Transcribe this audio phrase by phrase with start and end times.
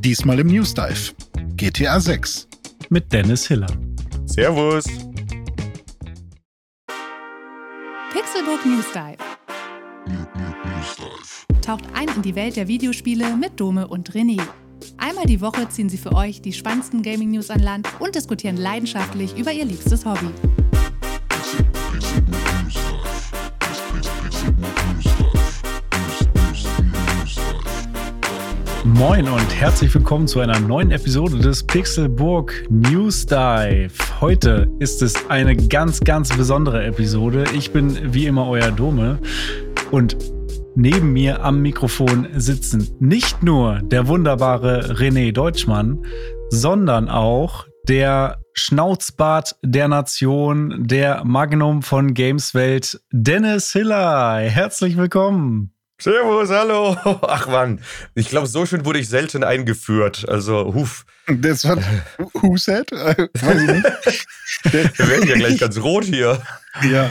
[0.00, 1.12] Diesmal im News Dive.
[1.56, 2.46] GTA 6.
[2.88, 3.66] Mit Dennis Hiller.
[4.26, 4.84] Servus.
[8.12, 9.16] Pixelbook News Dive.
[11.60, 14.40] Taucht ein in die Welt der Videospiele mit Dome und René.
[14.98, 19.36] Einmal die Woche ziehen sie für euch die spannendsten Gaming-News an Land und diskutieren leidenschaftlich
[19.36, 20.30] über ihr liebstes Hobby.
[28.98, 33.92] Moin und herzlich willkommen zu einer neuen Episode des Pixelburg News Dive.
[34.20, 37.44] Heute ist es eine ganz, ganz besondere Episode.
[37.54, 39.20] Ich bin wie immer euer Dome
[39.92, 40.16] und
[40.74, 46.04] neben mir am Mikrofon sitzen nicht nur der wunderbare René Deutschmann,
[46.50, 54.40] sondern auch der Schnauzbart der Nation, der Magnum von Gameswelt, Dennis Hiller.
[54.40, 55.77] Herzlich willkommen.
[56.00, 56.96] Servus, hallo.
[57.22, 57.80] Ach Mann,
[58.14, 60.28] ich glaube, so schön wurde ich selten eingeführt.
[60.28, 61.04] Also, huf.
[61.26, 61.76] Das war
[62.34, 62.92] Who said?
[62.92, 64.98] Äh, weiß ich nicht.
[64.98, 66.40] Wir werden ja gleich ganz rot hier.
[66.88, 67.10] Ja.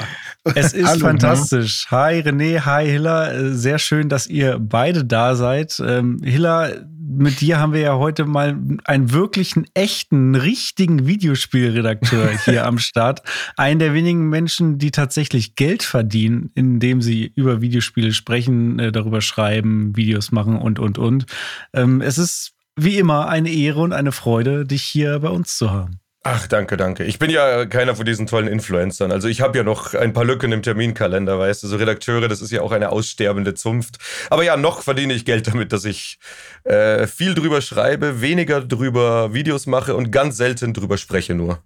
[0.56, 1.88] Es ist Hallo, fantastisch.
[1.92, 3.32] Hi René, hi Hilla.
[3.32, 5.82] Äh, Sehr schön, dass ihr beide da seid.
[5.86, 6.72] Ähm, Hilla,
[7.10, 13.22] mit dir haben wir ja heute mal einen wirklichen, echten, richtigen Videospielredakteur hier am Start.
[13.56, 19.22] Einen der wenigen Menschen, die tatsächlich Geld verdienen, indem sie über Videospiele sprechen, äh, darüber
[19.22, 21.26] schreiben, Videos machen und, und, und.
[21.74, 25.72] Ähm, Es ist wie immer eine Ehre und eine Freude, dich hier bei uns zu
[25.72, 26.00] haben.
[26.30, 27.06] Ach, danke, danke.
[27.06, 29.14] Ich bin ja keiner von diesen tollen Influencern.
[29.14, 31.68] Also ich habe ja noch ein paar Lücken im Terminkalender, weißt du.
[31.68, 33.96] So Redakteure, das ist ja auch eine aussterbende Zunft.
[34.30, 36.20] Aber ja, noch verdiene ich Geld damit, dass ich
[36.66, 41.64] äh, viel drüber schreibe, weniger drüber Videos mache und ganz selten drüber spreche nur.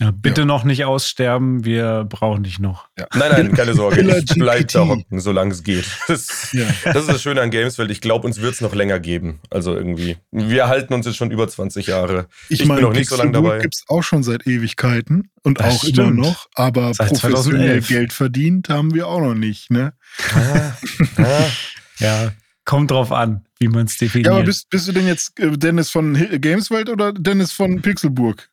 [0.00, 2.86] Ja, bitte noch nicht aussterben, wir brauchen dich noch.
[3.16, 4.00] Nein, nein, keine Sorge.
[4.02, 5.86] Ich bleib da hocken, solange es geht.
[6.06, 6.66] Das, Ja.
[6.84, 7.90] das ist das Schöne an Gameswelt.
[7.90, 9.40] Ich glaube, uns wird es noch länger geben.
[9.50, 10.16] Also irgendwie.
[10.30, 12.28] Wir halten uns jetzt schon über 20 Jahre.
[12.48, 13.58] Ich, Ich bin meine, noch nicht so lange dabei.
[13.58, 16.16] gibt es auch schon seit Ewigkeiten und Das auch immer stimmt.
[16.18, 17.88] noch, aber Seit professionell 2011.
[17.88, 19.94] Geld verdient haben wir auch noch nicht, ne?
[20.32, 20.76] Ah,
[21.16, 21.44] ah.
[21.98, 22.30] Ja,
[22.64, 24.26] kommt drauf an, wie man es definiert.
[24.28, 28.48] Ja, aber bist, bist du denn jetzt äh, Dennis von Gameswelt oder Dennis von Pixelburg?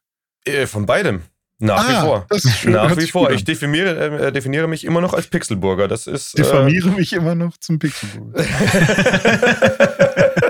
[0.45, 1.21] Äh, Von beidem.
[1.59, 2.25] Nach wie Ah, vor.
[2.29, 3.31] das ist schön, Nach wie vor.
[3.31, 5.87] Ich definiere, äh, definiere mich immer noch als Pixelburger.
[5.87, 6.37] Das ist.
[6.37, 8.37] Diffamiere mich immer noch zum Pixelburg.
[8.37, 8.43] Äh,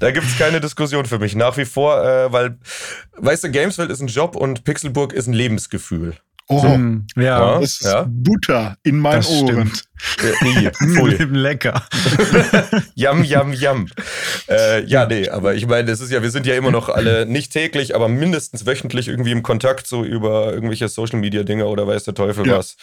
[0.00, 1.34] da gibt es keine Diskussion für mich.
[1.34, 2.58] Nach wie vor, äh, weil,
[3.16, 6.14] weißt du, Gameswelt ist ein Job und Pixelburg ist ein Lebensgefühl.
[6.48, 7.60] Oh, Hm, ja, Ja.
[7.60, 8.06] das ist ja.
[8.08, 9.66] Butter in meinen das Ohren.
[9.74, 9.84] stimmt.
[10.80, 11.82] Nee, lecker.
[12.94, 13.88] Yam, yam, yam.
[14.48, 17.26] Äh, ja, nee, aber ich meine, das ist ja, wir sind ja immer noch alle
[17.26, 21.86] nicht täglich, aber mindestens wöchentlich irgendwie im Kontakt, so über irgendwelche Social Media Dinge oder
[21.88, 22.58] weiß der Teufel Ja.
[22.58, 22.76] was.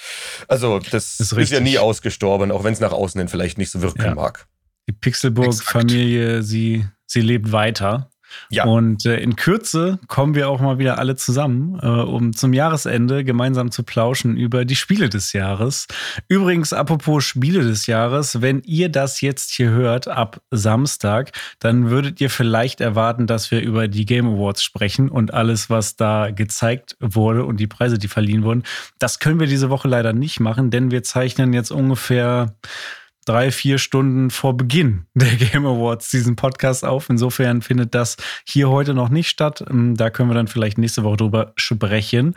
[0.49, 3.71] Also, das Ist ist, ja nie ausgestorben, auch wenn es nach außen hin vielleicht nicht
[3.71, 4.15] so wirken Ja.
[4.15, 4.45] mag.
[4.89, 8.09] Die Pixelburg-Familie, sie, sie lebt weiter.
[8.49, 8.65] Ja.
[8.65, 13.23] Und äh, in Kürze kommen wir auch mal wieder alle zusammen, äh, um zum Jahresende
[13.23, 15.87] gemeinsam zu plauschen über die Spiele des Jahres.
[16.27, 22.21] Übrigens, apropos Spiele des Jahres, wenn ihr das jetzt hier hört ab Samstag, dann würdet
[22.21, 26.95] ihr vielleicht erwarten, dass wir über die Game Awards sprechen und alles, was da gezeigt
[26.99, 28.63] wurde und die Preise, die verliehen wurden.
[28.99, 32.55] Das können wir diese Woche leider nicht machen, denn wir zeichnen jetzt ungefähr
[33.25, 37.09] drei, vier Stunden vor Beginn der Game Awards diesen Podcast auf.
[37.09, 38.17] Insofern findet das
[38.47, 39.63] hier heute noch nicht statt.
[39.69, 42.35] Ähm, Da können wir dann vielleicht nächste Woche drüber sprechen.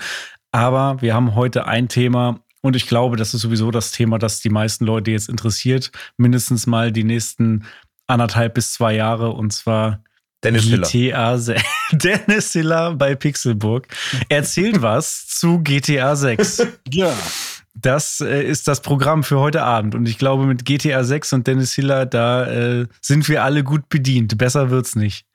[0.52, 4.40] Aber wir haben heute ein Thema und ich glaube, das ist sowieso das Thema, das
[4.40, 5.90] die meisten Leute jetzt interessiert.
[6.16, 7.64] Mindestens mal die nächsten
[8.06, 10.02] anderthalb bis zwei Jahre und zwar
[10.42, 10.88] Dennis Hiller.
[10.88, 11.62] GTA 6.
[11.92, 13.88] Dennis Hiller bei Pixelburg
[14.28, 16.66] erzählt was zu GTA 6.
[16.90, 17.12] Ja.
[17.78, 19.94] Das äh, ist das Programm für heute Abend.
[19.94, 23.88] Und ich glaube, mit GTA 6 und Dennis Hiller, da äh, sind wir alle gut
[23.88, 24.38] bedient.
[24.38, 25.26] Besser wird's nicht.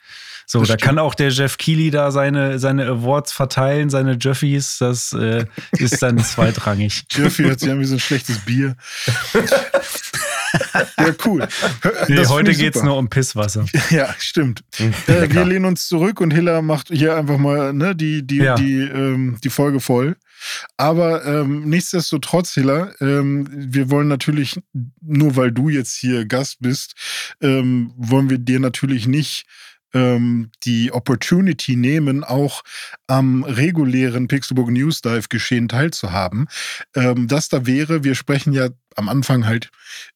[0.48, 0.82] So, Das da stimmt.
[0.82, 4.80] kann auch der Jeff Keighley da seine, seine Awards verteilen, seine Jeffies.
[4.80, 5.46] Das äh,
[5.78, 7.04] ist dann zweitrangig.
[7.12, 8.76] Jeffy hört sich an wie so ein schlechtes Bier.
[10.98, 11.48] ja, cool.
[12.08, 12.88] Nee, heute geht's super.
[12.88, 13.66] nur um Pisswasser.
[13.90, 14.64] Ja, stimmt.
[14.78, 18.38] Hm, Äh, wir lehnen uns zurück und Hiller macht hier einfach mal ne, die, die,
[18.38, 18.56] Ja.
[18.56, 20.18] die, ähm, die Folge voll.
[20.78, 24.60] Aber ähm, nichtsdestotrotz, Hiller, ähm, wir wollen natürlich,
[25.02, 26.96] nur weil du jetzt hier Gast bist,
[27.42, 29.46] ähm, wollen wir dir natürlich nicht
[29.94, 32.64] ähm, die Opportunity nehmen, auch
[33.08, 36.48] am regulären Pixelburg News Dive Geschehen teilzuhaben.
[36.96, 39.70] Ähm, das da wäre, wir sprechen ja am Anfang halt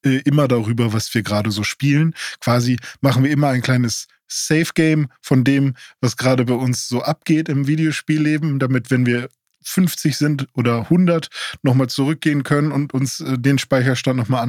[0.05, 2.13] äh, immer darüber, was wir gerade so spielen.
[2.39, 7.03] Quasi machen wir immer ein kleines Safe Game von dem, was gerade bei uns so
[7.03, 9.29] abgeht im Videospielleben, damit, wenn wir
[9.65, 11.27] 50 sind oder 100
[11.63, 14.43] nochmal zurückgehen können und uns äh, den Speicherstand nochmal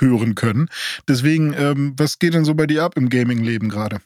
[0.00, 0.68] anhören können.
[1.08, 4.00] Deswegen, ähm, was geht denn so bei dir ab im Gaming-Leben gerade?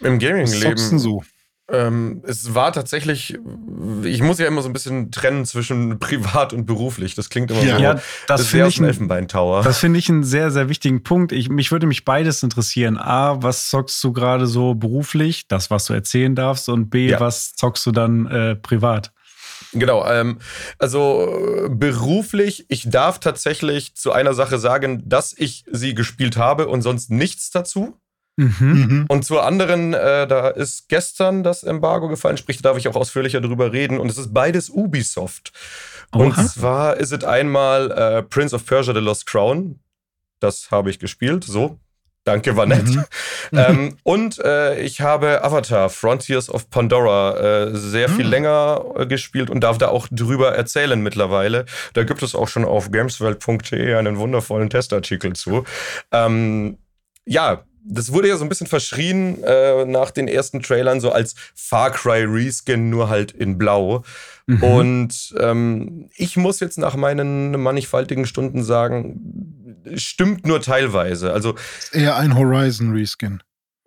[0.00, 0.98] Im Gaming-Leben.
[0.98, 1.22] so?
[1.68, 3.36] Ähm, es war tatsächlich,
[4.04, 7.16] ich muss ja immer so ein bisschen trennen zwischen privat und beruflich.
[7.16, 7.76] Das klingt immer Ja.
[7.76, 7.82] so.
[7.82, 9.62] Ja, das finde ich, ein ein- Elfenbeintower.
[9.64, 11.32] das finde ich einen sehr, sehr wichtigen Punkt.
[11.32, 12.96] Ich, mich würde mich beides interessieren.
[12.98, 17.18] A, was zockst du gerade so beruflich, das, was du erzählen darfst, und B, Ja.
[17.18, 19.10] was zockst du dann äh, privat?
[19.78, 20.38] Genau, ähm,
[20.78, 26.82] also beruflich, ich darf tatsächlich zu einer Sache sagen, dass ich sie gespielt habe und
[26.82, 27.98] sonst nichts dazu.
[28.36, 28.54] Mhm.
[28.58, 29.04] Mhm.
[29.08, 32.96] Und zur anderen, äh, da ist gestern das Embargo gefallen, sprich, da darf ich auch
[32.96, 33.98] ausführlicher drüber reden.
[33.98, 35.52] Und es ist beides Ubisoft.
[36.12, 36.46] Und Oha.
[36.46, 39.80] zwar ist es einmal äh, Prince of Persia The Lost Crown.
[40.38, 41.44] Das habe ich gespielt.
[41.44, 41.78] So.
[42.26, 42.86] Danke, war nett.
[42.88, 43.04] Mhm.
[43.52, 48.30] ähm, und äh, ich habe Avatar, Frontiers of Pandora, äh, sehr viel Mhm.
[48.32, 51.66] länger äh, gespielt und darf da auch drüber erzählen mittlerweile.
[51.94, 55.62] Da gibt es auch schon auf gameswelt.de einen wundervollen Testartikel zu.
[56.10, 56.78] Ähm,
[57.26, 61.36] ja, das wurde ja so ein bisschen verschrien äh, nach den ersten Trailern, so als
[61.54, 64.02] Far Cry Reskin, nur halt in Blau.
[64.48, 64.62] Mhm.
[64.62, 69.20] Und ähm, ich muss jetzt nach meinen mannigfaltigen Stunden sagen,
[69.94, 71.32] stimmt nur teilweise.
[71.32, 71.54] Also
[71.92, 73.40] Eher ein Horizon Reskin.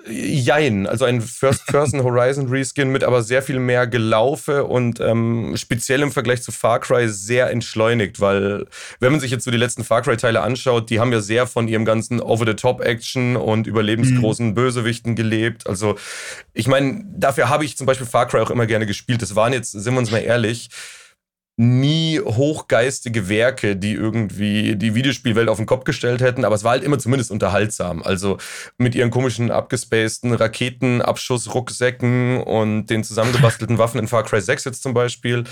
[0.07, 6.01] Jein, also ein First-Person Horizon Reskin mit aber sehr viel mehr Gelaufe und ähm, speziell
[6.01, 8.66] im Vergleich zu Far Cry sehr entschleunigt, weil
[9.01, 11.68] wenn man sich jetzt so die letzten Far Cry-Teile anschaut, die haben ja sehr von
[11.68, 15.68] ihrem ganzen Over-the-Top-Action und überlebensgroßen Bösewichten gelebt.
[15.68, 15.98] Also
[16.54, 19.22] ich meine, dafür habe ich zum Beispiel Far Cry auch immer gerne gespielt.
[19.22, 20.69] Das waren jetzt, sind wir uns mal ehrlich,
[21.62, 26.72] nie hochgeistige Werke, die irgendwie die Videospielwelt auf den Kopf gestellt hätten, aber es war
[26.72, 28.02] halt immer zumindest unterhaltsam.
[28.02, 28.38] Also
[28.78, 34.94] mit ihren komischen abgespaceden Raketenabschussrucksäcken und den zusammengebastelten Waffen in Far Cry 6 jetzt zum
[34.94, 35.44] Beispiel.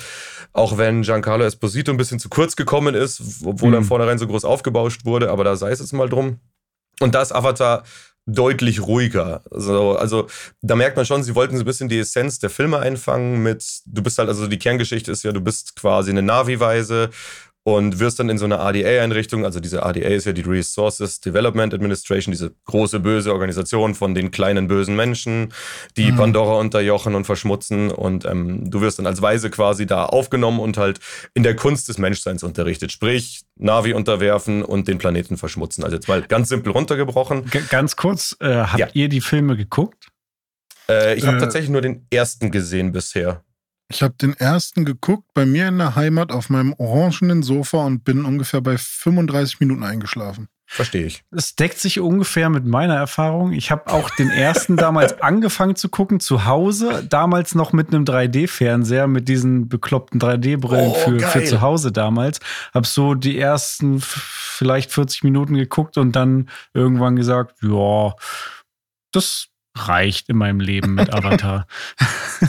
[0.54, 3.84] Auch wenn Giancarlo Esposito ein bisschen zu kurz gekommen ist, obwohl er Mhm.
[3.84, 6.40] im Vornherein so groß aufgebauscht wurde, aber da sei es jetzt mal drum.
[7.00, 7.84] Und da ist Avatar
[8.28, 9.42] deutlich ruhiger.
[9.50, 10.28] Also, also
[10.62, 13.66] da merkt man schon, sie wollten so ein bisschen die Essenz der Filme einfangen mit,
[13.86, 17.10] du bist halt, also die Kerngeschichte ist ja, du bist quasi eine Navi-Weise
[17.68, 21.74] und wirst dann in so einer RDA-Einrichtung, also diese RDA ist ja die Resources Development
[21.74, 25.52] Administration, diese große böse Organisation von den kleinen bösen Menschen,
[25.98, 26.16] die Mhm.
[26.16, 30.78] Pandora unterjochen und verschmutzen und ähm, du wirst dann als Weise quasi da aufgenommen und
[30.78, 31.02] halt
[31.34, 35.84] in der Kunst des Menschseins unterrichtet, sprich Navi unterwerfen und den Planeten verschmutzen.
[35.84, 37.48] Also jetzt mal ganz simpel runtergebrochen.
[37.50, 38.88] G ganz kurz, äh, habt Ja.
[38.94, 40.08] ihr die Filme geguckt?
[40.90, 43.44] Äh, ich habe Äh, tatsächlich nur den ersten gesehen bisher.
[43.90, 48.04] Ich habe den ersten geguckt bei mir in der Heimat auf meinem orangenen Sofa und
[48.04, 50.50] bin ungefähr bei 35 Minuten eingeschlafen.
[50.70, 51.24] Verstehe ich.
[51.32, 53.54] Es deckt sich ungefähr mit meiner Erfahrung.
[53.54, 58.04] Ich habe auch den ersten damals angefangen zu gucken, zu Hause, damals noch mit einem
[58.04, 62.42] 3D-Fernseher, mit diesen bekloppten 3D-Brillen Oh, für, für zu Hause damals.
[62.74, 68.14] Hab so die ersten vielleicht 40 Minuten geguckt und dann irgendwann gesagt, ja,
[69.14, 69.48] das
[69.88, 71.68] reicht in meinem Leben mit Avatar.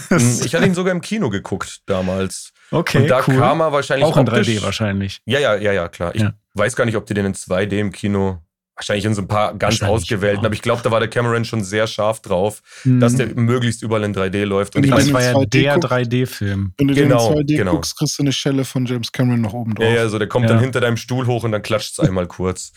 [0.09, 2.53] Hm, Ich hatte ihn sogar im Kino geguckt damals.
[2.71, 3.37] okay, und da cool.
[3.39, 5.21] kam er wahrscheinlich auch in optisch- 3D wahrscheinlich.
[5.25, 6.15] Ja, ja, ja, ja, klar.
[6.15, 6.35] Ich Ja.
[6.55, 8.43] weiß gar nicht, ob die den in 2D im Kino,
[8.77, 11.65] wahrscheinlich in so ein paar ganz ausgewählten, aber ich glaube, da war der Cameron schon
[11.65, 13.01] sehr scharf drauf, Mhm.
[13.01, 14.77] dass der möglichst überall in 3D läuft.
[14.77, 16.75] Und ich Ja, das meine, war ja 2D der guckst- 3D-Film.
[16.77, 17.73] Wenn du Genau, den in 2D genau.
[17.73, 19.87] guckst, kriegst du eine Schelle von James Cameron noch oben drauf.
[19.87, 20.53] ja, ja, so der kommt Ja.
[20.53, 22.73] dann hinter deinem Stuhl hoch und dann klatscht es einmal kurz.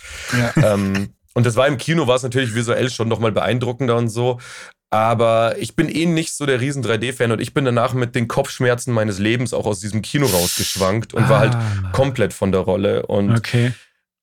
[0.55, 0.73] Ja.
[0.75, 4.39] ähm, und das war im Kino, war es natürlich visuell schon nochmal beeindruckender und so.
[4.93, 8.27] Aber ich bin eh nicht so der riesen 3D-Fan und ich bin danach mit den
[8.27, 12.59] Kopfschmerzen meines Lebens auch aus diesem Kino rausgeschwankt und war halt Ah, komplett von der
[12.61, 13.05] Rolle.
[13.05, 13.71] Und Okay.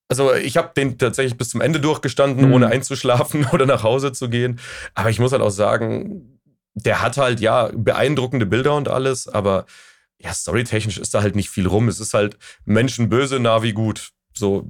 [0.08, 2.52] also ich habe den tatsächlich bis zum Ende durchgestanden, Mhm.
[2.52, 4.60] ohne einzuschlafen oder nach Hause zu gehen.
[4.94, 6.38] Aber ich muss halt auch sagen,
[6.74, 9.64] der hat halt ja beeindruckende Bilder und alles, aber
[10.20, 11.88] ja, storytechnisch ist da halt nicht viel rum.
[11.88, 14.10] Es ist halt Menschenböse, Navi gut.
[14.38, 14.68] So,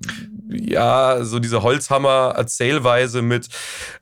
[0.49, 3.49] ja, so diese Holzhammer-Erzählweise mit,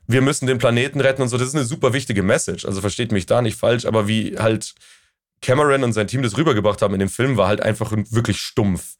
[0.07, 2.65] wir müssen den Planeten retten und so, das ist eine super wichtige Message.
[2.65, 4.73] Also versteht mich da nicht falsch, aber wie halt
[5.41, 8.95] Cameron und sein Team das rübergebracht haben in dem Film, war halt einfach wirklich stumpf.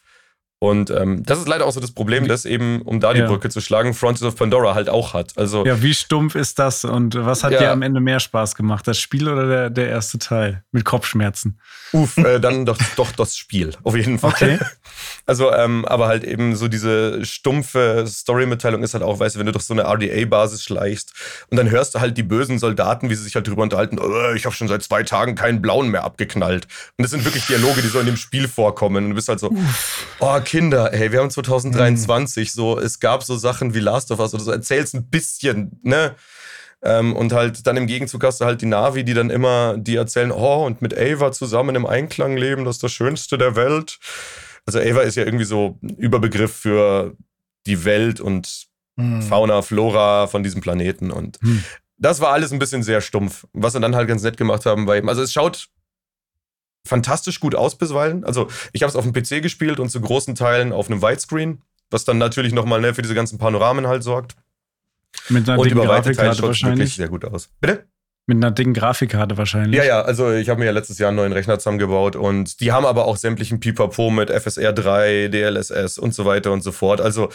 [0.59, 3.27] Und ähm, das ist leider auch so das Problem, das eben, um da die Ja.
[3.27, 5.33] Brücke zu schlagen, Frontiers of Pandora halt auch hat.
[5.37, 7.59] Also Ja, wie stumpf ist das und was hat Ja.
[7.59, 8.87] dir am Ende mehr Spaß gemacht?
[8.87, 11.59] Das Spiel oder der, der erste Teil mit Kopfschmerzen?
[11.93, 14.31] Uff, äh, dann doch, doch das Spiel, auf jeden Fall.
[14.31, 14.59] Okay.
[15.27, 19.45] Also, ähm, aber halt eben so diese stumpfe Story-Mitteilung ist halt auch, weißt du, wenn
[19.45, 21.13] du durch so eine RDA-Basis schleichst
[21.51, 24.35] und dann hörst du halt die bösen Soldaten, wie sie sich halt drüber unterhalten, "Äh,
[24.37, 26.67] ich habe schon seit zwei Tagen keinen blauen mehr abgeknallt.
[26.97, 29.03] Und das sind wirklich Dialoge, die so in dem Spiel vorkommen.
[29.03, 29.53] Und du bist halt so,
[30.19, 34.33] oh Kinder, ey, wir haben 2023, so, es gab so Sachen wie Last of Us
[34.33, 36.15] oder so, erzähl's ein bisschen, ne?
[36.81, 39.95] Ähm, und halt dann im Gegenzug hast du halt die Navi, die dann immer, die
[39.97, 43.99] erzählen, oh, und mit Ava zusammen im Einklang leben, das ist das Schönste der Welt.
[44.65, 47.15] Also Ava ist ja irgendwie so ein Überbegriff für
[47.65, 48.67] die Welt und
[48.99, 49.21] Hm.
[49.21, 51.11] Fauna, Flora von diesem Planeten.
[51.11, 51.63] Und Hm.
[51.97, 53.45] das war alles ein bisschen sehr stumpf.
[53.53, 55.67] Was sie dann halt ganz nett gemacht haben, weil, also es schaut
[56.87, 58.23] fantastisch gut aus bisweilen.
[58.23, 61.61] Also ich habe es auf dem PC gespielt und zu großen Teilen auf einem Widescreen,
[61.89, 64.35] was dann natürlich nochmal ne, für diese ganzen Panoramen halt sorgt.
[65.29, 67.49] Mit einer und über weite Teile schaut es wirklich sehr gut aus.
[67.59, 67.85] Bitte?
[68.29, 69.77] Mit einer dicken Grafikkarte wahrscheinlich.
[69.77, 72.73] Ja, ja, also ich habe mir ja letztes Jahr einen neuen Rechner zusammengebaut und die
[72.73, 76.99] haben aber auch sämtlichen Pipapo mit FSR 3, DLSS und so weiter und so fort.
[76.99, 77.29] Also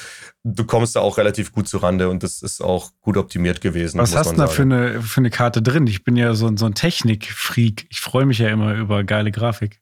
[0.45, 3.99] du kommst da auch relativ gut zurande und das ist auch gut optimiert gewesen.
[4.01, 5.87] Was hast du da für eine, für eine Karte drin?
[5.87, 7.87] Ich bin ja so, ein- so ein Technik-Freak.
[7.89, 9.81] Ich freue mich ja immer über geile Grafik.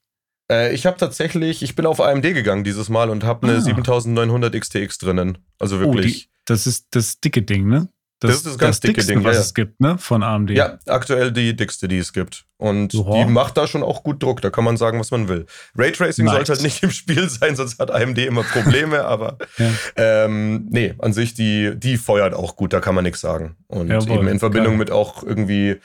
[0.48, 3.60] Äh, ich habe tatsächlich, ich bin auf AMD gegangen dieses Mal und habe eine Ah.
[3.60, 5.38] 7900 XTX drinnen.
[5.58, 6.24] Also Oh, wirklich.
[6.24, 7.88] die, das ist das dicke Ding, ne?
[8.20, 9.40] Das ist das ganz dicke dickste, Ding, was ja.
[9.40, 9.96] es gibt, ne?
[9.98, 10.50] Von AMD.
[10.50, 12.44] ja, aktuell die dickste, die es gibt.
[12.58, 13.24] Und Ja.
[13.24, 14.42] die macht da schon auch gut Druck.
[14.42, 15.46] Da kann man sagen, was man will.
[15.74, 16.34] Raytracing Nice.
[16.34, 19.04] sollte halt nicht im Spiel sein, sonst hat AMD immer Probleme.
[19.06, 19.70] aber Ja.
[19.96, 22.74] ähm, nee, an sich, die, die feuert auch gut.
[22.74, 23.56] Da kann man nichts sagen.
[23.68, 24.78] Und Jawohl, eben in Verbindung geil.
[24.80, 25.76] mit auch irgendwie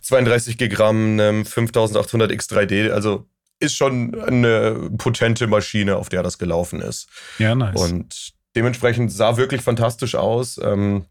[0.00, 2.90] 32 Gigramm, einem 5800 X3D.
[2.90, 3.26] Also
[3.60, 7.08] ist schon eine potente Maschine, auf der das gelaufen ist.
[7.38, 7.78] ja, nice.
[7.78, 10.58] Und dementsprechend sah wirklich fantastisch aus.
[10.62, 11.04] Ähm,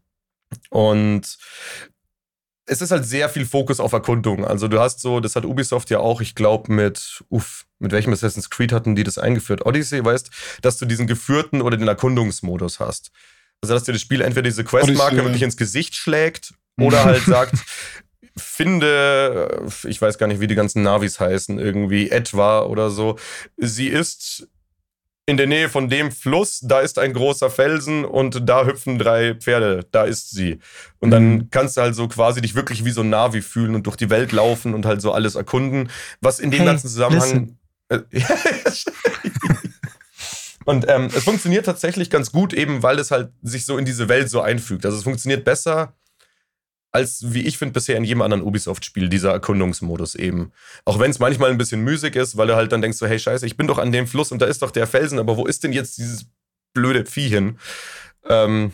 [0.70, 1.38] und
[2.66, 4.44] es ist halt sehr viel Fokus auf Erkundung.
[4.44, 8.12] Also du hast so, das hat Ubisoft ja auch, ich glaube mit, uff, mit welchem
[8.12, 9.66] Assassin's Creed hatten die das eingeführt?
[9.66, 10.30] Odyssey, weißt,
[10.62, 13.10] dass du diesen geführten oder den Erkundungsmodus hast.
[13.60, 17.24] Also dass dir das Spiel entweder diese Questmarke Odyssey, wirklich ins Gesicht schlägt oder halt
[17.24, 17.54] sagt,
[18.36, 23.18] finde, ich weiß gar nicht, wie die ganzen Navis heißen, irgendwie etwa oder so.
[23.56, 24.48] Sie ist
[25.24, 29.34] in der Nähe von dem Fluss, da ist ein großer Felsen und da hüpfen drei
[29.34, 30.58] Pferde, da ist sie.
[30.98, 31.50] Und dann Mhm.
[31.50, 34.10] kannst du halt so quasi dich wirklich wie so ein Navi fühlen und durch die
[34.10, 37.56] Welt laufen und halt so alles erkunden, was in dem Hey, ganzen Zusammenhang.
[37.88, 38.00] Äh,
[40.64, 44.08] und ähm, es funktioniert tatsächlich ganz gut, eben weil es halt sich so in diese
[44.08, 44.84] Welt so einfügt.
[44.84, 45.94] Also es funktioniert besser
[46.92, 50.52] als, wie ich finde, bisher in jedem anderen Ubisoft-Spiel, dieser Erkundungsmodus eben.
[50.84, 53.18] Auch wenn es manchmal ein bisschen müßig ist, weil du halt dann denkst so, hey
[53.18, 55.46] scheiße, ich bin doch an dem Fluss und da ist doch der Felsen, aber wo
[55.46, 56.26] ist denn jetzt dieses
[56.74, 57.58] blöde Vieh hin?
[58.28, 58.72] Ähm,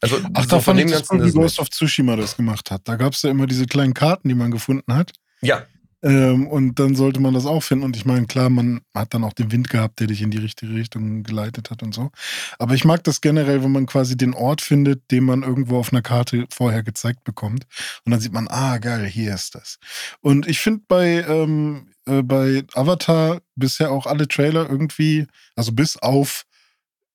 [0.00, 2.36] also Ach, so da von dem ich das Ganzen gut, wie Ghost of Tsushima das
[2.36, 2.82] gemacht hat.
[2.88, 5.12] Da gab es ja immer diese kleinen Karten, die man gefunden hat.
[5.40, 5.66] Ja,
[6.02, 7.84] Ähm, und dann sollte man das auch finden.
[7.84, 10.38] Und ich meine, klar, man hat dann auch den Wind gehabt, der dich in die
[10.38, 12.10] richtige Richtung geleitet hat und so.
[12.58, 15.92] Aber ich mag das generell, wenn man quasi den Ort findet, den man irgendwo auf
[15.92, 17.66] einer Karte vorher gezeigt bekommt.
[18.04, 19.78] Und dann sieht man, ah, geil, hier ist das.
[20.20, 25.26] Und ich finde bei, ähm, äh, bei Avatar bisher auch alle Trailer irgendwie,
[25.56, 26.44] also bis auf,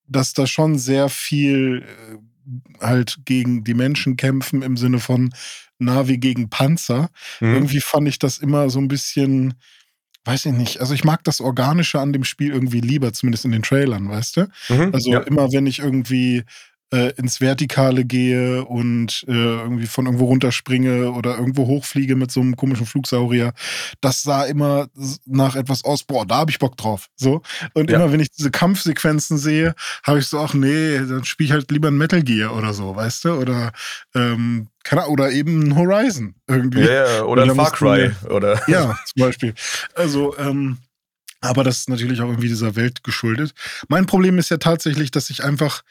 [0.05, 2.17] dass da schon sehr viel äh,
[2.79, 5.33] halt gegen die Menschen kämpfen im Sinne von
[5.79, 7.09] Navi gegen Panzer.
[7.39, 7.53] Mhm.
[7.53, 9.55] Irgendwie fand ich das immer so ein bisschen,
[10.25, 10.79] weiß ich nicht.
[10.79, 14.37] Also ich mag das Organische an dem Spiel irgendwie lieber, zumindest in den Trailern, weißt
[14.37, 14.47] du?
[14.69, 14.89] Mhm.
[14.93, 15.19] Also ja.
[15.19, 16.43] immer wenn ich irgendwie
[16.93, 22.39] äh, ins Vertikale gehe und äh, irgendwie von irgendwo runterspringe oder irgendwo hochfliege mit so
[22.41, 23.53] einem komischen Flugsaurier,
[24.01, 24.87] das sah immer
[25.25, 27.07] nach etwas aus, boah, da habe ich Bock drauf.
[27.15, 27.41] So.
[27.73, 27.97] Und Ja.
[27.97, 29.73] immer wenn ich diese Kampfsequenzen sehe,
[30.03, 32.95] habe ich so, ach nee, dann spiele ich halt lieber ein Metal Gear oder so,
[32.95, 33.33] weißt du?
[33.33, 33.71] Oder,
[34.13, 36.81] ähm, keine oder eben ein Horizon irgendwie.
[36.81, 38.11] Ja, ja, oder ein Far Cry.
[38.29, 39.53] Oder Ja, zum Beispiel.
[39.95, 40.77] Also, ähm,
[41.41, 43.53] aber das ist natürlich auch irgendwie dieser Welt geschuldet.
[43.89, 45.83] Mein Problem ist ja tatsächlich, dass ich einfach,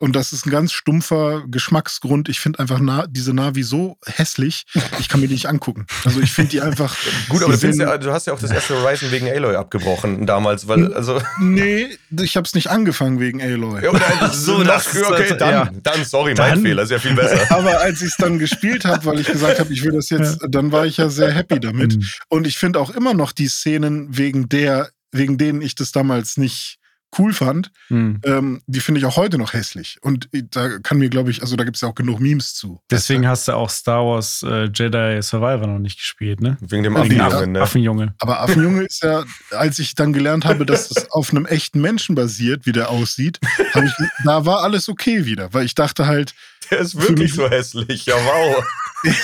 [0.00, 4.64] und das ist ein ganz stumpfer Geschmacksgrund, ich finde einfach na, diese Navi so hässlich,
[4.98, 5.86] ich kann mir die nicht angucken.
[6.06, 6.96] Also ich finde die einfach.
[7.28, 10.66] Gut, aber du, ja, du hast ja auch das erste Horizon wegen Aloy abgebrochen damals,
[10.66, 11.20] weil, also.
[11.38, 11.86] Nee,
[12.18, 13.84] ich habe es nicht angefangen wegen Aloy.
[13.84, 15.70] Ja, oder, so, das okay, also- dann, ja.
[15.82, 17.50] dann, sorry, mein Dann- Fehler, ist ja viel besser.
[17.54, 20.38] Aber als ich es dann gespielt habe, weil ich gesagt habe, ich will das jetzt,
[20.48, 21.96] dann war ich ja sehr happy damit.
[21.96, 22.06] Mhm.
[22.28, 26.38] Und ich finde auch immer noch die Szenen, wegen der, wegen denen ich das damals
[26.38, 26.78] nicht
[27.18, 28.20] cool fand, Mhm.
[28.24, 29.98] ähm, die finde ich auch heute noch hässlich.
[30.02, 32.80] Und da kann mir, glaube ich, also da gibt es ja auch genug Memes zu.
[32.90, 36.56] Deswegen hast du auch Star Wars äh, Jedi Survivor noch nicht gespielt, ne?
[36.60, 37.60] Wegen dem Wegen Affenjungen, ne?
[37.62, 38.14] Affenjunge.
[38.20, 42.14] Aber Affenjunge ist ja, als ich dann gelernt habe, dass das auf einem echten Menschen
[42.14, 43.92] basiert, wie der aussieht, ich,
[44.24, 46.34] da war alles okay wieder, weil ich dachte halt,
[46.70, 48.64] Der ist wirklich so hässlich, ja wow.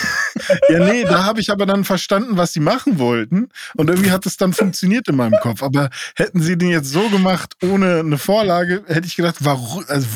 [0.70, 4.24] ja nee, da habe ich aber dann verstanden, was sie machen wollten und irgendwie hat
[4.26, 5.62] es dann funktioniert in meinem Kopf.
[5.62, 9.84] Aber hätten sie den jetzt so gemacht ohne eine Vorlage, hätte ich gedacht, warum?
[9.88, 10.06] Also,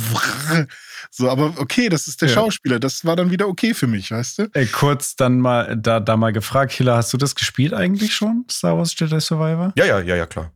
[1.10, 2.34] so, aber okay, das ist der Ja.
[2.34, 4.50] Schauspieler, das war dann wieder okay für mich, weißt du?
[4.54, 8.44] Ey, kurz dann mal, da, da mal gefragt, Hila, hast du das gespielt eigentlich schon?
[8.50, 9.72] Star Wars Jedi Survivor?
[9.76, 10.52] Ja, ja, ja, ja, klar.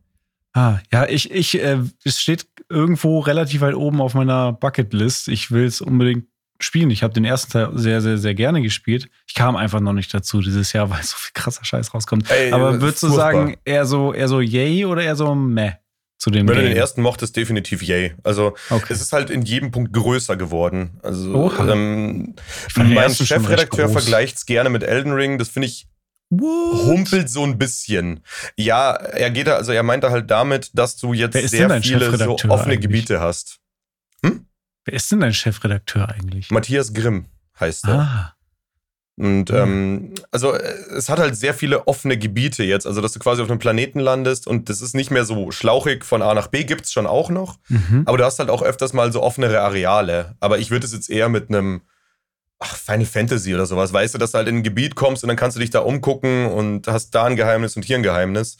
[0.53, 5.27] Ah, ja, ich, ich, äh, es steht irgendwo relativ weit oben auf meiner Bucketlist.
[5.27, 6.27] Ich will es unbedingt
[6.59, 6.89] spielen.
[6.89, 9.09] Ich habe den ersten Teil sehr, sehr, sehr gerne gespielt.
[9.27, 12.29] Ich kam einfach noch nicht dazu dieses Jahr, weil so viel krasser Scheiß rauskommt.
[12.31, 13.31] Ey, Aber würdest du furchtbar.
[13.33, 15.73] sagen, eher so, eher so yay oder eher so meh?
[16.17, 16.63] zu dem Wenn Game?
[16.63, 18.15] du den ersten mochtest, definitiv yay.
[18.23, 18.93] Also Okay.
[18.93, 20.97] es ist halt in jedem Punkt größer geworden.
[21.03, 21.67] Also Oha.
[21.73, 22.35] ähm,
[22.77, 25.37] mein Chefredakteur vergleicht es gerne mit Elden Ring.
[25.37, 25.87] Das finde ich
[26.29, 26.85] What?
[26.87, 28.21] humpelt so ein bisschen.
[28.55, 32.31] Ja, er geht da, also er meinte halt damit, dass du jetzt sehr viele so
[32.35, 32.79] offene eigentlich?
[32.79, 33.59] Gebiete hast.
[34.85, 36.51] Wer ist denn dein Chefredakteur eigentlich?
[36.51, 37.25] Matthias Grimm
[37.59, 37.99] heißt er.
[37.99, 38.31] Ah.
[39.17, 39.55] Und Mhm.
[39.55, 40.61] ähm, also äh,
[40.97, 43.99] es hat halt sehr viele offene Gebiete jetzt, also dass du quasi auf einem Planeten
[44.01, 47.29] landest und das ist nicht mehr so schlauchig von A nach B gibt's schon auch
[47.29, 48.03] noch, Mhm.
[48.05, 50.35] aber du hast halt auch öfters mal so offenere Areale.
[50.41, 51.81] Aber ich würde es jetzt eher mit einem
[52.59, 55.27] ach, Final Fantasy oder sowas, weißt du, dass du halt in ein Gebiet kommst und
[55.27, 58.57] dann kannst du dich da umgucken und hast da ein Geheimnis und hier ein Geheimnis.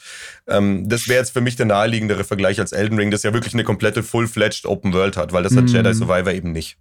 [0.48, 3.54] Ähm, das wäre jetzt für mich der naheliegendere Vergleich als Elden Ring, das ja wirklich
[3.54, 5.70] eine komplette Full-fledged Open World hat, weil das hat Mhm.
[5.70, 6.78] Jedi Survivor eben nicht.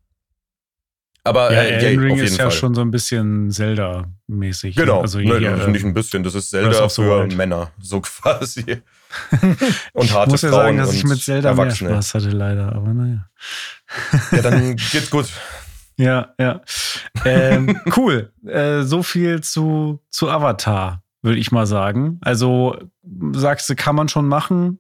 [1.26, 2.50] Aber Ja, äh, Elden Ring ist ja Fall.
[2.50, 4.76] schon so ein bisschen Zelda-mäßig.
[4.76, 7.34] Genau, Also ne, hier, das nicht ähm, ein bisschen, das ist Zelda für Wild.
[7.36, 8.82] Männer, so quasi.
[9.94, 11.70] und harte ich muss ja Frauen sagen, dass ich mit Zelda mehr.
[11.70, 12.74] Spaß hatte, leider.
[12.74, 13.26] Aber naja.
[14.32, 15.26] Ja, dann geht's gut.
[15.96, 16.60] Ja, ja.
[17.24, 18.32] Ähm, cool.
[18.46, 22.18] Äh, so viel zu, zu Avatar, würde ich mal sagen.
[22.22, 22.76] Also,
[23.32, 24.78] sagst du, kann man schon machen?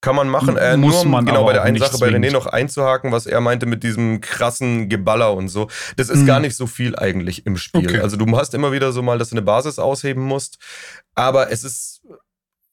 [0.00, 0.56] Kann man machen.
[0.58, 2.32] Äh, Muss nur man genau bei der einen Sache bei René zwingend.
[2.34, 5.68] noch einzuhaken, was er meinte mit diesem krassen Geballer und so.
[5.96, 6.26] Das ist Mhm.
[6.26, 7.88] gar nicht so viel eigentlich im Spiel.
[7.88, 8.00] Okay.
[8.00, 10.58] Also du hast immer wieder so mal, dass du eine Basis ausheben musst.
[11.14, 12.02] Aber es ist,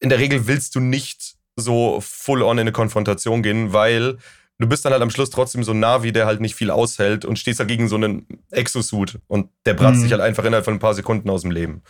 [0.01, 4.17] in der Regel willst du nicht so full on in eine Konfrontation gehen, weil
[4.61, 7.25] du bist dann halt am Schluss trotzdem so ein Navi, der halt nicht viel aushält
[7.25, 10.03] und stehst halt gegen so einen Exosuit und der bratzt Mhm.
[10.03, 11.81] dich halt einfach innerhalb von ein paar Sekunden aus dem Leben.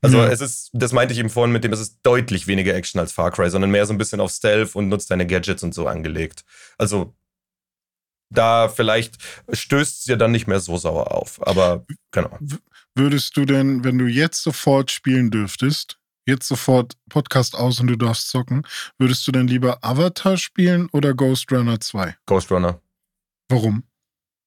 [0.00, 0.28] Also Ja.
[0.28, 3.10] es ist, das meinte ich eben vorhin mit dem, es ist deutlich weniger Action als
[3.12, 5.86] Far Cry, sondern mehr so ein bisschen auf Stealth und nutzt deine Gadgets und so
[5.88, 6.44] angelegt.
[6.76, 7.14] Also
[8.30, 9.16] da vielleicht
[9.52, 11.44] stößt es dir dann nicht mehr so sauer auf.
[11.46, 12.38] Aber genau.
[12.94, 15.97] Würdest du denn, wenn du jetzt sofort spielen dürftest,
[16.28, 18.66] jetzt sofort Podcast aus und du darfst zocken,
[18.98, 22.16] würdest du denn lieber Avatar spielen oder Ghost Runner 2?
[22.26, 22.80] Ghost Runner.
[23.48, 23.84] Warum?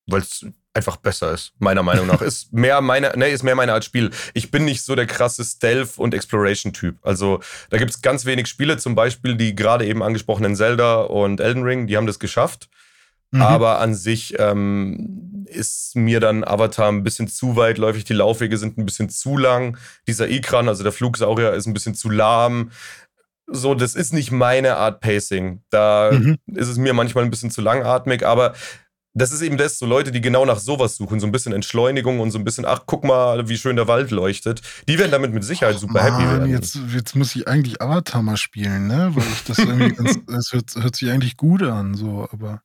[0.06, 2.22] Weil es einfach besser ist, meiner Meinung nach.
[2.22, 4.12] ist mehr meine, ne, ist mehr meine Art Spiel.
[4.34, 6.98] Ich bin nicht so der krasse Stealth- und Exploration-Typ.
[7.02, 11.40] Also da gibt es ganz wenig Spiele, zum Beispiel die gerade eben angesprochenen Zelda und
[11.40, 12.70] Elden Ring, die haben das geschafft.
[13.32, 13.42] Mhm.
[13.42, 18.04] Aber an sich ähm, ist mir dann Avatar ein bisschen zu weitläufig.
[18.04, 19.78] Die Laufwege sind ein bisschen zu lang.
[20.08, 22.72] Dieser Ikran, also der Flugsaurier, ist ein bisschen zu lahm.
[23.48, 25.62] So, das ist nicht meine Art Pacing.
[25.70, 26.38] Da Mhm.
[26.54, 28.54] ist es mir manchmal ein bisschen zu langatmig, aber
[29.14, 32.22] das ist eben das, so Leute, die genau nach sowas suchen, so ein bisschen Entschleunigung
[32.22, 34.62] und so ein bisschen, ach, guck mal, wie schön der Wald leuchtet.
[34.88, 36.50] Die werden damit mit Sicherheit super happy Mann, werden.
[36.50, 39.12] Jetzt, jetzt muss ich eigentlich Avatar mal spielen, ne?
[39.14, 42.62] Weil ich das irgendwie ganz, das hört, hört sich eigentlich gut an, so, aber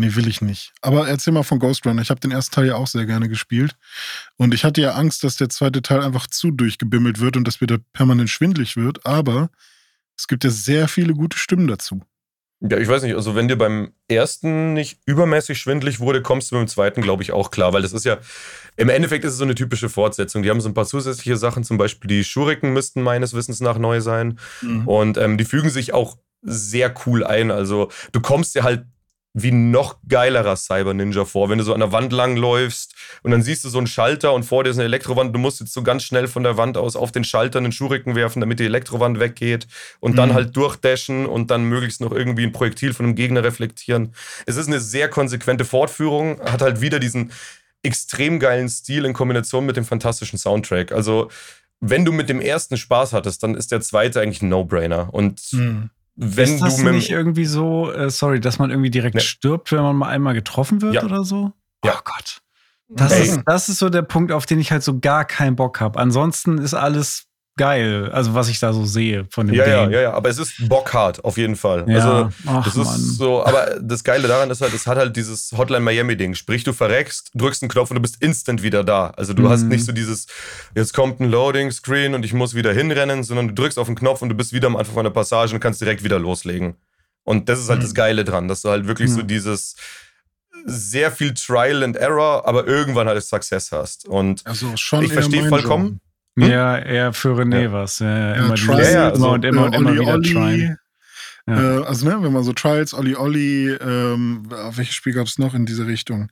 [0.00, 0.72] nee, will ich nicht.
[0.80, 2.02] Aber erzähl mal von Ghost Runner.
[2.02, 3.76] Ich habe den ersten Teil ja auch sehr gerne gespielt.
[4.36, 7.60] Und ich hatte ja Angst, dass der zweite Teil einfach zu durchgebimmelt wird und dass
[7.60, 9.50] mir da permanent schwindlig wird, aber
[10.16, 12.02] es gibt ja sehr viele gute Stimmen dazu.
[12.62, 16.56] Ja, ich weiß nicht, also wenn dir beim ersten nicht übermäßig schwindlig wurde, kommst du
[16.56, 18.18] beim zweiten, glaube ich, auch klar, weil das ist ja,
[18.76, 20.42] im Endeffekt ist es so eine typische Fortsetzung.
[20.42, 23.78] Die haben so ein paar zusätzliche Sachen, zum Beispiel die Schuriken müssten meines Wissens nach
[23.78, 24.38] neu sein.
[24.84, 27.50] Und ähm, die fügen sich auch sehr cool ein.
[27.50, 28.84] Also du kommst dir halt
[29.32, 33.42] wie noch geilerer Cyber Ninja vor, wenn du so an der Wand langläufst und dann
[33.42, 35.32] siehst du so einen Schalter und vor dir ist eine Elektrowand.
[35.32, 38.16] Du musst jetzt so ganz schnell von der Wand aus auf den Schalter einen Schuriken
[38.16, 39.68] werfen, damit die Elektrowand weggeht
[40.00, 40.34] und dann Mhm.
[40.34, 44.14] halt durchdashen und dann möglichst noch irgendwie ein Projektil von einem Gegner reflektieren.
[44.46, 47.30] Es ist eine sehr konsequente Fortführung, hat halt wieder diesen
[47.82, 50.90] extrem geilen Stil in Kombination mit dem fantastischen Soundtrack.
[50.92, 51.30] Also
[51.80, 55.14] wenn du mit dem ersten Spaß hattest, dann ist der zweite eigentlich ein No-Brainer.
[55.14, 55.90] Und Mhm.
[56.22, 59.20] Wenn ist das du nicht irgendwie so, äh, sorry, dass man irgendwie direkt Ne.
[59.20, 61.02] stirbt, wenn man mal einmal getroffen wird Ja.
[61.04, 61.52] oder so?
[61.84, 61.94] Ja.
[61.96, 62.40] Oh Gott.
[62.88, 63.22] Das Ey.
[63.22, 65.98] ist, das ist so der Punkt, auf den ich halt so gar keinen Bock habe.
[65.98, 69.92] Ansonsten ist alles geil, also was ich da so sehe von dem ja, ja, Game.
[69.92, 71.84] ja, ja, aber es ist bockhart auf jeden Fall.
[71.88, 71.96] Ja.
[71.96, 72.86] Also Ach, das Mann.
[72.86, 76.34] ist so, aber das Geile daran ist halt, es hat halt dieses Hotline Miami Ding.
[76.34, 79.08] Sprich, du verreckst, drückst einen Knopf und du bist instant wieder da.
[79.10, 79.48] Also du Mhm.
[79.50, 80.26] hast nicht so dieses,
[80.74, 83.96] jetzt kommt ein Loading Screen und ich muss wieder hinrennen, sondern du drückst auf den
[83.96, 86.76] Knopf und du bist wieder am Anfang von der Passage und kannst direkt wieder loslegen.
[87.24, 87.84] Und das ist halt Mhm.
[87.84, 89.26] das Geile dran, dass du halt wirklich so Mhm.
[89.26, 89.76] dieses
[90.66, 94.06] sehr viel Trial and Error, aber irgendwann halt Success hast.
[94.08, 95.86] Und Also schon Ich verstehe vollkommen.
[95.86, 96.00] Genre.
[96.46, 97.72] Ja, eher für René Ja.
[97.72, 97.98] was.
[97.98, 100.76] Ja, immer, die Trials, Ja, also, und immer und äh, immer Olli wieder Olli, tryen.
[101.46, 101.78] Ja.
[101.78, 104.42] Äh, also, ne, wenn man so Trials, Olli Olli, ähm,
[104.74, 106.28] welches Spiel gab es noch in diese Richtung?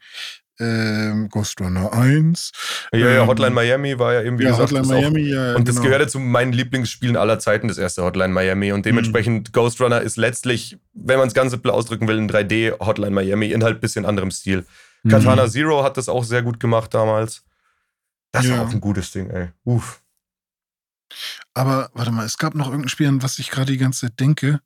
[0.61, 2.51] Ähm, Ghost Runner 1.
[2.93, 5.29] ja, ja, Ähm, Hotline Miami war ja eben, wie ja, gesagt, Hotline ist auch Miami,
[5.31, 5.55] ja.
[5.55, 5.87] Und das genau.
[5.87, 8.73] gehörte zu meinen Lieblingsspielen aller Zeiten, das erste Hotline Miami.
[8.73, 12.85] Und dementsprechend Ghost Runner ist letztlich, wenn man es ganz simpel ausdrücken will, ein 3D
[12.85, 14.67] Hotline Miami in halt bisschen anderem Stil.
[15.05, 15.11] Mhm.
[15.11, 17.45] Katana Zero hat das auch sehr gut gemacht damals.
[18.33, 18.59] Das Ja.
[18.59, 19.49] war auch ein gutes Ding, ey.
[19.65, 20.03] Uff.
[21.55, 24.21] Aber warte mal, es gab noch irgendein Spiel, an was ich gerade die ganze Zeit
[24.21, 24.61] denke,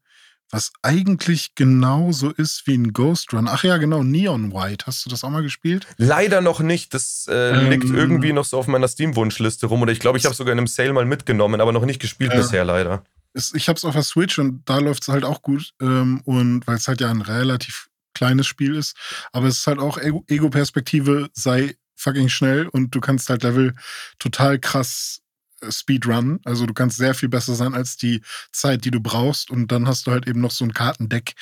[0.51, 3.49] was eigentlich genauso ist wie ein Ghost Run.
[3.49, 4.85] Ach ja, genau, Neon White.
[4.87, 5.87] Hast du das auch mal gespielt?
[5.97, 6.93] Leider noch nicht.
[6.93, 9.81] Das äh, ähm, liegt irgendwie noch so auf meiner Steam-Wunschliste rum.
[9.81, 12.33] Oder ich glaube, ich habe sogar in einem Sale mal mitgenommen, aber noch nicht gespielt
[12.33, 13.03] äh, bisher, leider.
[13.35, 15.73] ich habe es auf der Switch und da läuft es halt auch gut.
[15.81, 18.95] Ähm, und weil es halt ja ein relativ kleines Spiel ist.
[19.33, 23.75] Aber es ist halt auch Ego-Perspektive, sei fucking schnell und du kannst halt Level
[24.19, 25.23] total krass
[25.71, 26.41] Speedrun.
[26.45, 29.51] Also du kannst sehr viel besser sein als die Zeit, die du brauchst.
[29.51, 31.35] Und dann hast du halt eben noch so ein Kartendeck.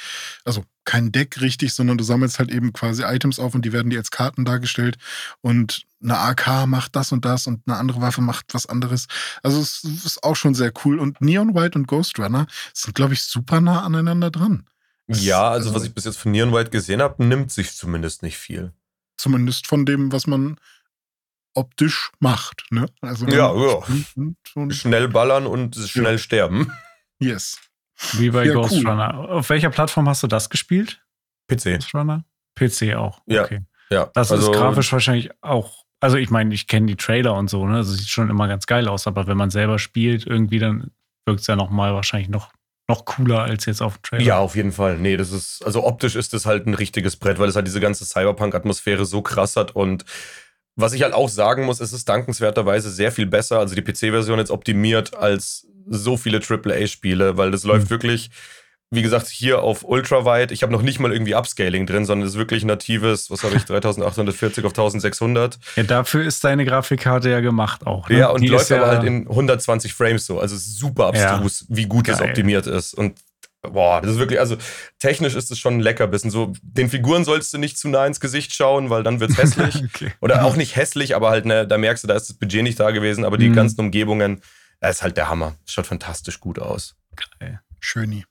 [0.44, 3.90] Also kein Deck richtig, sondern du sammelst halt eben quasi Items auf und die werden
[3.90, 4.96] dir als Karten dargestellt.
[5.40, 9.06] Und eine AK macht das und das und eine andere Waffe macht was anderes.
[9.42, 10.98] Also es ist auch schon sehr cool.
[10.98, 14.66] Und Neon White und Ghost Runner sind, glaube ich, super nah aneinander dran.
[15.08, 18.22] Ja, also, also was ich bis jetzt von Neon White gesehen habe, nimmt sich zumindest
[18.22, 18.72] nicht viel.
[19.20, 20.56] Zumindest von dem, was man
[21.54, 22.64] optisch macht.
[22.70, 22.86] Ne?
[23.02, 24.70] Also ja, ja.
[24.70, 26.18] Schnell ballern und schnell ja.
[26.18, 26.72] sterben.
[27.18, 27.58] Yes.
[28.14, 28.88] Wie bei ja, Ghost cool.
[28.88, 29.28] Runner.
[29.28, 31.02] Auf welcher Plattform hast du das gespielt?
[31.48, 31.64] PC.
[31.64, 32.24] Ghost Runner?
[32.54, 33.20] PC auch.
[33.26, 33.44] Ja.
[33.44, 33.60] Okay.
[33.90, 34.10] Ja.
[34.14, 35.84] Das also, ist grafisch wahrscheinlich auch.
[36.00, 37.78] Also ich meine, ich kenne die Trailer und so, ne?
[37.78, 40.92] Das sieht schon immer ganz geil aus, aber wenn man selber spielt, irgendwie, dann
[41.26, 42.52] wirkt es ja nochmal wahrscheinlich noch
[42.90, 44.24] noch cooler als jetzt auf dem Trailer.
[44.24, 44.98] Ja, auf jeden Fall.
[44.98, 47.80] Nee, das ist, also optisch ist das halt ein richtiges Brett, weil es halt diese
[47.80, 50.04] ganze Cyberpunk-Atmosphäre so krass hat und
[50.76, 54.38] was ich halt auch sagen muss, es ist dankenswerterweise sehr viel besser, also die PC-Version
[54.38, 57.70] jetzt optimiert als so viele AAA-Spiele, weil das mhm.
[57.70, 58.30] läuft wirklich,
[58.90, 60.50] wie gesagt, hier auf ultraweit.
[60.50, 63.54] Ich habe noch nicht mal irgendwie Upscaling drin, sondern es ist wirklich natives, was habe
[63.54, 65.58] ich, 3840 auf 1600.
[65.76, 68.08] Ja, dafür ist deine Grafikkarte ja gemacht auch.
[68.08, 68.18] Ne?
[68.18, 70.40] Ja, und die läuft aber ja halt in 120 Frames so.
[70.40, 71.76] Also super abstrus, ja.
[71.76, 72.16] wie gut Geil.
[72.16, 72.94] das optimiert ist.
[72.94, 73.18] Und
[73.62, 74.56] Boah, das ist wirklich, also
[74.98, 76.30] technisch ist es schon ein Leckerbissen.
[76.30, 79.84] So, den Figuren sollst du nicht zu nah ins Gesicht schauen, weil dann wird's hässlich.
[79.84, 80.12] okay.
[80.20, 82.80] Oder auch nicht hässlich, aber halt, ne, da merkst du, da ist das Budget nicht
[82.80, 83.54] da gewesen, aber die mhm.
[83.54, 84.40] ganzen Umgebungen,
[84.80, 85.56] das ist halt der Hammer.
[85.66, 86.96] Schaut fantastisch gut aus.
[87.38, 87.60] Geil.
[87.80, 88.24] Schöni.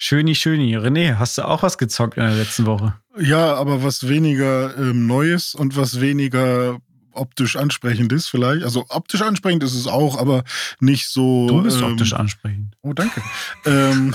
[0.00, 0.76] Schöni, schöni.
[0.76, 2.94] René, hast du auch was gezockt in der letzten Woche?
[3.18, 6.78] Ja, aber was weniger ähm, Neues und was weniger
[7.10, 8.62] optisch ansprechend ist, vielleicht.
[8.62, 10.44] Also optisch ansprechend ist es auch, aber
[10.78, 11.48] nicht so.
[11.48, 12.76] Du bist ähm, optisch ansprechend.
[12.82, 13.20] Oh, danke.
[13.66, 14.14] ähm,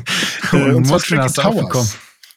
[0.52, 1.96] äh, und zwar Tricky Towers.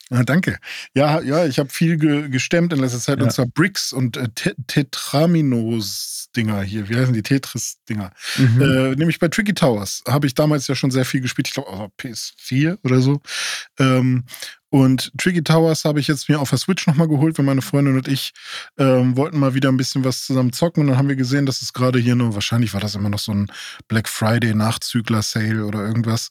[0.10, 0.58] Ah, danke.
[0.94, 3.26] Ja, ja, ich habe viel ge gestemmt in letzter Zeit ja.
[3.26, 4.30] und zwar Bricks und äh,
[6.36, 6.90] Tetraminos-Dinger hier.
[6.90, 8.12] Wie heißen die Tetris-Dinger?
[8.38, 8.62] Mhm.
[8.62, 11.48] Äh, nämlich bei Tricky Towers habe ich damals ja schon sehr viel gespielt.
[11.48, 13.22] Ich glaube, oh, PS4 oder so.
[13.80, 14.26] Ähm,
[14.70, 17.96] und Tricky Towers habe ich jetzt mir auf der Switch nochmal geholt, weil meine Freundin
[17.96, 18.34] und ich
[18.78, 20.82] ähm, wollten mal wieder ein bisschen was zusammen zocken.
[20.82, 23.20] Und dann haben wir gesehen, dass es gerade hier nur, wahrscheinlich war das immer noch
[23.20, 23.48] so ein
[23.88, 26.30] Black Friday Nachzügler-Sale oder irgendwas.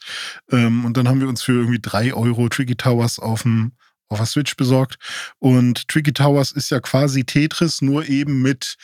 [0.51, 3.73] Ähm, und dann haben wir uns für irgendwie drei Euro Tricky Towers auf dem
[4.09, 4.97] auf der Switch besorgt.
[5.38, 8.77] Und Tricky Towers ist ja quasi Tetris, nur eben mit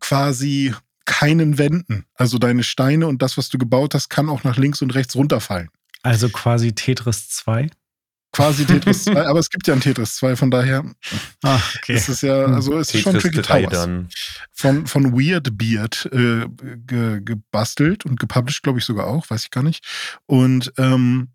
[0.00, 2.04] quasi keinen Wänden.
[2.14, 5.14] Also deine Steine und das, was du gebaut hast, kann auch nach links und rechts
[5.16, 5.68] runterfallen.
[6.02, 7.70] Also quasi Tetris 2?
[8.36, 10.84] quasi Tetris 2, aber es gibt ja ein Tetris 2, von daher
[11.42, 11.94] ah, okay.
[11.94, 13.72] ist es ja, also es ist schon Tricky Towers.
[13.72, 14.08] Dann.
[14.52, 16.46] Von, von Weird Beard äh,
[16.86, 19.84] ge, gebastelt und gepublished, glaube ich sogar auch, weiß ich gar nicht.
[20.26, 21.28] Und ähm,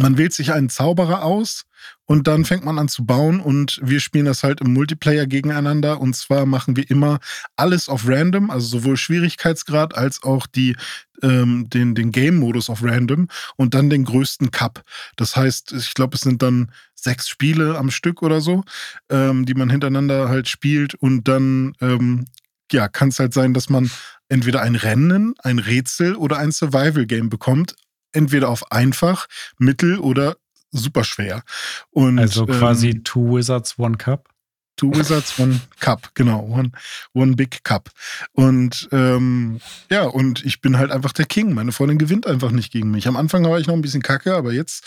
[0.00, 1.64] man wählt sich einen Zauberer aus
[2.06, 6.00] und dann fängt man an zu bauen und wir spielen das halt im Multiplayer gegeneinander.
[6.00, 7.20] Und zwar machen wir immer
[7.56, 10.76] alles auf random, also sowohl Schwierigkeitsgrad als auch die,
[11.22, 14.82] ähm, den, den Game-Modus auf random und dann den größten Cup.
[15.16, 18.64] Das heißt, ich glaube, es sind dann sechs Spiele am Stück oder so,
[19.08, 20.94] ähm, die man hintereinander halt spielt.
[20.94, 22.26] Und dann ähm,
[22.72, 23.90] ja, kann es halt sein, dass man
[24.28, 27.74] entweder ein Rennen, ein Rätsel oder ein Survival-Game bekommt
[28.12, 29.26] entweder auf einfach,
[29.58, 30.36] mittel oder
[30.70, 31.42] super schwer.
[31.90, 34.28] Und, also quasi ähm, Two Wizards, One Cup?
[34.76, 36.40] Two Wizards, One Cup, genau.
[36.44, 36.72] One,
[37.12, 37.90] one Big Cup.
[38.32, 41.52] Und ähm, ja, und ich bin halt einfach der King.
[41.52, 43.06] Meine Freundin gewinnt einfach nicht gegen mich.
[43.06, 44.84] Am Anfang war ich noch ein bisschen kacke, aber jetzt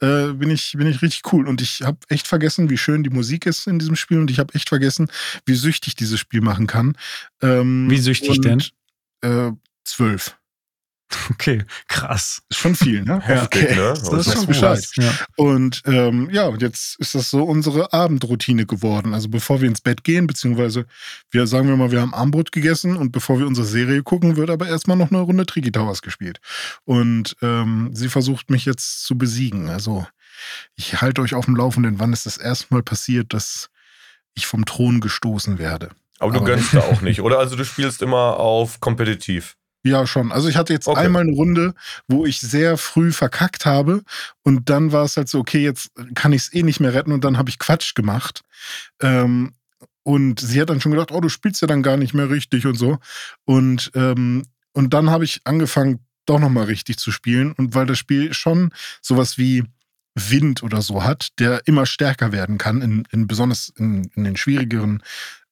[0.00, 1.46] äh, bin, ich, bin ich richtig cool.
[1.46, 4.18] Und ich habe echt vergessen, wie schön die Musik ist in diesem Spiel.
[4.18, 5.08] Und ich habe echt vergessen,
[5.44, 6.96] wie süchtig dieses Spiel machen kann.
[7.40, 8.62] Ähm, wie süchtig und, denn?
[9.20, 9.52] Äh,
[9.84, 10.36] zwölf.
[11.30, 12.42] Okay, krass.
[12.48, 13.22] Ist schon viel, ne?
[13.28, 13.44] Ja.
[13.44, 13.74] Okay.
[13.74, 13.88] Ne?
[13.90, 14.84] Das, das ist schon Bescheid.
[14.96, 15.12] Ja.
[15.36, 19.14] Und ähm, ja, und jetzt ist das so unsere Abendroutine geworden.
[19.14, 20.86] Also bevor wir ins Bett gehen, beziehungsweise
[21.30, 24.50] wir sagen wir mal, wir haben Armbrot gegessen und bevor wir unsere Serie gucken, wird
[24.50, 26.40] aber erstmal noch eine Runde Triggy Towers gespielt.
[26.84, 29.68] Und ähm, sie versucht mich jetzt zu besiegen.
[29.68, 30.06] Also
[30.74, 33.70] ich halte euch auf dem Laufenden, wann ist das erste Mal passiert, dass
[34.34, 35.90] ich vom Thron gestoßen werde.
[36.18, 37.38] Aber du aber gönnst da auch nicht, oder?
[37.38, 39.56] Also du spielst immer auf kompetitiv.
[39.86, 40.32] Ja, schon.
[40.32, 41.00] Also ich hatte jetzt okay.
[41.00, 41.74] einmal eine Runde,
[42.08, 44.02] wo ich sehr früh verkackt habe
[44.42, 47.12] und dann war es halt so, okay, jetzt kann ich es eh nicht mehr retten
[47.12, 48.40] und dann habe ich Quatsch gemacht.
[49.00, 49.52] Ähm,
[50.02, 52.66] und sie hat dann schon gedacht, oh, du spielst ja dann gar nicht mehr richtig
[52.66, 52.98] und so.
[53.44, 57.98] Und, ähm, und dann habe ich angefangen, doch nochmal richtig zu spielen und weil das
[57.98, 58.70] Spiel schon
[59.00, 59.62] sowas wie
[60.16, 64.36] Wind oder so hat, der immer stärker werden kann, in, in besonders in, in den
[64.36, 65.02] schwierigeren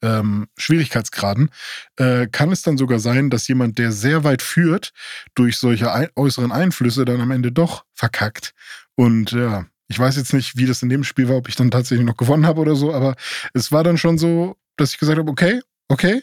[0.04, 1.50] ähm, Schwierigkeitsgraden,
[1.96, 4.92] äh, kann es dann sogar sein, dass jemand, der sehr weit führt,
[5.34, 8.54] durch solche ein äußeren Einflüsse dann am Ende doch verkackt.
[8.94, 11.70] Und ja, ich weiß jetzt nicht, wie das in dem Spiel war, ob ich dann
[11.70, 13.16] tatsächlich noch gewonnen habe oder so, aber
[13.54, 16.22] es war dann schon so, dass ich gesagt habe, okay, okay,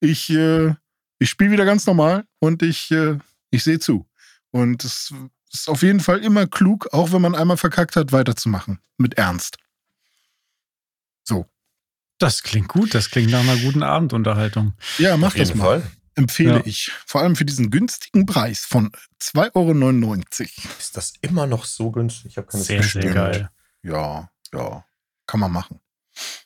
[0.00, 0.74] ich, äh,
[1.18, 3.18] ich spiele wieder ganz normal und ich, äh,
[3.50, 4.06] ich sehe zu.
[4.50, 5.12] Und es
[5.52, 8.78] ist auf jeden Fall immer klug, auch wenn man einmal verkackt hat, weiterzumachen.
[8.96, 9.58] Mit Ernst.
[11.24, 11.46] So.
[12.18, 14.74] Das klingt gut, das klingt nach einer guten Abendunterhaltung.
[14.98, 15.80] Ja, mach das mal.
[15.80, 15.90] Fall.
[16.16, 16.62] Empfehle ja.
[16.64, 16.90] ich.
[17.06, 18.90] Vor allem für diesen günstigen Preis von
[19.22, 20.22] 2,99 Euro.
[20.78, 22.32] Ist das immer noch so günstig?
[22.32, 23.50] Ich habe keine Sehr, sehr geil.
[23.84, 24.84] Ja, ja.
[25.26, 25.78] Kann man machen.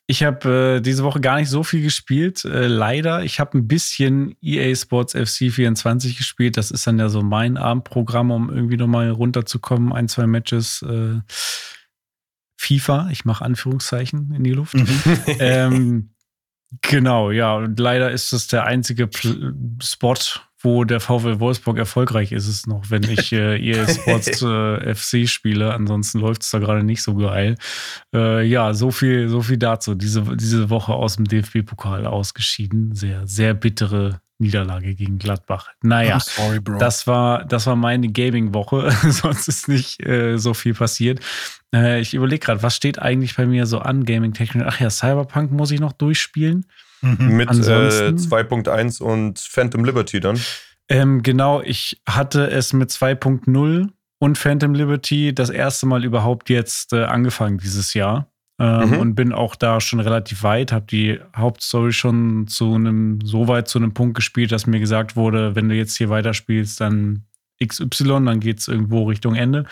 [0.07, 3.23] Ich habe äh, diese Woche gar nicht so viel gespielt, äh, leider.
[3.23, 6.59] Ich habe ein bisschen EA Sports FC 24 gespielt.
[6.59, 9.93] Das ist dann ja so mein Abendprogramm, um irgendwie nochmal runterzukommen.
[9.93, 10.83] Ein, zwei Matches.
[10.83, 11.21] Äh,
[12.63, 14.75] FIFA, ich mache Anführungszeichen in die Luft.
[14.75, 14.89] Mhm.
[15.41, 16.11] ähm,
[16.81, 17.57] genau, ja.
[17.57, 20.15] Und leider ist das der einzige Pl Spot,
[20.61, 25.29] wo der VW Wolfsburg erfolgreich ist es noch, wenn ich äh, EA Sports äh, FC
[25.29, 25.75] spiele.
[25.75, 27.57] Ansonsten läuft es da gerade nicht so geil.
[28.15, 29.97] Äh, ja, so viel, so viel dazu.
[29.97, 32.95] Diese, diese Woche aus dem DFB-Pokal ausgeschieden.
[32.95, 35.69] Sehr, sehr bittere Niederlage gegen Gladbach.
[35.83, 38.91] Naja, sorry, das war, das war meine Gaming-Woche.
[39.11, 41.21] Sonst ist nicht äh, so viel passiert.
[41.75, 44.65] Äh, ich überlege gerade, was steht eigentlich bei mir so an Gaming-technisch?
[44.67, 46.67] Ach ja, Cyberpunk muss ich noch durchspielen.
[47.01, 47.37] Mhm.
[47.37, 50.39] Mit äh, 2.1 und Phantom Liberty dann?
[50.89, 56.93] Ähm, genau, ich hatte es mit 2.0 und Phantom Liberty das erste Mal überhaupt jetzt
[56.93, 58.32] äh, angefangen dieses Jahr.
[58.63, 58.99] Ähm, mhm.
[58.99, 63.67] Und bin auch da schon relativ weit, habe die Hauptstory schon zu einem, so weit
[63.67, 67.25] zu einem Punkt gespielt, dass mir gesagt wurde, wenn du jetzt hier weiterspielst, dann
[67.61, 69.65] XY, dann geht es irgendwo Richtung Ende.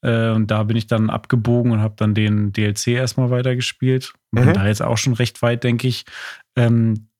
[0.00, 4.14] Äh, und da bin ich dann abgebogen und habe dann den DLC erstmal weitergespielt.
[4.30, 4.44] Mhm.
[4.46, 6.06] Bin da jetzt auch schon recht weit, denke ich.
[6.56, 7.10] Ähm,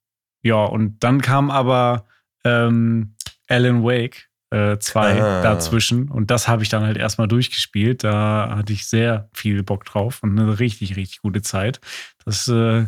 [0.42, 2.06] ja, und dann kam aber
[2.42, 3.16] ähm,
[3.48, 5.42] Alan Wake 2 äh, ah.
[5.42, 6.10] dazwischen.
[6.10, 8.04] Und das habe ich dann halt erstmal durchgespielt.
[8.04, 11.80] Da hatte ich sehr viel Bock drauf und eine richtig, richtig gute Zeit.
[12.24, 12.86] Das äh,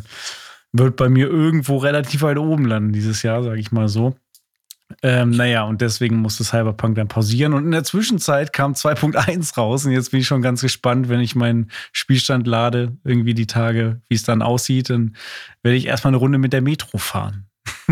[0.73, 4.15] wird bei mir irgendwo relativ weit oben landen dieses Jahr, sage ich mal so.
[5.03, 7.53] Ähm, naja, und deswegen musste Cyberpunk dann pausieren.
[7.53, 9.85] Und in der Zwischenzeit kam 2.1 raus.
[9.85, 14.01] Und jetzt bin ich schon ganz gespannt, wenn ich meinen Spielstand lade, irgendwie die Tage,
[14.09, 14.89] wie es dann aussieht.
[14.89, 15.15] Dann
[15.63, 17.47] werde ich erstmal eine Runde mit der Metro fahren.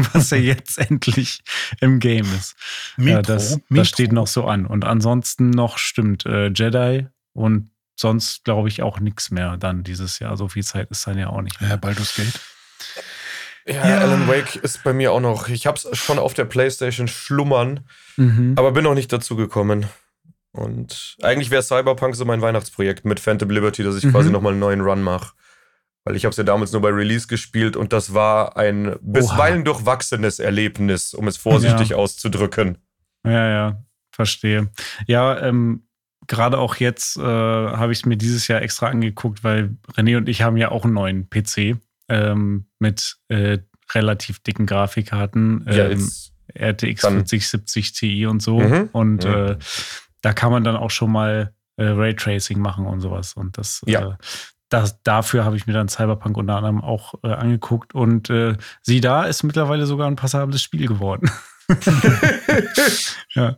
[0.13, 1.41] Was ja jetzt endlich
[1.81, 2.55] im Game ist.
[2.97, 3.75] Metro, ja, das, Metro.
[3.75, 4.65] das steht noch so an.
[4.65, 10.19] Und ansonsten noch stimmt äh, Jedi und sonst glaube ich auch nichts mehr dann dieses
[10.19, 10.37] Jahr.
[10.37, 11.71] So viel Zeit ist dann ja auch nicht mehr.
[11.71, 12.39] Ja, Baldur's Gate.
[13.65, 15.47] Ja, ja, Alan Wake ist bei mir auch noch.
[15.49, 17.81] Ich habe es schon auf der PlayStation schlummern,
[18.17, 18.53] mhm.
[18.57, 19.85] aber bin noch nicht dazu gekommen.
[20.51, 24.11] Und eigentlich wäre Cyberpunk so mein Weihnachtsprojekt mit Phantom Liberty, dass ich mhm.
[24.11, 25.33] quasi nochmal einen neuen Run mache.
[26.05, 29.59] Weil ich habe es ja damals nur bei Release gespielt und das war ein bisweilen
[29.59, 29.65] Oha.
[29.65, 31.97] durchwachsenes Erlebnis, um es vorsichtig ja.
[31.97, 32.77] auszudrücken.
[33.25, 34.69] Ja, ja, verstehe.
[35.07, 35.83] Ja, ähm,
[36.27, 40.29] gerade auch jetzt äh, habe ich es mir dieses Jahr extra angeguckt, weil René und
[40.29, 43.59] ich haben ja auch einen neuen PC ähm, mit äh,
[43.93, 45.65] relativ dicken Grafikkarten.
[45.67, 45.99] Ähm,
[46.55, 48.59] ja, RTX 4070 Ti und so.
[48.59, 48.89] Mhm.
[48.91, 49.33] Und mhm.
[49.33, 49.57] Äh,
[50.21, 53.33] da kann man dann auch schon mal äh, Raytracing machen und sowas.
[53.33, 54.11] Und das, ja.
[54.11, 54.15] Äh,
[54.69, 57.93] das, dafür habe ich mir dann Cyberpunk unter anderem auch äh, angeguckt.
[57.93, 61.29] Und äh, sieh da, ist mittlerweile sogar ein passables Spiel geworden.
[63.33, 63.57] ja.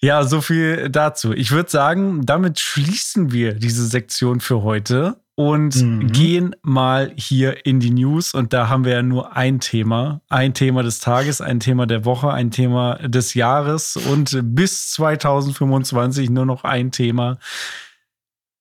[0.00, 1.32] ja, so viel dazu.
[1.32, 6.12] Ich würde sagen, damit schließen wir diese Sektion für heute und mhm.
[6.12, 8.34] gehen mal hier in die News.
[8.34, 10.20] Und da haben wir ja nur ein Thema.
[10.28, 16.30] Ein Thema des Tages, ein Thema der Woche, ein Thema des Jahres und bis 2025
[16.30, 17.38] nur noch ein Thema.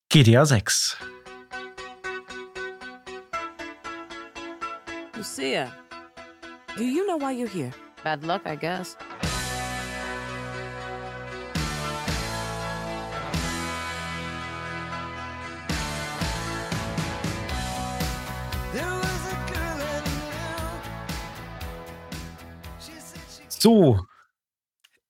[0.09, 0.97] GTA 6.
[5.19, 5.69] Lucia,
[6.77, 7.73] do you know why you're here?
[8.05, 8.95] Bad luck, I guess.
[23.49, 23.99] So,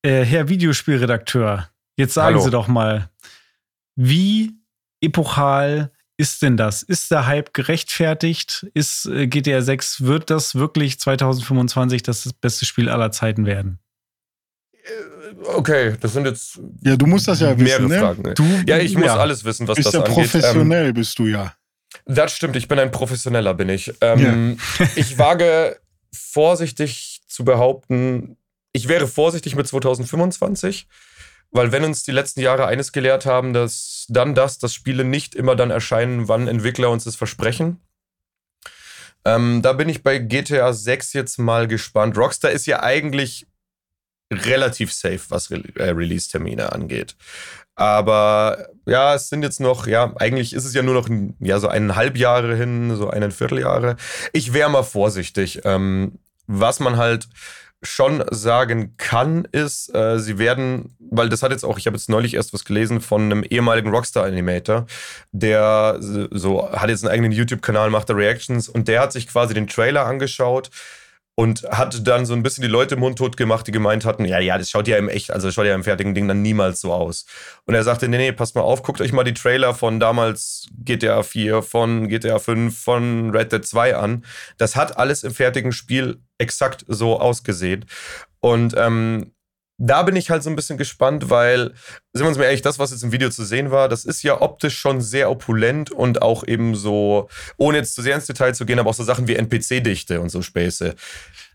[0.02, 2.46] äh, Herr Videospielredakteur, jetzt sagen Hallo.
[2.46, 3.12] Sie doch mal,
[3.96, 4.60] wie
[5.02, 6.84] epochal ist denn das?
[6.84, 8.68] Ist der Hype gerechtfertigt?
[8.74, 13.80] Ist äh, GTA 6, wird das wirklich 2025 das beste Spiel aller Zeiten werden?
[14.74, 18.00] Äh, okay, das sind jetzt ja, du musst das ja mehrere wissen, ne?
[18.00, 18.22] Fragen.
[18.24, 18.34] Ne?
[18.34, 19.16] Du, ja, ich muss ja.
[19.16, 20.14] alles wissen, was bist das ja angeht.
[20.14, 21.54] Professionell ähm, bist du ja.
[22.06, 23.94] Das stimmt, ich bin ein Professioneller, bin ich.
[24.02, 24.88] Ähm, ja.
[24.98, 25.80] ich wage
[26.12, 28.36] vorsichtig zu behaupten,
[28.74, 30.86] ich wäre vorsichtig mit 2025.
[31.52, 35.36] weil wenn uns die letzten Jahre eines gelehrt haben, dass dann das, dass Spiele nicht
[35.36, 37.80] immer dann erscheinen, wann Entwickler uns das versprechen.
[39.26, 42.18] Ähm, da bin ich bei GTA 6 jetzt mal gespannt.
[42.18, 43.48] Rockstar ist ja eigentlich
[44.32, 47.16] relativ safe, was Re äh, Release-Termine angeht.
[47.76, 51.10] Aber ja, es sind jetzt noch, ja, eigentlich ist es ja nur noch
[51.40, 53.96] ja, so eineinhalb Jahre hin, so einen Vierteljahre.
[54.34, 55.62] Ich wäre mal vorsichtig.
[55.64, 57.30] Ähm, was man halt
[57.82, 62.10] schon sagen kann, ist, äh, sie werden, weil das hat jetzt auch, ich habe jetzt
[62.10, 64.86] neulich erst was gelesen von einem ehemaligen Rockstar-Animator,
[65.32, 69.54] der so hat jetzt einen eigenen YouTube-Kanal, macht da Reactions und der hat sich quasi
[69.54, 70.70] den Trailer angeschaut
[71.40, 74.58] und hat dann so ein bisschen die Leute mundtot gemacht, die gemeint hatten, ja, ja,
[74.58, 76.92] das schaut ja im echt, also das schaut ja im fertigen Ding dann niemals so
[76.92, 77.26] aus.
[77.66, 80.68] Und er sagte, nee, nee, passt mal auf, guckt euch mal die Trailer von damals
[80.84, 84.26] GTA 4, von GTA 5, von Red Dead 2 an.
[84.58, 87.86] Das hat alles im fertigen Spiel exakt so ausgesehen.
[88.42, 89.32] Und ähm,
[89.80, 91.74] da bin ich halt so ein bisschen gespannt, weil,
[92.14, 94.22] sind wir uns mal ehrlich, das, was jetzt im Video zu sehen war, das ist
[94.24, 98.54] ja optisch schon sehr opulent und auch eben so, ohne jetzt zu sehr ins Detail
[98.54, 100.96] zu gehen, aber auch so Sachen wie NPC-Dichte und so Späße.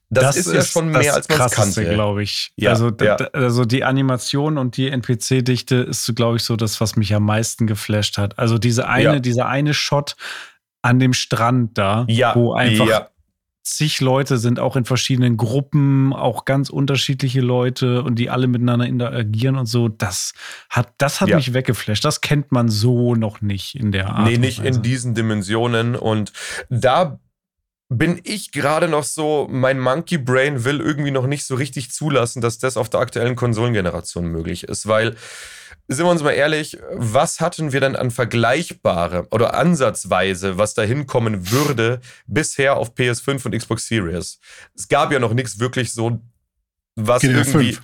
[0.09, 1.85] Das, das ist, ist, ja schon mehr, als man kannte.
[1.85, 2.53] glaube ich.
[2.57, 3.17] Ja, also, ja.
[3.33, 7.67] also die Animation und die NPC-Dichte ist, glaube ich, so das, was mich am meisten
[7.67, 8.39] geflasht hat.
[8.39, 9.19] Also diese eine, ja.
[9.19, 10.17] dieser eine Shot
[10.83, 13.09] an dem Strand da, ja, wo einfach
[13.65, 18.87] zig Leute sind, auch in verschiedenen Gruppen, auch ganz unterschiedliche Leute und die alle miteinander
[18.87, 19.89] interagieren und so.
[19.89, 20.35] Das
[20.69, 21.37] hat, das hat ja.
[21.37, 22.05] mich weggeflasht.
[22.05, 24.29] Das kennt man so noch nicht in der Art.
[24.29, 25.97] Nee, nicht in diesen Dimensionen.
[25.97, 26.33] Und
[26.69, 27.19] da
[27.89, 32.43] bin ich gerade noch so, mein Monkey Brain will irgendwie noch nicht so richtig zulassen,
[32.43, 35.17] dass das auf der aktuellen Konsolengeneration möglich ist, weil
[35.89, 40.83] sind wir uns mal ehrlich, was hatten wir denn an vergleichbare oder ansatzweise, was da
[40.83, 44.39] hinkommen würde, bisher auf PS5 und Xbox Series?
[44.75, 46.21] Es gab ja noch nichts wirklich so,
[46.97, 47.73] was GTA irgendwie.
[47.75, 47.83] 5.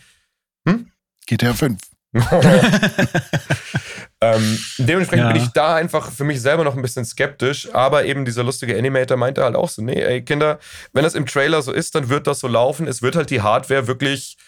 [0.69, 0.91] Hm?
[1.27, 1.79] GTA 5.
[4.21, 5.33] ähm, dementsprechend ja.
[5.33, 8.77] bin ich da einfach für mich selber noch ein bisschen skeptisch, aber eben dieser lustige
[8.77, 10.59] Animator meinte halt auch so, nee, ey Kinder,
[10.93, 12.89] wenn das im Trailer so ist, dann wird das so laufen.
[12.89, 14.39] Es wird halt die Hardware wirklich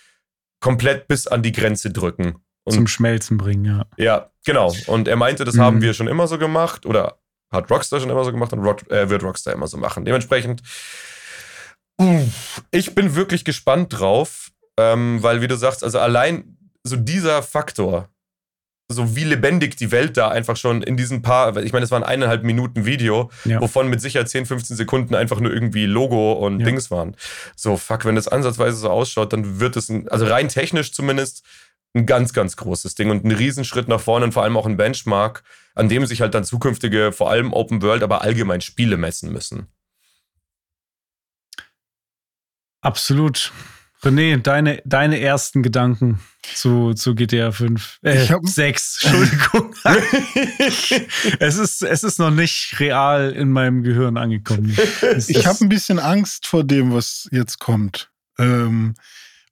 [0.60, 2.42] komplett bis an die Grenze drücken.
[2.64, 3.86] Und Zum Schmelzen bringen, ja.
[3.96, 4.72] Ja, genau.
[4.86, 5.60] Und er meinte, das mhm.
[5.60, 7.18] haben wir schon immer so gemacht oder
[7.50, 10.04] hat Rockstar schon immer so gemacht und Rock, äh, wird Rockstar immer so machen.
[10.04, 10.62] Dementsprechend,
[12.70, 18.08] ich bin wirklich gespannt drauf, ähm, weil, wie du sagst, also allein so dieser Faktor,
[18.88, 22.02] so wie lebendig die Welt da einfach schon in diesen paar, ich meine, es waren
[22.02, 23.60] eineinhalb Minuten Video, ja.
[23.60, 26.66] wovon mit Sicherheit 10, 15 Sekunden einfach nur irgendwie Logo und ja.
[26.66, 27.16] Dings waren.
[27.56, 31.44] So, fuck, wenn das ansatzweise so ausschaut, dann wird es, ein, also rein technisch zumindest,
[31.94, 34.76] ein ganz, ganz großes Ding und ein Riesenschritt nach vorne und vor allem auch ein
[34.76, 35.42] Benchmark,
[35.74, 39.68] an dem sich halt dann zukünftige, vor allem Open World, aber allgemein Spiele messen müssen.
[42.80, 43.52] Absolut.
[44.02, 46.18] René, deine, deine ersten Gedanken
[46.54, 48.00] zu, zu GTA 5.
[48.02, 49.74] Äh, ich hab, 6, Entschuldigung.
[51.38, 54.76] es, ist, es ist noch nicht real in meinem Gehirn angekommen.
[55.02, 58.10] Es ich habe ein bisschen Angst vor dem, was jetzt kommt.
[58.38, 58.94] Ähm,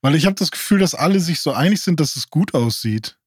[0.02, 3.18] weil ich habe das Gefühl, dass alle sich so einig sind, dass es gut aussieht.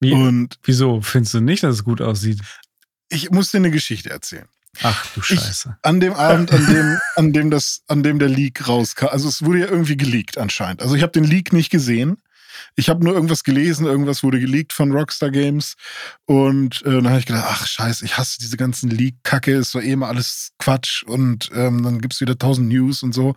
[0.00, 2.40] Wie, Und wieso findest du nicht, dass es gut aussieht?
[3.08, 4.48] Ich muss dir eine Geschichte erzählen.
[4.82, 5.76] Ach du Scheiße.
[5.78, 9.28] Ich, an dem Abend, an dem, an dem das, an dem der Leak rauskam, also
[9.28, 10.82] es wurde ja irgendwie geleakt anscheinend.
[10.82, 12.16] Also ich habe den Leak nicht gesehen.
[12.74, 15.74] Ich habe nur irgendwas gelesen, irgendwas wurde geleakt von Rockstar Games.
[16.24, 19.82] Und äh, dann habe ich gedacht, ach scheiße, ich hasse diese ganzen Leak-Kacke, ist doch
[19.82, 23.34] eh immer alles Quatsch und ähm, dann gibt's wieder tausend News und so.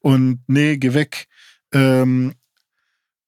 [0.00, 1.26] Und nee, geh weg.
[1.72, 2.34] Ähm,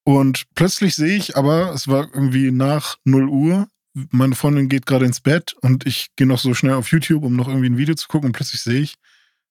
[0.03, 5.05] und plötzlich sehe ich aber, es war irgendwie nach 0 Uhr, meine Freundin geht gerade
[5.05, 7.95] ins Bett und ich gehe noch so schnell auf YouTube, um noch irgendwie ein Video
[7.95, 8.95] zu gucken und plötzlich sehe ich,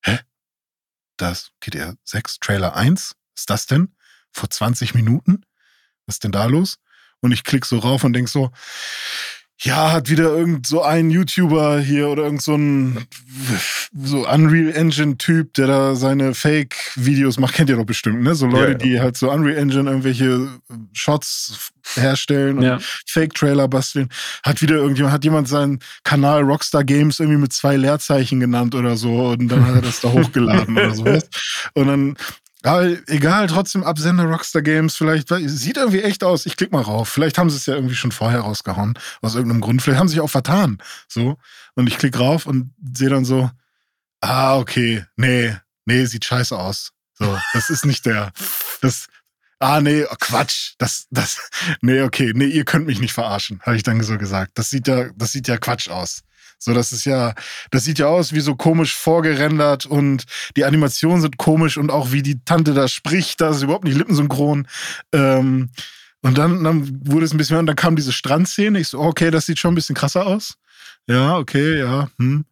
[0.03, 0.19] hä?
[1.17, 3.15] Das GTA 6 Trailer 1?
[3.35, 3.95] Was ist das denn?
[4.33, 5.45] Vor 20 Minuten?
[6.07, 6.79] Was ist denn da los?
[7.21, 8.51] Und ich klicke so rauf und denke so,
[9.61, 13.07] ja, hat wieder irgend so ein YouTuber hier oder irgend so ein
[13.93, 18.37] so Unreal Engine Typ, der da seine Fake Videos macht, kennt ihr doch bestimmt, ne?
[18.37, 18.75] So Leute, ja, ja.
[18.75, 20.49] die halt so Unreal Engine irgendwelche
[20.93, 22.79] Shots herstellen und ja.
[23.07, 24.11] Fake Trailer basteln.
[24.45, 28.97] Hat wieder irgendjemand, hat jemand seinen Kanal Rockstar Games irgendwie mit zwei Leerzeichen genannt oder
[28.97, 31.29] so und dann hat er das da hochgeladen oder sowas.
[31.75, 32.17] Und dann
[32.63, 36.45] aber egal, trotzdem Absender Rockstar Games, vielleicht sieht irgendwie echt aus.
[36.45, 37.09] Ich klicke mal rauf.
[37.09, 39.81] Vielleicht haben sie es ja irgendwie schon vorher rausgehauen, aus irgendeinem Grund.
[39.81, 40.79] Vielleicht haben sie sich auch vertan.
[41.07, 41.39] So.
[41.75, 43.51] Und ich klicke rauf und sehe dann so,
[44.21, 46.93] ah, okay, nee, nee, sieht scheiße aus.
[47.15, 48.33] So, das ist nicht der.
[48.81, 49.07] Das,
[49.59, 50.75] ah, nee, oh, Quatsch.
[50.79, 51.51] Das, das,
[51.81, 54.53] nee, okay, nee, ihr könnt mich nicht verarschen, habe ich dann so gesagt.
[54.55, 56.23] Das sieht ja, das sieht ja Quatsch aus.
[56.59, 57.35] So, das ist ja,
[57.71, 60.25] das sieht ja aus wie so komisch vorgerendert und
[60.57, 63.97] die Animationen sind komisch und auch wie die Tante da spricht, da ist überhaupt nicht
[63.97, 64.67] lippensynchron.
[65.13, 65.71] Ähm,
[66.21, 68.81] Und dann, dann wurde es ein bisschen mehr und dann kam diese Strandszene.
[68.81, 70.55] Ich so, okay, das sieht schon ein bisschen krasser aus.
[71.09, 72.09] Ja, okay, ja.
[72.19, 72.45] Hm.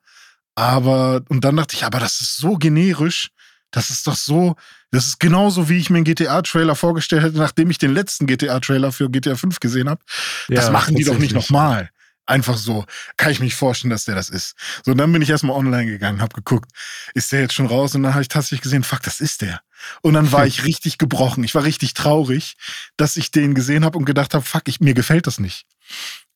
[0.55, 3.31] Aber, und dann dachte ich, aber das ist so generisch.
[3.73, 4.55] Das ist doch so,
[4.93, 8.93] das ist genauso, wie ich mir einen GTA-Trailer vorgestellt hätte, nachdem ich den letzten GTA-Trailer
[8.93, 10.01] für GTA 5 gesehen habe.
[10.49, 11.91] das Ja, machen die doch nicht nochmal.
[12.27, 12.85] Einfach so.
[13.17, 14.57] Kann ich mich vorstellen, dass der das ist.
[14.85, 16.71] So, und dann bin ich erstmal online gegangen, hab geguckt,
[17.15, 17.95] ist der jetzt schon raus?
[17.95, 19.61] Und dann habe ich tatsächlich gesehen, fuck, das ist der.
[20.03, 21.45] Und dann war ich richtig gebrochen.
[21.45, 22.57] Ich war richtig traurig,
[22.97, 25.67] dass ich den gesehen habe und gedacht habe, fuck, ich, mir gefällt das nicht.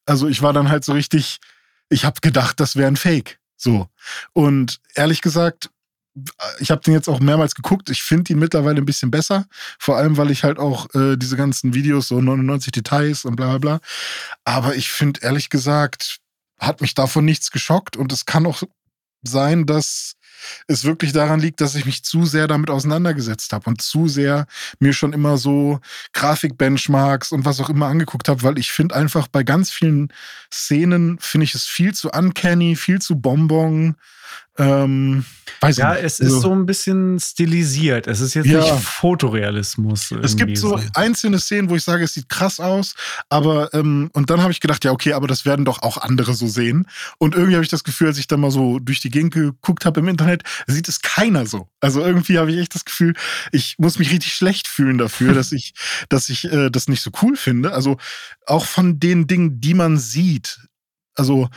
[0.07, 1.39] Also ich war dann halt so richtig,
[1.89, 3.39] ich habe gedacht, das wäre ein Fake.
[3.57, 3.89] So.
[4.33, 5.71] Und ehrlich gesagt,
[6.59, 7.89] ich habe den jetzt auch mehrmals geguckt.
[7.91, 9.47] Ich finde ihn mittlerweile ein bisschen besser.
[9.79, 13.51] Vor allem, weil ich halt auch äh, diese ganzen Videos, so 99 Details und bla
[13.51, 13.81] bla bla.
[14.45, 16.19] Aber ich finde, ehrlich gesagt,
[16.59, 17.97] hat mich davon nichts geschockt.
[17.97, 18.63] Und es kann auch
[19.23, 20.17] sein, dass
[20.67, 24.47] es wirklich daran liegt, dass ich mich zu sehr damit auseinandergesetzt habe und zu sehr
[24.79, 25.81] mir schon immer so
[26.13, 30.13] Grafikbenchmarks und was auch immer angeguckt habe, weil ich finde einfach bei ganz vielen
[30.53, 33.97] Szenen finde ich es viel zu uncanny, viel zu bonbon.
[34.59, 35.25] Ähm,
[35.63, 36.05] Ja, nicht.
[36.05, 38.07] es ist Also- so ein bisschen stilisiert.
[38.07, 38.61] Es ist jetzt Ja.
[38.61, 40.11] nicht Fotorealismus.
[40.23, 42.95] Es gibt irgendwie so einzelne Szenen, wo ich sage, es sieht krass aus,
[43.29, 46.35] aber ähm, und dann habe ich gedacht, ja, okay, aber das werden doch auch andere
[46.35, 46.87] so sehen.
[47.19, 49.85] Und irgendwie habe ich das Gefühl, als ich dann mal so durch die Gegend geguckt
[49.85, 51.69] habe im Internet, sieht es keiner so.
[51.81, 53.15] Also irgendwie habe ich echt das Gefühl,
[53.53, 55.75] ich muss mich richtig schlecht fühlen dafür, dass ich,
[56.09, 57.73] dass ich äh, das nicht so cool finde.
[57.73, 57.99] Also
[58.47, 60.61] auch von den Dingen, die man sieht.
[61.15, 61.49] Also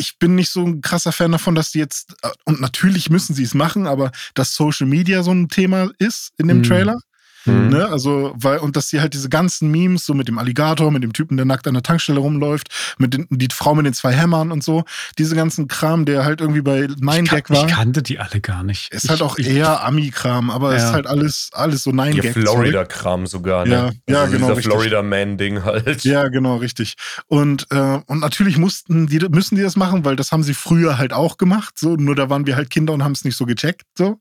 [0.00, 3.34] ich bin nicht so ein krasser Fan davon, dass die jetzt, äh, und natürlich müssen
[3.34, 6.62] sie es machen, aber dass Social Media so ein Thema ist in dem Mhm.
[6.64, 6.98] Trailer.
[7.44, 7.68] Mhm.
[7.70, 7.86] Ne?
[7.88, 11.12] Also, weil, und dass sie halt diese ganzen Memes, so mit dem Alligator, mit dem
[11.12, 12.68] Typen, der nackt an der Tankstelle rumläuft,
[12.98, 14.84] mit den, die Frau mit den zwei Hämmern und so,
[15.18, 18.62] diese ganzen Kram, der halt irgendwie bei Nine Gag war, ich kannte die alle gar
[18.62, 18.92] nicht.
[18.92, 20.88] ist ich, halt auch ich, eher Ami-Kram, aber es Ja.
[20.88, 22.32] ist halt alles, alles so Nine Ihr Gag.
[22.32, 23.70] Florida-Kram sogar, ne?
[23.70, 24.62] Ja, ja, also genau, Dieser.
[24.62, 26.04] Florida-Man-Ding halt.
[26.04, 26.94] Ja, genau, richtig.
[27.26, 30.98] Und, äh, und natürlich mussten die, müssen die das machen, weil das haben sie früher
[30.98, 31.78] halt auch gemacht.
[31.78, 34.18] So, nur da waren wir halt Kinder und haben es nicht so gecheckt, so.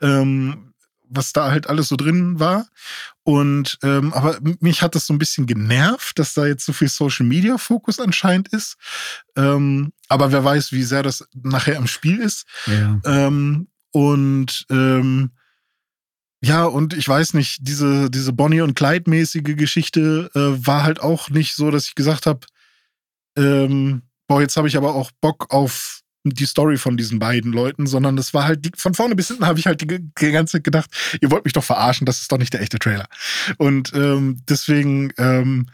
[0.00, 0.72] Ähm,
[1.08, 2.66] was da halt alles so drin war.
[3.22, 6.88] Und ähm, aber mich hat das so ein bisschen genervt, dass da jetzt so viel
[6.88, 8.76] Social Media Fokus anscheinend ist.
[9.36, 12.46] Ähm, aber wer weiß, wie sehr das nachher im Spiel ist.
[12.66, 13.00] ja.
[13.04, 15.30] Ähm, und ähm,
[16.42, 21.30] ja, und ich weiß nicht, diese, diese Bonnie und Clyde-mäßige Geschichte äh, war halt auch
[21.30, 22.40] nicht so, dass ich gesagt habe,
[23.36, 26.02] ähm, boah, jetzt habe ich aber auch Bock auf
[26.34, 29.46] die Story von diesen beiden Leuten, sondern das war halt die, von vorne bis hinten
[29.46, 32.32] habe ich halt die, die ganze Zeit gedacht, ihr wollt mich doch verarschen, das ist
[32.32, 33.06] doch nicht der echte Trailer.
[33.58, 35.66] Und ähm, deswegen, ähm,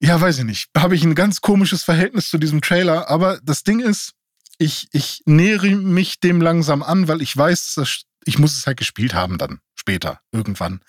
[0.00, 3.64] ja, weiß ich nicht, habe ich ein ganz komisches Verhältnis zu diesem Trailer, aber das
[3.64, 4.14] Ding ist,
[4.58, 8.76] ich, ich nähere mich dem langsam an, weil ich weiß, dass ich muss es halt
[8.76, 10.80] gespielt haben dann später, irgendwann.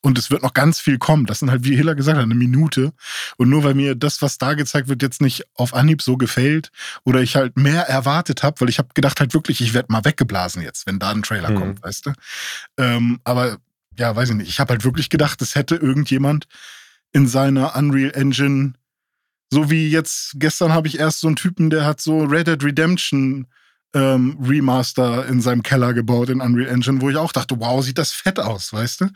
[0.00, 1.24] Und es wird noch ganz viel kommen.
[1.26, 2.92] Das sind halt, wie Hiller gesagt hat, eine Minute.
[3.36, 6.70] Und nur weil mir das, was da gezeigt wird, jetzt nicht auf Anhieb so gefällt
[7.04, 10.04] oder ich halt mehr erwartet habe, weil ich habe gedacht halt wirklich, ich werde mal
[10.04, 11.56] weggeblasen jetzt, wenn da ein Trailer Mhm.
[11.56, 12.12] kommt, weißt du.
[12.76, 13.58] Ähm, aber
[13.96, 14.48] ja, weiß ich nicht.
[14.48, 16.46] Ich habe halt wirklich gedacht, es hätte irgendjemand
[17.12, 18.74] in seiner Unreal Engine
[19.52, 22.62] so wie jetzt, gestern habe ich erst so einen Typen, der hat so Red Dead
[22.62, 23.48] Redemption
[23.94, 27.98] ähm, Remaster in seinem Keller gebaut in Unreal Engine, wo ich auch dachte, wow, sieht
[27.98, 29.08] das fett aus, weißt du?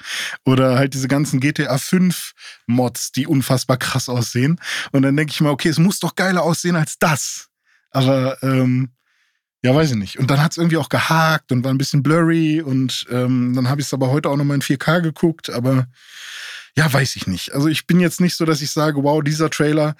[0.45, 2.33] Oder halt diese ganzen GTA 5
[2.67, 4.61] Mods, die unfassbar krass aussehen.
[4.93, 7.49] Und dann denke ich mal, okay, es muss doch geiler aussehen als das.
[7.91, 8.91] Aber ähm,
[9.63, 10.19] ja, weiß ich nicht.
[10.19, 13.69] Und dann hat es irgendwie auch gehakt und war ein bisschen blurry und ähm, dann
[13.69, 15.87] habe ich es aber heute auch nochmal in 4K geguckt, aber
[16.77, 17.55] ja, weiß ich nicht.
[17.55, 19.95] Also ich bin jetzt nicht so, dass ich sage, wow, dieser Trailer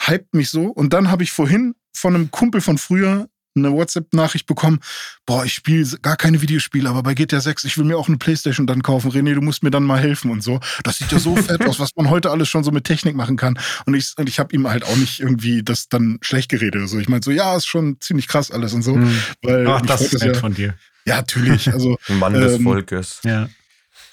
[0.00, 0.66] hypt mich so.
[0.66, 4.80] Und dann habe ich vorhin von einem Kumpel von früher eine WhatsApp-Nachricht bekommen,
[5.24, 8.16] boah, ich spiele gar keine Videospiele, aber bei GTA 6, ich will mir auch eine
[8.18, 9.10] Playstation dann kaufen.
[9.10, 10.60] René, du musst mir dann mal helfen und so.
[10.84, 13.36] Das sieht ja so fett aus, was man heute alles schon so mit Technik machen
[13.36, 13.58] kann.
[13.86, 16.88] Und ich, und ich habe ihm halt auch nicht irgendwie das dann schlecht geredet oder
[16.88, 16.98] so.
[16.98, 18.94] Ich meinte so, ja, ist schon ziemlich krass alles und so.
[18.94, 19.18] Hm.
[19.42, 20.74] Weil Ach, das ist nett ja, von dir.
[21.06, 21.72] ja, natürlich.
[21.72, 23.20] Also Mann des Ähm, Volkes.
[23.24, 23.48] Ja.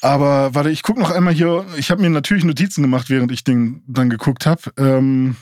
[0.02, 1.66] aber warte, ich gucke noch einmal hier.
[1.78, 4.62] Ich habe mir natürlich Notizen gemacht, während ich den dann geguckt habe.
[4.78, 5.36] Ähm,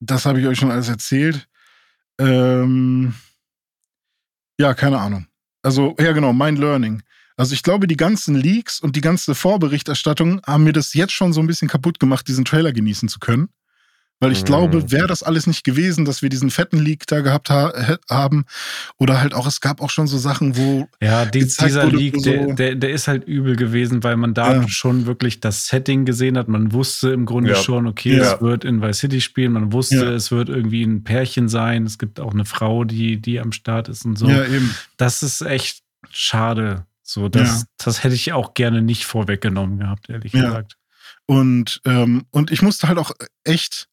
[0.00, 1.46] das habe ich euch schon alles erzählt.
[2.20, 3.14] Ähm,
[4.60, 5.26] ja, keine Ahnung.
[5.62, 7.02] Also, ja, genau, mein Learning.
[7.36, 11.32] Also, ich glaube, die ganzen Leaks und die ganze Vorberichterstattung haben mir das jetzt schon
[11.32, 13.48] so ein bisschen kaputt gemacht, diesen Trailer genießen zu können.
[14.22, 14.46] Weil ich Mhm.
[14.46, 17.72] glaube, wäre das alles nicht gewesen, dass wir diesen fetten Leak da gehabt ha
[18.10, 18.44] haben.
[18.98, 22.16] Oder halt auch, es gab auch schon so Sachen, wo Ja, die, dieser wurde, Leak,
[22.16, 24.68] so- der, der, der ist halt übel gewesen, weil man da Ja.
[24.68, 26.48] schon wirklich das Setting gesehen hat.
[26.48, 27.56] Man wusste im Grunde Ja.
[27.56, 28.34] schon, okay, Ja.
[28.34, 29.52] es wird in Vice City spielen.
[29.52, 30.10] Man wusste, Ja.
[30.12, 31.86] es wird irgendwie ein Pärchen sein.
[31.86, 34.28] Es gibt auch eine Frau, die, die am Start ist und so.
[34.28, 34.74] ja eben.
[34.98, 36.84] Das ist echt schade.
[37.02, 37.66] So, das, Ja.
[37.84, 40.42] das hätte ich auch gerne nicht vorweggenommen gehabt, ehrlich Ja.
[40.44, 40.76] gesagt.
[41.26, 43.12] Und, ähm, und ich musste halt auch
[43.44, 43.86] echt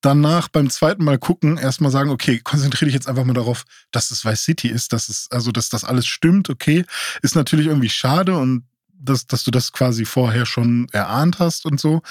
[0.00, 4.10] danach beim zweiten Mal gucken, erstmal sagen, okay, konzentriere dich jetzt einfach mal darauf, dass
[4.10, 6.84] es Vice City ist, dass es, also dass das alles stimmt, okay.
[7.22, 8.64] Ist natürlich irgendwie schade und
[8.98, 12.02] dass, dass du das quasi vorher schon erahnt hast und so.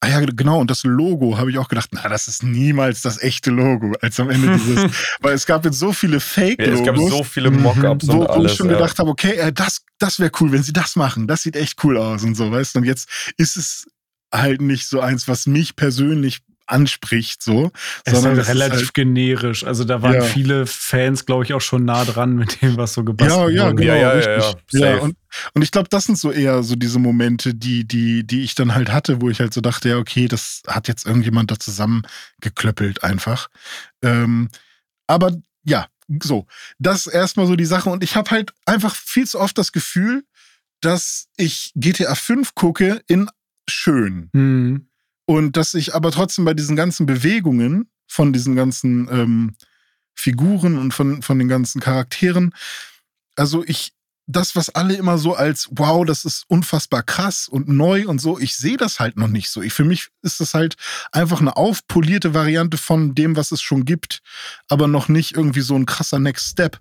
[0.00, 3.20] Ah ja, genau, und das Logo habe ich auch gedacht, na, das ist niemals das
[3.22, 6.86] echte Logo, als am Ende dieses, weil es gab jetzt so viele Fake-Logos.
[6.86, 8.42] Ja, es gab so viele Mockups wo, und alles.
[8.42, 8.74] Wo ich schon ja.
[8.74, 11.26] gedacht habe, okay, äh, das, das wäre cool, wenn sie das machen.
[11.26, 12.80] Das sieht echt cool aus und so, weißt du.
[12.80, 13.08] Und jetzt
[13.38, 13.86] ist es
[14.30, 17.70] halt nicht so eins, was mich persönlich anspricht, so.
[18.04, 19.64] Es ist sondern halt ist relativ halt- generisch.
[19.64, 20.22] Also da waren Ja.
[20.22, 23.64] viele Fans, glaube ich, auch schon nah dran mit dem, was so gebastelt Ja, ja,
[23.72, 23.76] wurde.
[23.82, 24.10] genau, Ja, ja, ja,
[24.40, 24.62] richtig.
[24.80, 25.16] ja, Ja, und,
[25.54, 28.74] und ich glaube, das sind so eher so diese Momente, die, die, die ich dann
[28.74, 33.04] halt hatte, wo ich halt so dachte, ja, okay, das hat jetzt irgendjemand da zusammengeklöppelt
[33.04, 33.48] einfach.
[34.02, 34.48] Ähm,
[35.06, 35.32] aber
[35.64, 35.86] ja,
[36.22, 36.46] so,
[36.78, 37.90] das ist erstmal so die Sache.
[37.90, 40.24] Und ich habe halt einfach viel zu oft das Gefühl,
[40.80, 43.28] dass ich GTA 5 gucke in
[43.68, 44.30] schön.
[44.32, 44.88] Hm.
[45.26, 49.56] Und dass ich aber trotzdem bei diesen ganzen Bewegungen von diesen ganzen ähm,
[50.14, 52.54] Figuren und von, von den ganzen Charakteren,
[53.34, 53.92] also ich,
[54.28, 58.38] das, was alle immer so als, wow, das ist unfassbar krass und neu und so,
[58.38, 59.62] ich sehe das halt noch nicht so.
[59.62, 60.76] Ich, für mich ist das halt
[61.12, 64.22] einfach eine aufpolierte Variante von dem, was es schon gibt,
[64.68, 66.80] aber noch nicht irgendwie so ein krasser Next Step.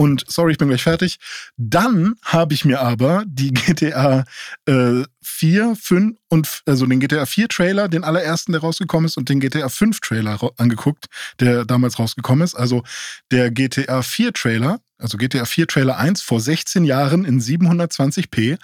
[0.00, 1.18] Und sorry, ich bin gleich fertig.
[1.58, 4.24] Dann habe ich mir aber die GTA
[4.64, 9.28] äh, 4, 5 und also den GTA 4 Trailer, den allerersten, der rausgekommen ist, und
[9.28, 11.04] den GTA 5 Trailer ra- angeguckt,
[11.38, 12.54] der damals rausgekommen ist.
[12.54, 12.82] Also
[13.30, 18.56] der GTA 4 Trailer, also GTA 4 Trailer 1 vor 16 Jahren in 720p,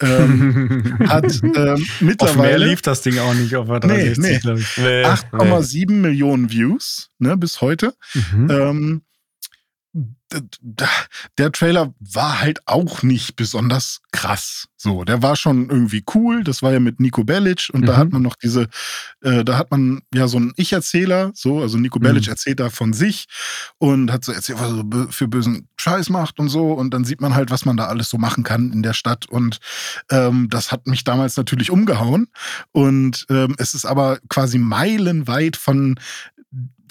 [0.00, 4.22] ähm, hat ähm, Auf mehr mittlerweile lief das Ding auch nicht auf der Nee, 360,
[4.24, 4.38] nee.
[4.38, 4.76] glaube ich.
[4.78, 5.06] Nee, nee.
[5.06, 7.92] 8,7 Millionen Views, ne, bis heute.
[8.32, 8.50] Mhm.
[8.50, 9.02] Ähm,
[11.38, 14.66] der Trailer war halt auch nicht besonders krass.
[14.76, 16.44] So, der war schon irgendwie cool.
[16.44, 17.96] Das war ja mit Nico Bellic und da Mhm.
[17.96, 18.68] hat man noch diese,
[19.22, 22.30] äh, da hat man ja so einen Ich-Erzähler, so, also Nico Bellic Mhm.
[22.30, 23.26] erzählt da von sich
[23.78, 26.72] und hat so erzählt, was er so für bösen Scheiß macht und so.
[26.72, 29.26] Und dann sieht man halt, was man da alles so machen kann in der Stadt.
[29.28, 29.58] Und
[30.10, 32.28] ähm, das hat mich damals natürlich umgehauen.
[32.72, 35.98] Und ähm, es ist aber quasi meilenweit von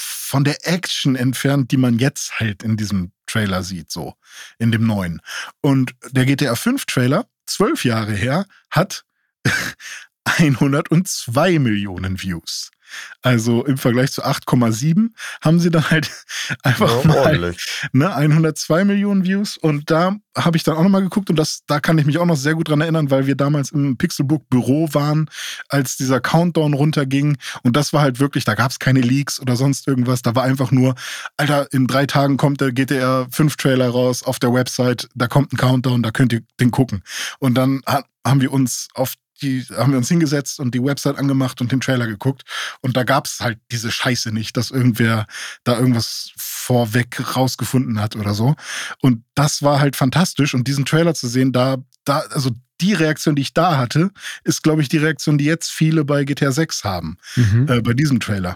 [0.02, 4.16] von der Action entfernt, die man jetzt halt in diesem Trailer sieht, so
[4.60, 5.22] in dem neuen.
[5.62, 9.06] Und der GTA 5 Trailer, zwölf Jahre her, hat
[10.26, 12.72] 102 Millionen Views.
[13.22, 15.10] Also im Vergleich zu 8,7
[15.42, 16.10] haben sie dann halt
[16.64, 17.56] einfach Ja, mal
[17.92, 19.58] ne, 102 Millionen Views.
[19.58, 22.26] Und da habe ich dann auch nochmal geguckt und das, da kann ich mich auch
[22.26, 25.30] noch sehr gut dran erinnern, weil wir damals im Pixelbook Büro waren,
[25.70, 27.38] als dieser Countdown runterging.
[27.64, 30.22] Und das war halt wirklich, da gab es keine Leaks oder sonst irgendwas.
[30.22, 30.96] Da war einfach nur,
[31.38, 35.54] Alter, in drei Tagen kommt der GTA 5 Trailer raus auf der Website, da kommt
[35.54, 37.04] ein Countdown, da könnt ihr den gucken.
[37.40, 41.18] Und dann ha haben wir uns auf die, haben wir uns hingesetzt und die Website
[41.18, 42.44] angemacht und den Trailer geguckt.
[42.82, 45.26] Und da gab es halt diese Scheiße nicht, dass irgendwer
[45.64, 48.56] da irgendwas vorweg rausgefunden hat oder so.
[49.02, 50.54] Und das war halt fantastisch.
[50.54, 54.12] Und diesen Trailer zu sehen, da, da, also die Reaktion, die ich da hatte,
[54.44, 57.68] ist, glaube ich, die Reaktion, die jetzt viele bei GTA 6 haben, Mhm.
[57.70, 58.56] äh, bei diesem Trailer.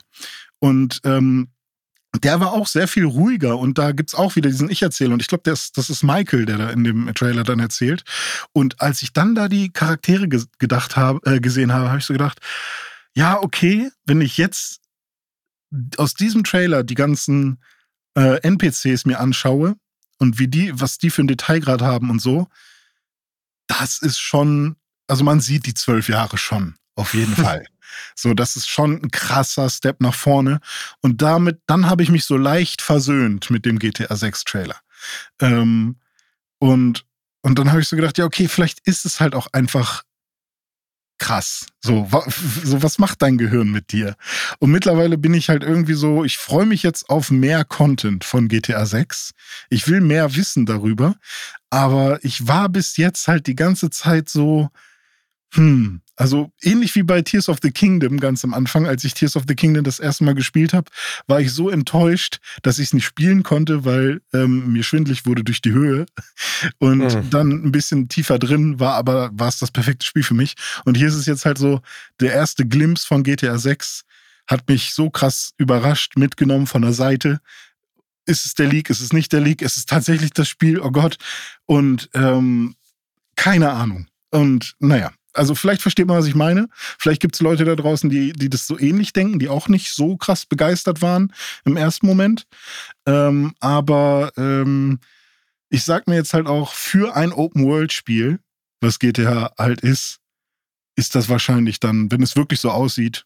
[0.59, 1.49] Und ähm,
[2.19, 5.13] der war auch sehr viel ruhiger und da gibt's auch wieder diesen Ich-Erzähler.
[5.13, 8.03] Und ich glaube, das, das ist Michael, der da in dem Trailer dann erzählt.
[8.51, 12.05] Und als ich dann da die Charaktere ge gedacht habe, äh, gesehen habe, habe ich
[12.05, 12.39] so gedacht,
[13.13, 14.81] ja, okay, wenn ich jetzt
[15.97, 17.59] aus diesem Trailer die ganzen
[18.15, 19.75] äh, NPCs mir anschaue
[20.17, 22.47] und wie die, was die für einen Detailgrad haben und so,
[23.67, 24.75] das ist schon,
[25.07, 27.65] also man sieht die zwölf Jahre schon, auf jeden Fall.
[28.15, 30.59] So, das ist schon ein krasser Step nach vorne.
[31.01, 34.77] Und damit, dann habe ich mich so leicht versöhnt mit dem GTA 6 Trailer.
[35.39, 35.97] Ähm,
[36.59, 37.05] und,
[37.41, 40.03] und dann habe ich so gedacht, ja, okay, vielleicht ist es halt auch einfach
[41.21, 41.67] krass.
[41.81, 42.25] So, wa,
[42.63, 44.15] so, was macht dein Gehirn mit dir?
[44.59, 48.47] Und mittlerweile bin ich halt irgendwie so, ich freue mich jetzt auf mehr Content von
[48.47, 49.31] GTA 6.
[49.69, 51.15] Ich will mehr wissen darüber.
[51.69, 54.69] Aber ich war bis jetzt halt die ganze Zeit so,
[55.53, 59.35] hm, also ähnlich wie bei Tears of the Kingdom ganz am Anfang, als ich Tears
[59.35, 60.89] of the Kingdom das erste Mal gespielt habe,
[61.27, 65.43] war ich so enttäuscht, dass ich es nicht spielen konnte, weil ähm, mir schwindlig wurde
[65.43, 66.05] durch die Höhe.
[66.79, 67.29] Und Mhm.
[67.31, 70.55] dann ein bisschen tiefer drin war, aber war es das perfekte Spiel für mich.
[70.85, 71.81] Und hier ist es jetzt halt so,
[72.19, 74.03] der erste Glimpse von GTA 6
[74.47, 77.39] hat mich so krass überrascht, mitgenommen von der Seite.
[78.25, 78.89] Ist es der Leak?
[78.89, 79.61] Ist es nicht der Leak?
[79.61, 80.79] Ist es tatsächlich das Spiel?
[80.79, 81.17] Oh Gott.
[81.65, 82.75] Und ähm,
[83.35, 84.07] keine Ahnung.
[84.29, 86.67] Und naja, also vielleicht versteht man, was ich meine.
[86.73, 89.93] Vielleicht gibt es Leute da draußen, die, die das so ähnlich denken, die auch nicht
[89.93, 91.33] so krass begeistert waren
[91.65, 92.47] im ersten Moment.
[93.05, 94.99] Ähm, aber ähm,
[95.69, 98.39] ich sag mir jetzt halt auch, für ein Open-World-Spiel,
[98.81, 100.19] was GTA halt ist,
[100.95, 103.25] ist das wahrscheinlich dann, wenn es wirklich so aussieht,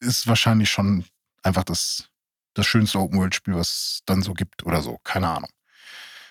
[0.00, 1.04] ist wahrscheinlich schon
[1.42, 2.08] einfach das,
[2.54, 4.98] das schönste Open-World-Spiel, was es dann so gibt oder so.
[5.04, 5.50] Keine Ahnung.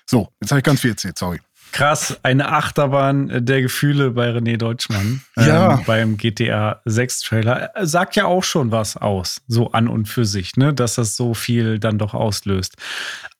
[0.09, 1.39] So, jetzt habe ich ganz viel erzählt, sorry.
[1.71, 5.73] Krass, eine Achterbahn der Gefühle bei René Deutschmann Ja.
[5.75, 7.75] ähm, beim GTA 6 Trailer.
[7.75, 10.73] Äh, Sagt ja auch schon was aus, so an und für sich, ne?
[10.73, 12.75] dass das so viel dann doch auslöst.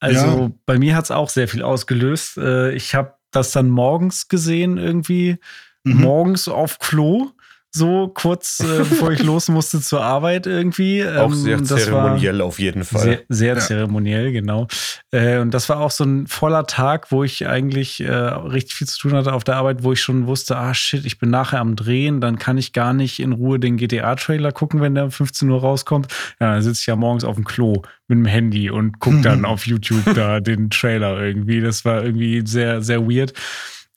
[0.00, 0.50] Also Ja.
[0.66, 2.38] bei mir hat es auch sehr viel ausgelöst.
[2.38, 5.38] Äh, Ich habe das dann morgens gesehen, irgendwie
[5.84, 6.00] Mhm.
[6.00, 7.30] morgens auf Klo.
[7.70, 11.06] So kurz äh, bevor ich los musste zur Arbeit irgendwie.
[11.06, 13.00] Auch Ähm, sehr das war- zeremoniell auf jeden Fall.
[13.02, 13.60] sehr, sehr Ja.
[13.60, 14.66] zeremoniell, genau.
[15.10, 18.86] Äh, und das war auch so ein voller Tag, wo ich eigentlich äh, richtig viel
[18.86, 21.60] zu tun hatte auf der Arbeit, wo ich schon wusste, ah shit, ich bin nachher
[21.60, 25.10] am Drehen, dann kann ich gar nicht in Ruhe den GTA-Trailer gucken, wenn der um
[25.10, 26.08] 15 Uhr rauskommt.
[26.40, 29.44] Ja, dann sitze ich ja morgens auf dem Klo mit dem Handy und gucke dann
[29.44, 31.60] auf YouTube da den Trailer irgendwie.
[31.60, 33.34] Das war irgendwie sehr, sehr weird.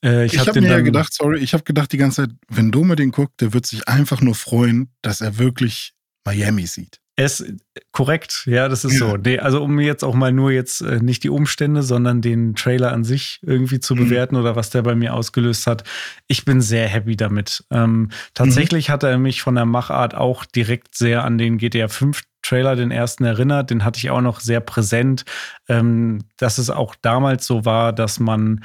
[0.04, 2.30] Äh, ich Ich habe den mir ja gedacht, sorry, ich habe gedacht die ganze Zeit,
[2.48, 5.94] wenn Dome den guckt, der wird sich einfach nur freuen, dass er wirklich
[6.24, 6.98] Miami sieht.
[7.14, 7.44] Es
[7.92, 8.98] korrekt, ja, das ist Ja.
[9.00, 9.16] so.
[9.18, 12.90] Nee, also um jetzt auch mal nur jetzt äh, nicht die Umstände, sondern den Trailer
[12.92, 14.04] an sich irgendwie zu Mhm.
[14.04, 15.84] bewerten oder was der bei mir ausgelöst hat.
[16.26, 17.64] Ich bin sehr happy damit.
[17.70, 18.92] Ähm, tatsächlich Mhm.
[18.94, 22.90] hat er mich von der Machart auch direkt sehr an den GTA 5 Trailer, den
[22.90, 23.70] ersten erinnert.
[23.70, 25.24] Den hatte ich auch noch sehr präsent,
[25.68, 28.64] ähm, dass es auch damals so war, dass man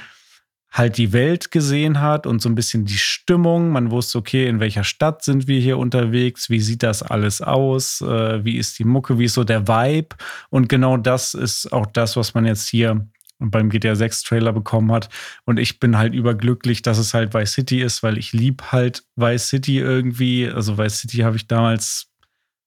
[0.78, 3.70] halt die Welt gesehen hat und so ein bisschen die Stimmung.
[3.70, 6.50] Man wusste, okay, in welcher Stadt sind wir hier unterwegs?
[6.50, 8.02] Wie sieht das alles aus?
[8.02, 9.18] Äh, wie ist die Mucke?
[9.18, 10.16] Wie ist so der Vibe?
[10.50, 13.08] Und genau das ist auch das, was man jetzt hier
[13.40, 15.10] beim GTA 6 Trailer bekommen hat.
[15.46, 19.04] Und ich bin halt überglücklich, dass es halt Vice City ist, weil ich lieb halt
[19.16, 20.48] Vice City irgendwie.
[20.48, 22.12] Also Vice City habe ich damals,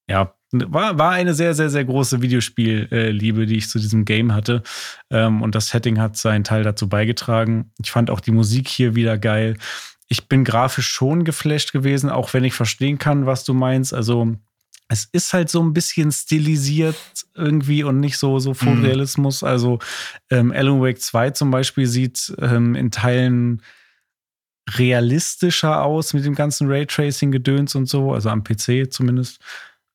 [0.09, 4.63] ja, war, war eine sehr, sehr, sehr große Videospielliebe, die ich zu diesem Game hatte.
[5.11, 7.71] Ähm, und das Setting hat seinen Teil dazu beigetragen.
[7.83, 9.57] Ich fand auch die Musik hier wieder geil.
[10.09, 13.95] Ich bin grafisch schon geflasht gewesen, auch wenn ich verstehen kann, was du meinst.
[13.95, 14.35] Also
[14.89, 16.97] es ist halt so ein bisschen stilisiert
[17.37, 19.45] irgendwie und nicht so, so Fotorealismus.
[19.45, 19.79] Also
[20.31, 23.63] ähm, Alan Wake 2 zum Beispiel sieht ähm, in Teilen
[24.69, 29.41] realistischer aus mit dem ganzen Raytracing-Gedöns und so, also am PC zumindest.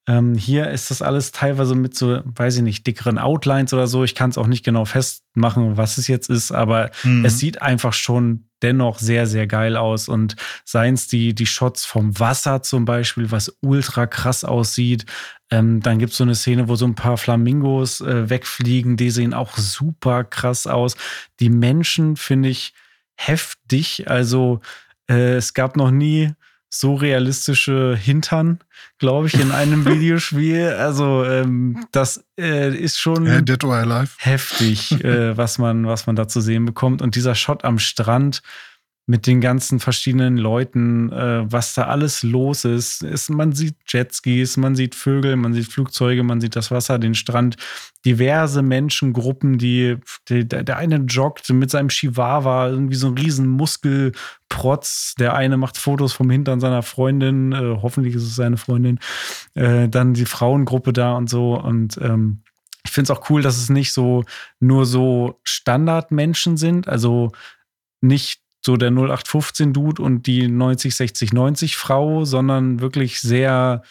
[0.08, 4.03] Ähm, hier ist das alles teilweise mit so, weiß ich nicht, dickeren Outlines oder so.
[4.03, 7.26] Ich kann es auch nicht genau festmachen, was es jetzt ist, aber Mhm.
[7.26, 10.08] es sieht einfach schon dennoch sehr, sehr geil aus.
[10.08, 15.06] Und seien es die, die Shots vom Wasser zum Beispiel, was ultra krass aussieht.
[15.51, 18.97] Ähm, dann gibt es so eine Szene, wo so ein paar Flamingos äh, wegfliegen.
[18.97, 20.95] Die sehen auch super krass aus.
[21.39, 22.74] Die Menschen finde ich
[23.16, 24.08] heftig.
[24.10, 24.62] Also
[25.10, 26.32] äh, es gab noch nie
[26.80, 28.59] so realistische Hintern,
[28.99, 30.69] glaube ich, in einem Videospiel.
[30.69, 34.09] Also ähm, das äh, ist schon Alive.
[34.17, 37.01] heftig, äh, was, man, was man da zu sehen bekommt.
[37.01, 38.41] Und dieser Shot am Strand
[39.08, 43.03] mit den ganzen verschiedenen Leuten, äh, was da alles los ist.
[43.03, 43.30] ist.
[43.30, 47.56] Man sieht Jetskis, man sieht Vögel, man sieht Flugzeuge, man sieht das Wasser, den Strand,
[48.03, 49.97] diverse Menschengruppen, die,
[50.28, 55.14] die der, eine joggt mit seinem Chihuahua, irgendwie so ein riesen Muskelprotz.
[55.20, 58.99] Der eine macht Fotos vom Hintern seiner Freundin, äh, hoffentlich ist es seine Freundin.
[59.53, 61.53] Äh, dann die Frauengruppe da und so.
[61.53, 62.41] Und ähm,
[62.84, 64.24] ich finde es auch cool, dass es nicht so
[64.60, 67.32] nur so Standardmenschen sind, also
[68.01, 73.84] nicht so der 0815-Dude und die 90, 60, 90 Frau, sondern wirklich sehr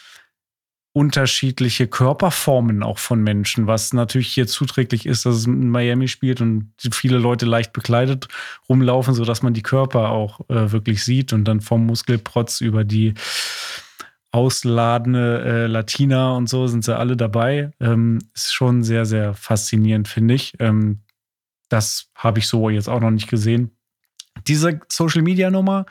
[0.92, 6.40] unterschiedliche Körperformen auch von Menschen, was natürlich hier zuträglich ist, dass es in Miami spielt
[6.40, 8.28] und viele Leute leicht bekleidet
[8.68, 13.14] rumlaufen, sodass man die Körper auch äh, wirklich sieht und dann vom Muskelprotz über die
[14.32, 17.70] ausladende äh, Latina und so sind sie alle dabei.
[17.80, 20.54] Ähm, ist schon sehr, sehr faszinierend, finde ich.
[20.58, 21.02] Ähm,
[21.68, 23.76] das habe ich so jetzt auch noch nicht gesehen.
[24.46, 25.86] Diese Social Media Nummer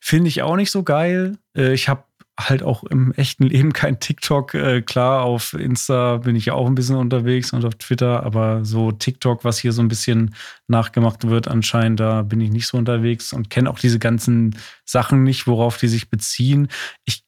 [0.00, 1.38] finde ich auch nicht so geil.
[1.56, 2.04] Äh, ich habe
[2.38, 4.54] halt auch im echten Leben kein TikTok.
[4.54, 8.64] Äh, klar, auf Insta bin ich ja auch ein bisschen unterwegs und auf Twitter, aber
[8.64, 10.34] so TikTok, was hier so ein bisschen
[10.68, 15.22] nachgemacht wird, anscheinend, da bin ich nicht so unterwegs und kenne auch diese ganzen Sachen
[15.22, 16.68] nicht, worauf die sich beziehen.
[17.06, 17.24] Ich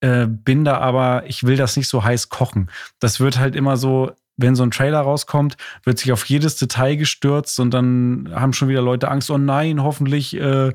[0.00, 2.70] äh, bin da aber, ich will das nicht so heiß kochen.
[2.98, 6.96] Das wird halt immer so, wenn so ein Trailer rauskommt, wird sich auf jedes Detail
[6.96, 10.72] gestürzt und dann haben schon wieder Leute Angst, oh nein, hoffentlich äh,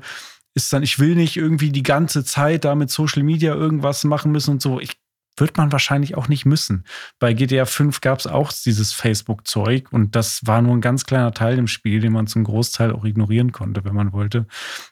[0.54, 4.32] ist dann, ich will nicht irgendwie die ganze Zeit da mit Social Media irgendwas machen
[4.32, 4.80] müssen und so.
[4.80, 4.96] Ich
[5.36, 6.84] wird man wahrscheinlich auch nicht müssen.
[7.18, 11.32] Bei GTA 5 gab es auch dieses Facebook-Zeug und das war nur ein ganz kleiner
[11.32, 14.46] Teil im Spiel, den man zum Großteil auch ignorieren konnte, wenn man wollte.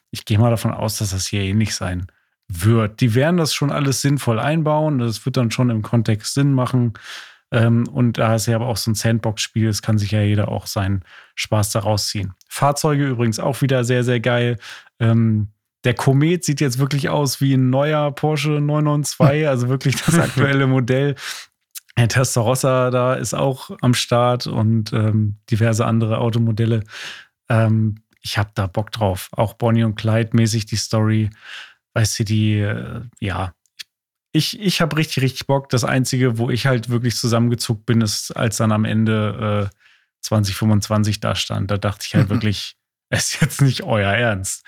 [0.09, 2.07] Ich gehe mal davon aus, dass das hier ähnlich sein
[2.47, 3.01] wird.
[3.01, 4.99] Die werden das schon alles sinnvoll einbauen.
[4.99, 6.93] Das wird dann schon im Kontext Sinn machen.
[7.51, 10.47] Ähm, und da ist ja aber auch so ein Sandbox-Spiel, es kann sich ja jeder
[10.47, 11.03] auch seinen
[11.35, 12.33] Spaß daraus ziehen.
[12.47, 14.57] Fahrzeuge übrigens auch wieder sehr, sehr geil.
[14.99, 15.49] Ähm,
[15.83, 20.67] der Komet sieht jetzt wirklich aus wie ein neuer Porsche 992, also wirklich das aktuelle
[20.67, 21.15] Modell.
[21.97, 26.83] Der Testarossa da ist auch am Start und ähm, diverse andere Automodelle.
[27.49, 29.29] Ähm, ich habe da Bock drauf.
[29.33, 31.29] Auch Bonnie und Clyde mäßig die Story.
[31.93, 33.53] Weißt du, die, äh, ja,
[34.31, 35.69] ich, ich habe richtig, richtig Bock.
[35.69, 39.75] Das Einzige, wo ich halt wirklich zusammengezuckt bin, ist, als dann am Ende äh,
[40.21, 41.69] 2025 da stand.
[41.71, 42.35] Da dachte ich halt mhm.
[42.35, 42.75] wirklich,
[43.09, 44.63] es ist jetzt nicht euer Ernst.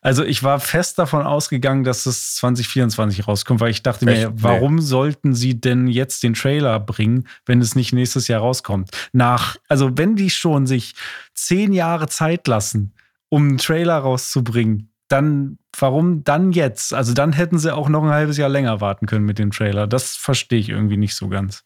[0.00, 4.20] Also ich war fest davon ausgegangen, dass es 2024 rauskommt, weil ich dachte Echt?
[4.20, 4.82] mir, warum nee.
[4.82, 8.90] sollten sie denn jetzt den Trailer bringen, wenn es nicht nächstes Jahr rauskommt?
[9.12, 10.94] Nach, also wenn die schon sich
[11.34, 12.94] zehn Jahre Zeit lassen,
[13.28, 16.94] um einen Trailer rauszubringen, dann warum dann jetzt?
[16.94, 19.86] Also dann hätten sie auch noch ein halbes Jahr länger warten können mit dem Trailer.
[19.86, 21.64] Das verstehe ich irgendwie nicht so ganz.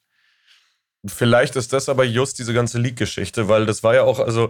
[1.07, 4.49] Vielleicht ist das aber just diese ganze Leak-Geschichte, weil das war ja auch, also,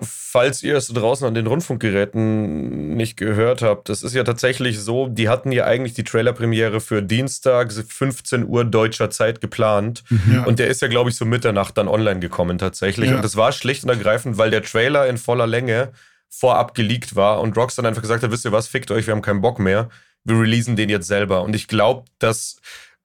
[0.00, 5.08] falls ihr es draußen an den Rundfunkgeräten nicht gehört habt, das ist ja tatsächlich so,
[5.08, 10.02] die hatten ja eigentlich die Trailerpremiere für Dienstag 15 Uhr deutscher Zeit geplant.
[10.08, 10.34] Mhm.
[10.34, 10.44] Ja.
[10.44, 13.10] Und der ist ja, glaube ich, so Mitternacht dann online gekommen tatsächlich.
[13.10, 13.16] Ja.
[13.16, 15.92] Und das war schlicht und ergreifend, weil der Trailer in voller Länge
[16.30, 19.22] vorab geleakt war und Rockstar einfach gesagt hat, wisst ihr was, fickt euch, wir haben
[19.22, 19.88] keinen Bock mehr.
[20.24, 21.42] Wir releasen den jetzt selber.
[21.42, 22.60] Und ich glaube, dass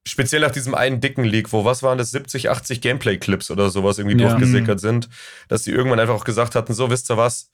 [0.08, 3.98] speziell nach diesem einen dicken Leak, wo was waren das, 70, 80 Gameplay-Clips oder sowas
[3.98, 4.30] irgendwie ja.
[4.30, 4.88] durchgesickert mhm.
[4.88, 5.10] sind,
[5.48, 7.50] dass die irgendwann einfach auch gesagt hatten, so, wisst ihr was,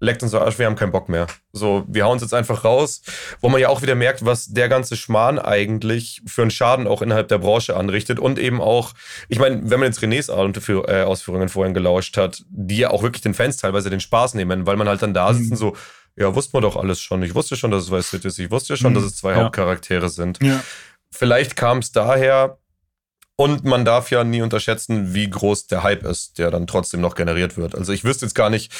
[0.00, 1.26] leckt uns Arsch, wir haben keinen Bock mehr.
[1.52, 3.02] So, wir hauen es jetzt einfach raus,
[3.40, 7.02] wo man ja auch wieder merkt, was der ganze Schmarrn eigentlich für einen Schaden auch
[7.02, 8.92] innerhalb der Branche anrichtet und eben auch,
[9.28, 13.22] ich meine, wenn man jetzt Renés äh, Ausführungen vorhin gelauscht hat, die ja auch wirklich
[13.22, 15.52] den Fans teilweise den Spaß nehmen, weil man halt dann da sitzt mhm.
[15.52, 15.76] und so,
[16.16, 17.22] ja, wusste man doch alles schon.
[17.22, 18.38] Ich wusste schon, dass es Vice City ist.
[18.38, 18.96] Ich wusste schon, mhm.
[18.96, 19.44] dass es zwei ja.
[19.44, 20.42] Hauptcharaktere sind.
[20.42, 20.62] Ja.
[21.12, 22.58] Vielleicht kam es daher,
[23.40, 27.14] und man darf ja nie unterschätzen, wie groß der Hype ist, der dann trotzdem noch
[27.14, 27.74] generiert wird.
[27.74, 28.70] Also ich wüsste jetzt gar nicht,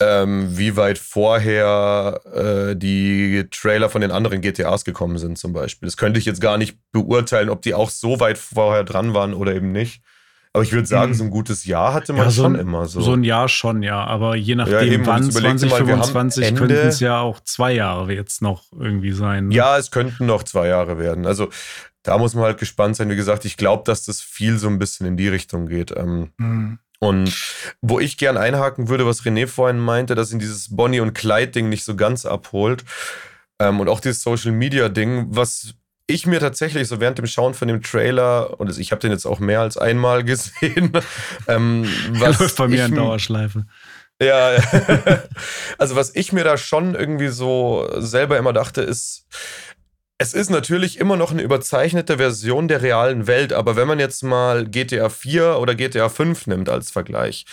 [0.00, 5.86] ähm, wie weit vorher äh, die Trailer von den anderen GTAs gekommen sind zum Beispiel.
[5.86, 9.34] Das könnte ich jetzt gar nicht beurteilen, ob die auch so weit vorher dran waren
[9.34, 10.02] oder eben nicht.
[10.54, 11.18] Aber ich würde sagen, hm.
[11.18, 13.00] so ein gutes Jahr hatte man ja, so schon ein, immer so.
[13.00, 14.04] So ein Jahr schon, ja.
[14.04, 19.12] Aber je nachdem, ja, wann 2025 könnten es ja auch zwei Jahre jetzt noch irgendwie
[19.12, 19.48] sein.
[19.48, 19.54] Ne?
[19.54, 21.26] Ja, es könnten noch zwei Jahre werden.
[21.26, 21.48] Also
[22.02, 23.08] da muss man halt gespannt sein.
[23.08, 25.94] Wie gesagt, ich glaube, dass das viel so ein bisschen in die Richtung geht.
[25.96, 26.78] Ähm, mhm.
[26.98, 27.34] Und
[27.80, 31.68] wo ich gern einhaken würde, was René vorhin meinte, dass ihn dieses Bonnie und Clyde-Ding
[31.68, 32.84] nicht so ganz abholt.
[33.58, 35.74] Ähm, und auch dieses Social Media-Ding, was
[36.06, 39.26] ich mir tatsächlich so während dem Schauen von dem Trailer, und ich habe den jetzt
[39.26, 40.92] auch mehr als einmal gesehen,
[41.48, 43.66] ähm, was läuft bei mir in Dauerschleife.
[44.20, 44.50] Ja,
[45.78, 49.26] also was ich mir da schon irgendwie so selber immer dachte, ist,
[50.18, 54.22] es ist natürlich immer noch eine überzeichnete Version der realen Welt, aber wenn man jetzt
[54.22, 57.46] mal GTA 4 oder GTA 5 nimmt als Vergleich,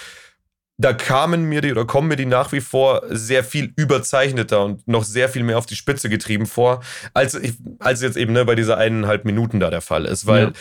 [0.80, 4.88] da kamen mir die oder kommen mir die nach wie vor sehr viel überzeichneter und
[4.88, 6.82] noch sehr viel mehr auf die Spitze getrieben vor,
[7.14, 7.40] als,
[7.80, 10.26] als jetzt eben ne, bei dieser eineinhalb Minuten da der Fall ist.
[10.26, 10.52] Weil ja.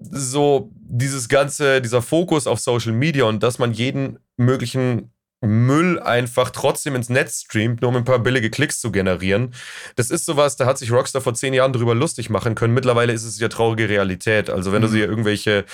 [0.00, 6.50] so dieses ganze, dieser Fokus auf Social Media und dass man jeden möglichen Müll einfach
[6.50, 9.52] trotzdem ins Netz streamt, nur um ein paar billige Klicks zu generieren.
[9.96, 12.72] Das ist sowas, da hat sich Rockstar vor zehn Jahren drüber lustig machen können.
[12.72, 14.48] Mittlerweile ist es ja traurige Realität.
[14.48, 14.86] Also wenn mhm.
[14.86, 15.66] du dir irgendwelche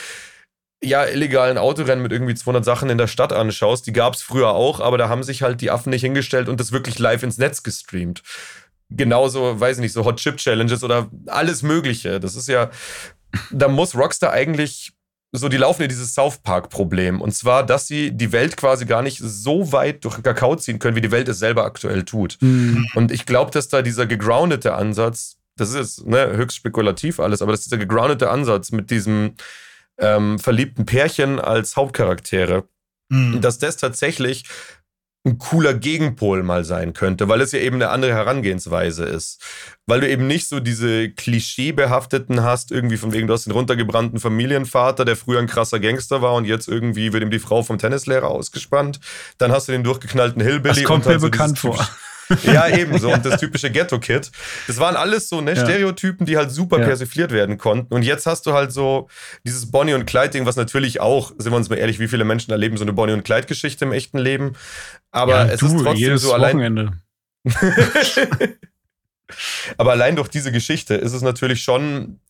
[0.82, 4.50] ja, illegalen Autorennen mit irgendwie 200 Sachen in der Stadt anschaust, die gab es früher
[4.50, 7.38] auch, aber da haben sich halt die Affen nicht hingestellt und das wirklich live ins
[7.38, 8.22] Netz gestreamt.
[8.90, 12.20] Genauso, weiß ich nicht, so Hot Chip Challenges oder alles Mögliche.
[12.20, 12.70] Das ist ja,
[13.50, 14.92] da muss Rockstar eigentlich
[15.32, 17.20] so, die laufen ja dieses South Park-Problem.
[17.20, 20.78] Und zwar, dass sie die Welt quasi gar nicht so weit durch den Kakao ziehen
[20.78, 22.38] können, wie die Welt es selber aktuell tut.
[22.40, 22.86] Mhm.
[22.94, 27.52] Und ich glaube, dass da dieser gegroundete Ansatz, das ist ne, höchst spekulativ alles, aber
[27.52, 29.34] dass dieser gegroundete Ansatz mit diesem
[29.98, 32.64] ähm, verliebten Pärchen als Hauptcharaktere,
[33.08, 33.40] mhm.
[33.40, 34.44] dass das tatsächlich
[35.26, 39.42] ein cooler Gegenpol mal sein könnte, weil es ja eben eine andere Herangehensweise ist.
[39.86, 44.20] Weil du eben nicht so diese klischeebehafteten hast, irgendwie von wegen, du hast den runtergebrannten
[44.20, 47.78] Familienvater, der früher ein krasser Gangster war und jetzt irgendwie wird ihm die Frau vom
[47.78, 49.00] Tennislehrer ausgespannt.
[49.38, 50.82] Dann hast du den durchgeknallten Hillbilly.
[50.82, 51.86] Das kommt mir so bekannt vor.
[52.42, 53.12] Ja, ebenso.
[53.12, 54.30] Und das typische Ghetto-Kid.
[54.66, 55.64] Das waren alles so ne, ja.
[55.64, 56.86] Stereotypen, die halt super ja.
[56.86, 57.94] persifliert werden konnten.
[57.94, 59.08] Und jetzt hast du halt so
[59.44, 62.50] dieses Bonnie und Clyde-Ding, was natürlich auch, sind wir uns mal ehrlich, wie viele Menschen
[62.50, 64.54] erleben so eine Bonnie und Clyde-Geschichte im echten Leben.
[65.10, 66.56] Aber es du, ist trotzdem so allein.
[66.56, 66.92] Wochenende.
[69.76, 72.20] Aber allein durch diese Geschichte ist es natürlich schon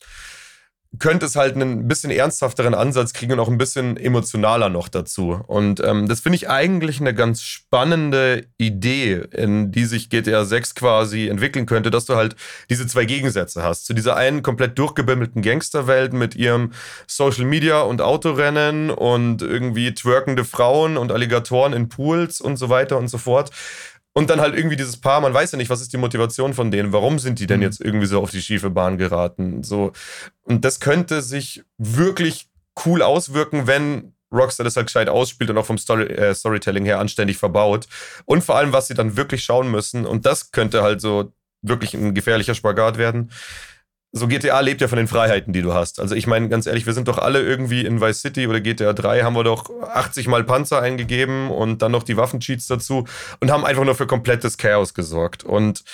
[0.99, 5.41] könnte es halt einen bisschen ernsthafteren Ansatz kriegen und auch ein bisschen emotionaler noch dazu.
[5.47, 10.75] Und ähm, das finde ich eigentlich eine ganz spannende Idee, in die sich GTA 6
[10.75, 12.37] quasi entwickeln könnte, dass du halt
[12.71, 13.87] diese zwei Gegensätze hast.
[13.87, 16.73] Zu dieser einen komplett durchgebimmelten Gangsterwelt mit ihrem
[17.07, 22.97] Social Media und Autorennen und irgendwie twerkende Frauen und Alligatoren in Pools und so weiter
[22.97, 23.51] und so fort
[24.17, 26.71] Und dann halt irgendwie dieses Paar, man weiß ja nicht, was ist die Motivation von
[26.71, 27.65] denen, warum sind die denn Mhm.
[27.65, 29.63] jetzt irgendwie so auf die schiefe Bahn geraten?
[29.63, 29.93] So.
[30.43, 32.49] Und das könnte sich wirklich
[32.87, 36.99] cool auswirken, wenn Rockstar das halt gescheit ausspielt und auch vom Story, äh, Storytelling her
[36.99, 37.89] anständig verbaut.
[38.25, 40.07] Und vor allem, was sie dann wirklich schauen müssen.
[40.07, 43.31] Und das könnte halt so wirklich ein gefährlicher Spagat werden.
[44.13, 46.01] So GTA lebt ja von den Freiheiten, die du hast.
[46.01, 48.93] Also ich meine, ganz ehrlich, wir sind doch alle irgendwie in Vice City oder GTA
[48.93, 53.05] 3 haben wir doch 80 Mal Panzer eingegeben und dann noch die Waffencheats dazu
[53.41, 55.45] und haben einfach nur für komplettes Chaos gesorgt.
[55.45, 55.85] Und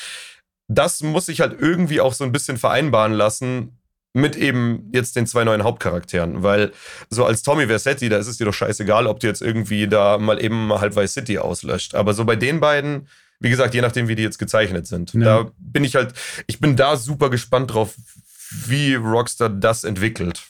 [0.68, 3.78] das muss sich halt irgendwie auch so ein bisschen vereinbaren lassen
[4.14, 6.72] mit eben jetzt den zwei neuen Hauptcharakteren, weil
[7.08, 10.18] so als Tommy Versetti, da ist es dir doch scheißegal, ob du jetzt irgendwie da
[10.18, 11.94] mal eben halb Vice City auslöscht.
[11.94, 13.08] Aber so bei den beiden,
[13.42, 15.20] wie gesagt, je nachdem, wie die jetzt gezeichnet sind, Ja.
[15.44, 16.14] da bin ich halt,
[16.46, 17.94] ich bin da super gespannt drauf,
[18.66, 20.42] wie Rockstar das entwickelt.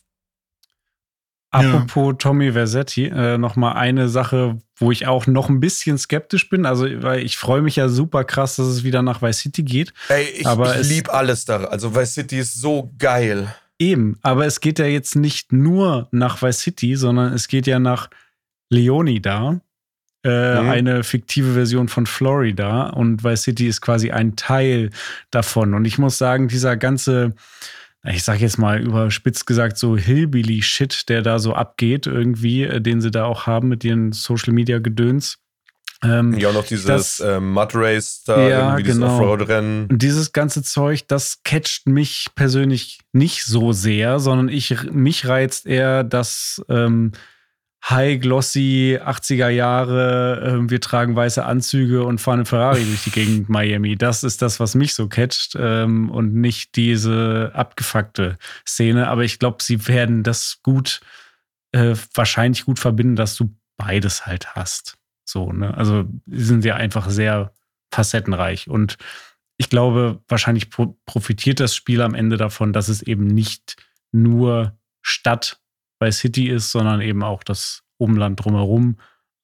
[1.54, 6.48] Apropos Tommy Versetti, äh, noch mal eine Sache, wo ich auch noch ein bisschen skeptisch
[6.48, 6.64] bin.
[6.64, 9.92] Also, weil ich freue mich ja super krass, dass es wieder nach Vice City geht.
[10.08, 11.64] Ey, ich, Aber ich liebe alles da.
[11.64, 13.54] Also Vice City ist so geil.
[13.78, 17.78] Eben, aber es geht ja jetzt nicht nur nach Vice City, sondern es geht ja
[17.78, 18.08] nach
[18.70, 19.60] Leonida,
[20.24, 20.70] äh, Mhm.
[20.70, 22.90] eine fiktive Version von Florida.
[22.90, 24.90] Und Vice City ist quasi ein Teil
[25.30, 25.74] davon.
[25.74, 27.34] Und ich muss sagen, dieser ganze,
[28.04, 33.00] ich sag jetzt mal überspitzt gesagt, so Hillbilly-Shit, der da so abgeht, irgendwie, äh, den
[33.00, 35.38] sie da auch haben mit ihren Social-Media-Gedöns.
[36.04, 39.14] Ähm, Ja, auch noch dieses Das- äh, Mud Race da, Ja, irgendwie dieses genau.
[39.20, 39.86] Offroad-Rennen.
[39.88, 45.64] Und dieses ganze Zeug, das catcht mich persönlich nicht so sehr, sondern ich, mich reizt
[45.66, 47.12] eher das ähm,
[47.88, 53.48] high-glossy 80er Jahre, ähm, wir tragen weiße Anzüge und fahren einen Ferrari durch die Gegend
[53.48, 53.96] Miami.
[53.96, 59.08] Das ist das, was mich so catcht ähm, und nicht diese abgefuckte Szene.
[59.08, 61.00] Aber ich glaube, sie werden das gut,
[61.72, 64.96] äh, wahrscheinlich gut verbinden, dass du beides halt hast.
[65.24, 65.76] So, ne?
[65.76, 67.52] Also sie sind ja einfach sehr
[67.90, 68.96] facettenreich und
[69.58, 73.76] ich glaube, wahrscheinlich pro profitiert das Spiel am Ende davon, dass es eben nicht
[74.10, 75.61] nur Stadt
[76.02, 78.96] bei City ist, sondern eben auch das Umland drumherum,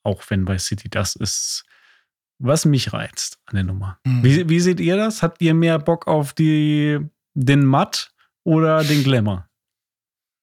[0.02, 1.64] auch wenn bei City das ist,
[2.40, 4.00] was mich reizt an der Nummer.
[4.04, 4.24] Mhm.
[4.24, 5.22] Wie, wie seht ihr das?
[5.22, 6.98] Habt ihr mehr Bock auf die,
[7.34, 9.48] den Matt oder den Glamour?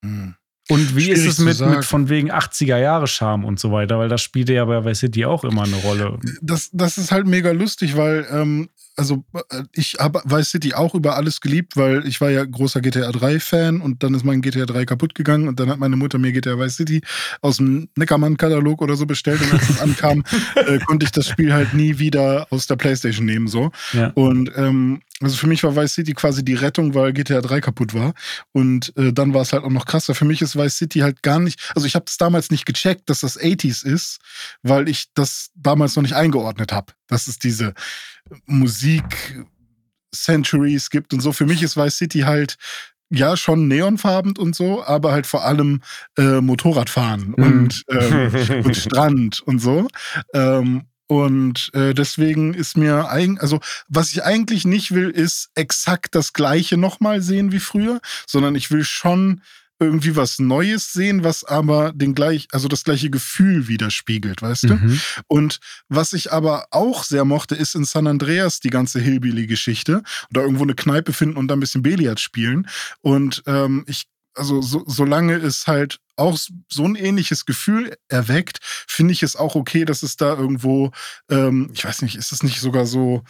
[0.05, 0.35] Hm.
[0.69, 3.99] Und wie Schwierig ist es mit, mit von wegen 80er Jahre Charme und so weiter?
[3.99, 6.17] Weil das spielte ja bei Vice City auch immer eine Rolle.
[6.41, 10.95] das, das ist halt mega lustig, weil, ähm, also äh, ich habe Vice City auch
[10.95, 14.65] über alles geliebt, weil ich war ja großer GTA 3-Fan und dann ist mein GTA
[14.65, 17.01] 3 kaputt gegangen und dann hat meine Mutter mir GTA Vice City
[17.41, 20.23] aus dem Neckermann-Katalog oder so bestellt und als es ankam,
[20.55, 23.71] äh, konnte ich das Spiel halt nie wieder aus der Playstation nehmen, so.
[23.93, 24.11] Ja.
[24.15, 27.93] Und ähm, also für mich war Vice City quasi die Rettung, weil GTA 3 kaputt
[27.93, 28.13] war.
[28.51, 30.13] Und äh, dann war es halt auch noch krasser.
[30.13, 33.09] Für mich ist Vice City halt gar nicht, also ich habe es damals nicht gecheckt,
[33.09, 34.19] dass das 80s ist,
[34.61, 37.73] weil ich das damals noch nicht eingeordnet habe, dass es diese
[38.45, 39.05] Musik
[40.13, 41.33] Centuries gibt und so.
[41.33, 42.55] Für mich ist Vice City halt
[43.11, 45.81] ja schon neonfarben und so, aber halt vor allem
[46.17, 47.43] äh, Motorradfahren Mhm.
[47.43, 49.87] und, ähm, und Strand und so.
[50.33, 56.15] Ähm, und äh, deswegen ist mir eigentlich, also was ich eigentlich nicht will, ist exakt
[56.15, 59.41] das gleiche nochmal sehen wie früher, sondern ich will schon
[59.79, 64.75] irgendwie was Neues sehen, was aber den gleich, also das gleiche Gefühl widerspiegelt, weißt du?
[64.75, 65.01] Mhm.
[65.27, 70.01] Und was ich aber auch sehr mochte, ist in San Andreas die ganze Hillbilly-Geschichte.
[70.29, 72.67] Oder irgendwo eine Kneipe finden und da ein bisschen Billard spielen.
[73.01, 76.37] Und ähm, ich, also so, solange es halt auch
[76.69, 80.91] so ein ähnliches Gefühl erweckt, finde ich es auch okay, dass es da irgendwo,
[81.29, 83.23] ähm, ich weiß nicht, ist es nicht sogar so,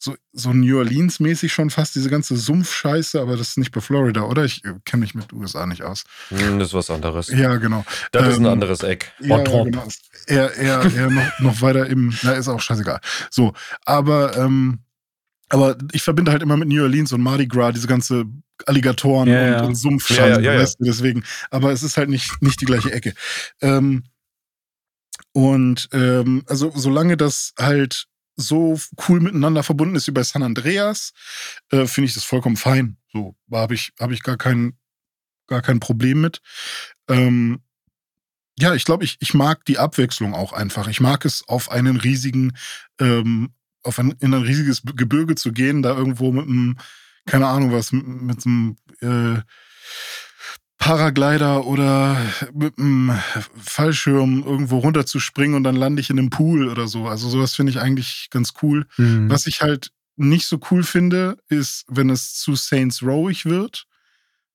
[0.00, 4.22] so, so New Orleans-mäßig schon fast, diese ganze Sumpfscheiße, aber das ist nicht bei Florida,
[4.22, 4.44] oder?
[4.44, 6.04] Ich äh, kenne mich mit USA nicht aus.
[6.28, 7.28] Hm, das ist was anderes.
[7.28, 7.84] Ja, genau.
[8.12, 9.10] Das ist ein Ähm, anderes Eck.
[9.18, 9.88] Ja, genau.
[10.26, 13.00] Eher, eher, eher noch, noch weiter im, na, ist auch scheißegal.
[13.30, 14.80] So, aber, ähm,
[15.48, 18.24] aber ich verbinde halt immer mit New Orleans und Mardi Gras diese ganze
[18.66, 19.88] Alligatoren Ja, und, ja.
[19.88, 20.60] und ja, ja, ja.
[20.60, 21.24] weißt du, deswegen.
[21.50, 23.14] Aber es ist halt nicht, nicht die gleiche Ecke.
[23.60, 24.04] Ähm,
[25.32, 28.78] und ähm, also solange das halt so
[29.08, 31.12] cool miteinander verbunden ist wie bei San Andreas,
[31.70, 32.96] äh, finde ich das vollkommen fein.
[33.12, 34.76] So, habe ich, hab ich gar kein,
[35.48, 36.40] gar kein Problem mit.
[37.08, 37.60] Ähm,
[38.58, 40.88] ja, ich glaube, ich, ich mag die Abwechslung auch einfach.
[40.88, 42.56] Ich mag es, auf einen riesigen,
[43.00, 43.52] ähm,
[43.82, 46.76] auf ein, in ein riesiges Gebirge zu gehen, da irgendwo mit einem,
[47.26, 49.40] keine Ahnung was, mit, mit einem äh,
[50.78, 52.16] Paraglider oder
[52.54, 53.12] mit einem
[53.56, 57.08] Fallschirm irgendwo runterzuspringen und dann lande ich in einem Pool oder so.
[57.08, 58.86] Also sowas finde ich eigentlich ganz cool.
[58.96, 59.28] Mhm.
[59.28, 63.86] Was ich halt nicht so cool finde, ist, wenn es zu Saints Rowig wird.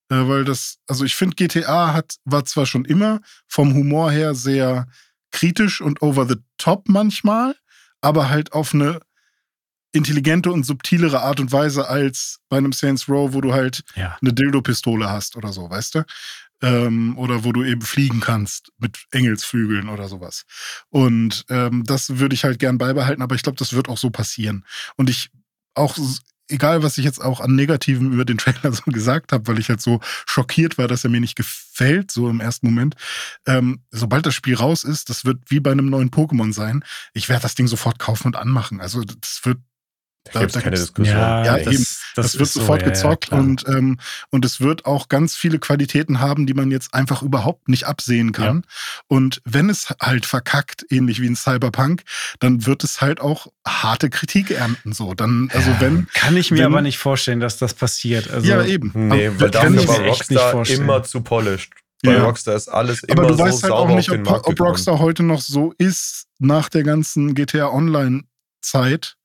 [0.10, 4.34] Äh, weil das, also ich finde, GTA hat, war zwar schon immer vom Humor her
[4.34, 4.88] sehr
[5.32, 7.56] kritisch und over the top manchmal,
[8.02, 9.00] aber halt auf eine
[9.94, 14.18] intelligente und subtilere Art und Weise als bei einem Saints Row, wo du halt Ja.
[14.22, 16.04] eine Dildo-Pistole hast oder so, weißt du?
[16.62, 20.44] Ähm, oder wo du eben fliegen kannst mit Engelsflügeln oder sowas.
[20.90, 24.10] Und ähm, das würde ich halt gern beibehalten, aber ich glaube, das wird auch so
[24.10, 24.66] passieren.
[24.96, 25.30] Und ich
[25.76, 25.98] auch,
[26.48, 29.68] egal was ich jetzt auch an Negativen über den Trailer so gesagt habe, weil ich
[29.70, 32.96] halt so schockiert war, dass er mir nicht gefällt, so im ersten Moment.
[33.46, 36.84] Ähm, sobald das Spiel raus ist, das wird wie bei einem neuen Pokémon sein.
[37.14, 38.80] Ich werde das Ding sofort kaufen und anmachen.
[38.80, 39.60] Also das wird
[40.32, 41.18] Da gibt es da keine Diskussion.
[41.18, 41.86] Ja, eben.
[42.16, 43.42] Das, wird ist so, sofort ja, ja, gezockt klar.
[43.42, 44.00] und, ähm,
[44.30, 48.32] und es wird auch ganz viele Qualitäten haben, die man jetzt einfach überhaupt nicht absehen
[48.32, 48.64] kann.
[49.08, 52.04] Und wenn es halt verkackt, ähnlich wie in Cyberpunk,
[52.40, 54.94] dann wird es halt auch harte Kritik ernten.
[54.94, 56.08] So, dann, also Ja, wenn.
[56.14, 58.30] Kann ich mir wenn- aber nicht vorstellen, dass das passiert.
[58.32, 58.92] Also, ja, eben.
[58.94, 61.72] Nee, Aber weil dafür ich- war Rockstar immer zu polished.
[62.04, 62.24] Bei Ja.
[62.24, 64.60] Rockstar ist alles immer aber du so weißt halt sauber auch nicht, ob, ob.
[64.60, 69.16] Rockstar heute noch so ist nach der ganzen GTA Online-Zeit.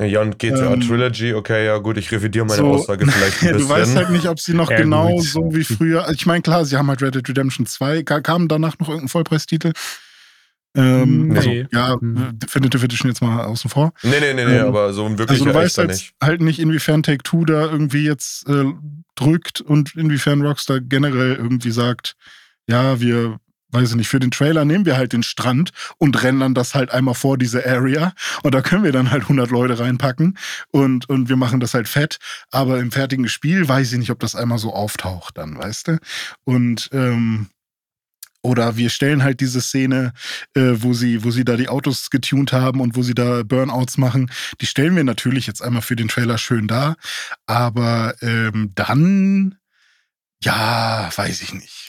[0.00, 3.52] Ja, und GTA Ähm, Trilogy, okay, ja gut, ich revidiere meine so- Aussage vielleicht ein
[3.52, 3.58] bisschen.
[3.58, 5.24] du weißt halt nicht, ob sie noch Ja, genau gut.
[5.24, 6.08] so wie früher.
[6.10, 8.04] Ich meine, klar, sie haben halt Red Dead Redemption 2.
[8.04, 9.72] Ka- Kam danach noch irgendein Vollpreistitel?
[10.76, 11.36] Ähm, Nee.
[11.36, 12.38] also, ja, Hm.
[12.38, 13.92] Definitive Edition jetzt mal außen vor.
[14.02, 16.12] nee, nee, nee, nee, Ähm, aber so ein wirklicher Also du weißt halt nicht.
[16.22, 18.64] halt nicht, inwiefern Take-Two da irgendwie jetzt äh,
[19.16, 22.14] drückt und inwiefern Rockstar generell irgendwie sagt,
[22.68, 23.38] ja, wir,
[23.70, 26.90] weiß ich nicht, für den Trailer nehmen wir halt den Strand und rendern das halt
[26.90, 28.12] einmal vor diese Area
[28.42, 30.38] und da können wir dann halt 100 Leute reinpacken
[30.70, 32.18] und, und wir machen das halt fett,
[32.50, 35.98] aber im fertigen Spiel weiß ich nicht, ob das einmal so auftaucht dann, weißt du?
[36.44, 37.48] Und ähm,
[38.42, 40.12] oder wir stellen halt diese Szene,
[40.54, 43.98] äh, wo sie, wo sie da die Autos getuned haben und wo sie da Burnouts
[43.98, 46.96] machen, die stellen wir natürlich jetzt einmal für den Trailer schön dar.
[47.46, 49.56] Aber ähm, dann,
[50.42, 51.87] ja, weiß ich nicht.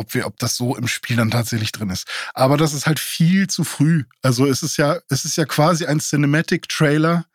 [0.00, 2.06] Ob wir, ob das so im Spiel dann tatsächlich drin ist.
[2.32, 4.04] Aber das ist halt viel zu früh.
[4.22, 7.26] Also es ist ja, es ist ja quasi ein Cinematic-Trailer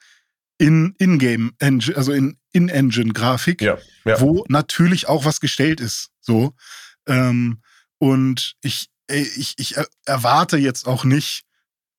[0.57, 4.19] in In-Game, Engine, also in In-Engine-Grafik Ja, ja.
[4.19, 6.09] wo natürlich auch was gestellt ist.
[6.21, 6.55] So.
[7.07, 7.61] Ähm,
[7.99, 11.43] und ich, äh, ich, ich er- erwarte jetzt auch nicht,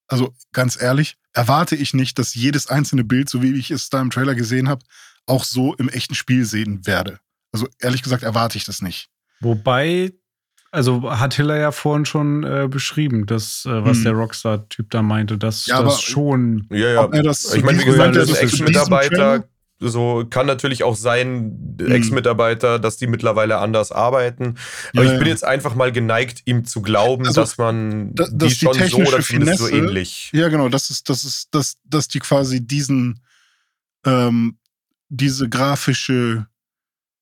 [0.08, 4.00] also ganz ehrlich, erwarte ich nicht, dass jedes einzelne Bild, so wie ich es da
[4.00, 4.84] im Trailer gesehen habe,
[5.26, 7.20] auch so im echten Spiel sehen werde.
[7.52, 9.10] Also ehrlich gesagt erwarte ich das nicht.
[9.40, 10.12] Wobei,
[10.76, 14.04] also hat Hiller ja vorhin schon äh, beschrieben, dass, äh, was Hm.
[14.04, 16.66] der Rockstar-Typ da meinte, dass Ja, das aber- schon.
[16.70, 17.06] Ja, ja.
[17.08, 19.44] Das Ich meine, wie gesagt, das ist Ex-Mitarbeiter.
[19.78, 21.90] So kann natürlich auch sein, Mhm.
[21.92, 24.54] Ex-Mitarbeiter, dass die mittlerweile anders arbeiten.
[24.94, 25.32] Aber Ja, ich bin ja.
[25.32, 28.72] jetzt einfach mal geneigt, ihm zu glauben, Also, dass man da- die dass die schon
[28.72, 30.30] so technische oder zumindest so Finesse- ähnlich.
[30.32, 33.20] Ja, genau, das ist, das ist, das, dass die quasi diesen,
[34.06, 34.56] ähm,
[35.10, 36.46] diese grafische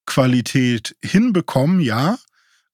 [0.07, 2.19] Qualität hinbekommen, ja,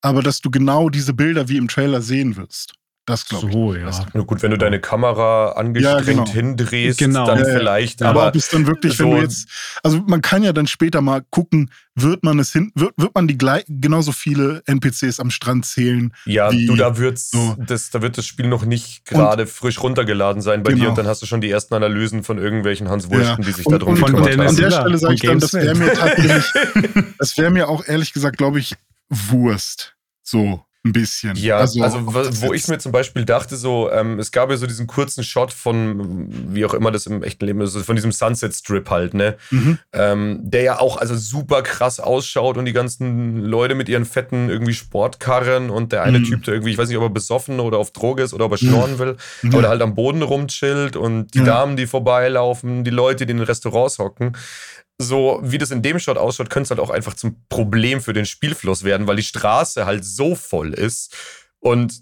[0.02, 2.72] aber dass du genau diese Bilder wie im Trailer sehen wirst.
[3.06, 3.52] Das glaube ich.
[3.52, 3.90] So, ja.
[4.14, 6.28] Nur gut, wenn du deine Kamera angestrengt Ja, genau.
[6.30, 7.26] hindrehst, Genau.
[7.26, 7.58] dann Ja, ja.
[7.58, 8.02] vielleicht.
[8.02, 9.48] Aber, Aber ob es dann wirklich, wenn so- du jetzt,
[9.82, 13.26] also man kann ja dann später mal gucken, wird man es hin, wird, wird man
[13.26, 16.12] die gleich, genauso viele NPCs am Strand zählen?
[16.24, 17.56] ja, wie- du, da wird's, so.
[17.58, 20.90] das, da wird das Spiel noch nicht gerade frisch runtergeladen sein bei dir Genau.
[20.90, 23.82] und dann hast du schon die ersten Analysen von irgendwelchen Hans Wursten, die sich und,
[23.82, 26.44] und gekümmert Dennis an der Stelle sage ich dann, das wäre mir tatsächlich,
[27.18, 28.76] das wäre mir auch ehrlich gesagt, glaube ich,
[29.10, 29.94] Wurst.
[30.22, 31.36] So ein bisschen.
[31.36, 34.66] Ja, also, ob wo, ich mir zum Beispiel dachte, so, ähm, es gab ja so
[34.66, 38.54] diesen kurzen Shot von, wie auch immer das im echten Leben ist, von diesem Sunset
[38.54, 39.36] Strip halt, ne?
[39.50, 39.78] Mhm.
[39.92, 44.48] Ähm, der ja auch also super krass ausschaut und die ganzen Leute mit ihren fetten
[44.48, 46.24] irgendwie Sportkarren und der eine Mhm.
[46.24, 48.52] Typ, der irgendwie, ich weiß nicht, ob er besoffen oder auf Droge ist oder ob
[48.52, 49.50] er schnorren will, Ja.
[49.50, 51.44] aber der halt am Boden rumchillt und die.
[51.44, 54.34] Damen, die vorbeilaufen, die Leute, die in den Restaurants hocken.
[55.02, 58.12] So wie das in dem Shot ausschaut, könnte es halt auch einfach zum Problem für
[58.12, 61.16] den Spielfluss werden, weil die Straße halt so voll ist.
[61.58, 62.00] Und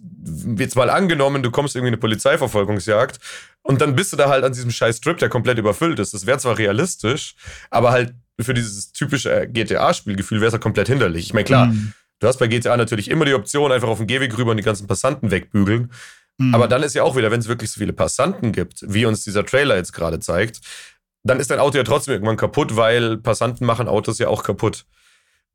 [0.57, 3.19] jetzt mal angenommen, du kommst irgendwie in eine Polizeiverfolgungsjagd
[3.63, 6.15] und dann bist du da halt an diesem scheiß Strip, der komplett überfüllt ist.
[6.15, 7.35] Das wäre zwar realistisch,
[7.71, 11.27] aber halt für dieses typische äh, GTA-Spielgefühl wäre es halt komplett hinderlich.
[11.27, 11.93] Ich meine, klar, Mhm.
[12.21, 14.63] du hast bei GTA natürlich immer die Option, einfach auf den Gehweg rüber und die
[14.63, 15.93] ganzen Passanten wegbügeln.
[16.39, 16.55] Mhm.
[16.55, 19.25] Aber dann ist ja auch wieder, wenn es wirklich so viele Passanten gibt, wie uns
[19.25, 20.61] dieser Trailer jetzt gerade zeigt,
[21.29, 24.85] dann ist dein Auto ja trotzdem irgendwann kaputt, weil Passanten machen Autos ja auch kaputt.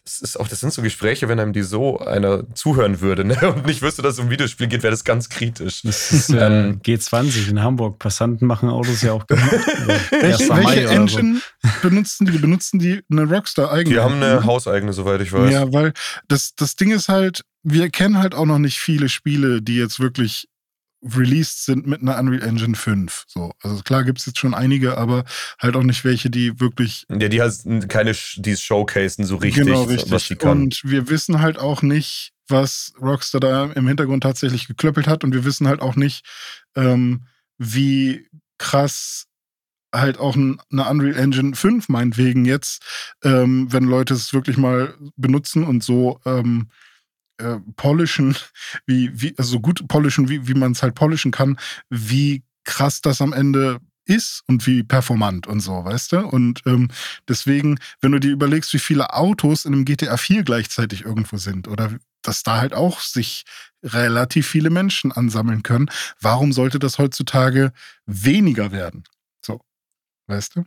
[0.05, 3.37] Das, ist auch, das sind so Gespräche, wenn einem die so einer zuhören würde ne?
[3.55, 5.81] und nicht wüsste, dass es um Videospiel geht, wäre das ganz kritisch.
[5.83, 7.99] Das ist äh, Ähm, G20 in Hamburg.
[7.99, 9.49] Passanten machen Autos ja auch kaputt.
[10.11, 10.49] welche, 1.
[10.49, 11.19] Mai welche oder so.
[11.19, 11.41] Engine
[11.81, 12.37] benutzen die?
[12.37, 13.95] Benutzen die eine Rockstar eigene?
[13.95, 14.45] Die haben eine Mhm.
[14.45, 15.49] hauseigene, soweit ich weiß.
[15.53, 15.93] Ja, weil
[16.27, 20.01] das, das Ding ist halt, wir kennen halt auch noch nicht viele Spiele, die jetzt
[20.01, 20.49] wirklich
[21.03, 23.25] released sind mit einer Unreal Engine 5.
[23.27, 25.25] So, also klar gibt es jetzt schon einige, aber
[25.59, 27.53] halt auch nicht welche, die wirklich Ja, die hat
[27.89, 30.11] keine, die showcasen so richtig, genau richtig.
[30.11, 30.63] was die kann.
[30.63, 35.33] Und wir wissen halt auch nicht, was Rockstar da im Hintergrund tatsächlich geklöppelt hat und
[35.33, 36.25] wir wissen halt auch nicht,
[36.75, 37.25] ähm,
[37.57, 38.27] wie
[38.57, 39.27] krass
[39.93, 42.83] halt auch ein, eine Unreal Engine 5 meinetwegen jetzt,
[43.23, 46.69] ähm, wenn Leute es wirklich mal benutzen und so ähm,
[47.37, 48.35] äh, polischen,
[48.85, 51.59] wie, wie, also so gut polischen, wie, wie man es halt polischen kann,
[51.89, 56.27] wie krass das am Ende ist und wie performant und so, weißt du?
[56.27, 56.89] Und ähm,
[57.27, 61.67] deswegen, wenn du dir überlegst, wie viele Autos in einem GTA 4 gleichzeitig irgendwo sind
[61.67, 63.43] oder dass da halt auch sich
[63.83, 67.71] relativ viele Menschen ansammeln können, warum sollte das heutzutage
[68.05, 69.03] weniger werden?
[69.41, 69.61] So,
[70.27, 70.65] weißt du?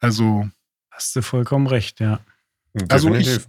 [0.00, 0.48] Also.
[0.90, 2.20] Hast du vollkommen recht, ja.
[2.88, 3.40] Also ich,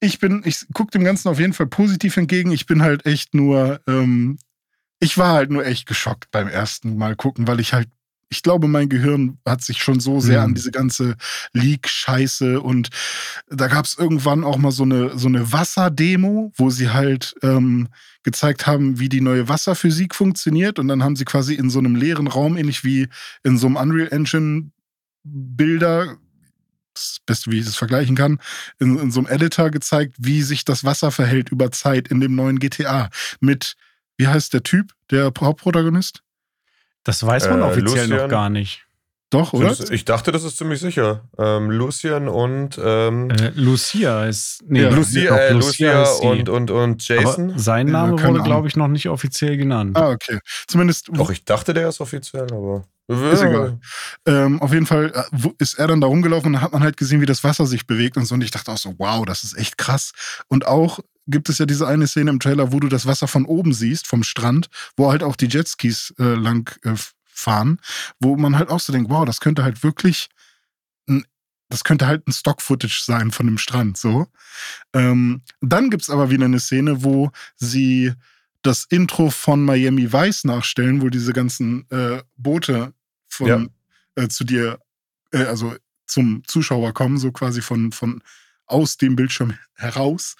[0.00, 2.50] ich bin, ich gucke dem Ganzen auf jeden Fall positiv entgegen.
[2.52, 4.38] Ich bin halt echt nur, ähm,
[5.00, 7.88] ich war halt nur echt geschockt beim ersten Mal gucken, weil ich halt
[8.34, 10.44] ich glaube, mein Gehirn hat sich schon so sehr mhm.
[10.46, 11.16] an diese ganze
[11.52, 12.88] Leak-Scheiße und
[13.48, 17.88] da gab es irgendwann auch mal so eine, so eine Wasserdemo, wo sie halt ähm,
[18.24, 21.94] gezeigt haben, wie die neue Wasserphysik funktioniert und dann haben sie quasi in so einem
[21.94, 23.08] leeren Raum, ähnlich wie
[23.44, 24.70] in so einem Unreal Engine
[25.22, 26.16] Bilder,
[26.94, 28.40] das Beste, wie ich es vergleichen kann,
[28.78, 32.34] in, in so einem Editor gezeigt, wie sich das Wasser verhält über Zeit in dem
[32.34, 33.76] neuen GTA mit,
[34.16, 36.22] wie heißt der Typ, der Hauptprotagonist?
[37.04, 38.86] Das weiß man äh, offiziell Lucian, noch gar nicht.
[39.34, 39.74] Doch, oder?
[39.90, 41.22] Ich dachte, das ist ziemlich sicher.
[41.36, 44.62] Ähm, Lucian und ähm, äh, Lucia ist.
[44.68, 47.50] Nee, ja, Lucia, äh, Lucia, Lucia und, und, und Jason.
[47.50, 49.96] Aber sein Name ja, wurde, glaube ich, noch nicht offiziell genannt.
[49.96, 50.38] Ah, okay.
[50.68, 51.08] Zumindest.
[51.12, 52.84] Doch, ich dachte, der ist offiziell, aber.
[53.06, 53.78] Ist egal.
[54.24, 56.96] Ähm, auf jeden Fall äh, ist er dann da rumgelaufen und dann hat man halt
[56.96, 58.34] gesehen, wie das Wasser sich bewegt und so.
[58.34, 60.12] Und ich dachte auch so, wow, das ist echt krass.
[60.48, 63.44] Und auch gibt es ja diese eine Szene im Trailer, wo du das Wasser von
[63.44, 66.94] oben siehst, vom Strand, wo halt auch die Jetskis äh, lang äh,
[67.26, 67.78] fahren,
[68.20, 70.28] wo man halt auch so denkt, wow, das könnte halt wirklich
[71.08, 71.24] ein
[71.70, 74.28] das könnte halt ein Stock-Footage sein von dem Strand, so.
[74.92, 78.12] Ähm, dann gibt es aber wieder eine Szene, wo sie
[78.64, 82.92] das Intro von Miami Vice nachstellen, wo diese ganzen äh, Boote
[83.28, 84.22] von ja.
[84.22, 84.78] äh, zu dir,
[85.32, 85.74] äh, also
[86.06, 88.22] zum Zuschauer kommen, so quasi von, von
[88.66, 90.36] aus dem Bildschirm heraus.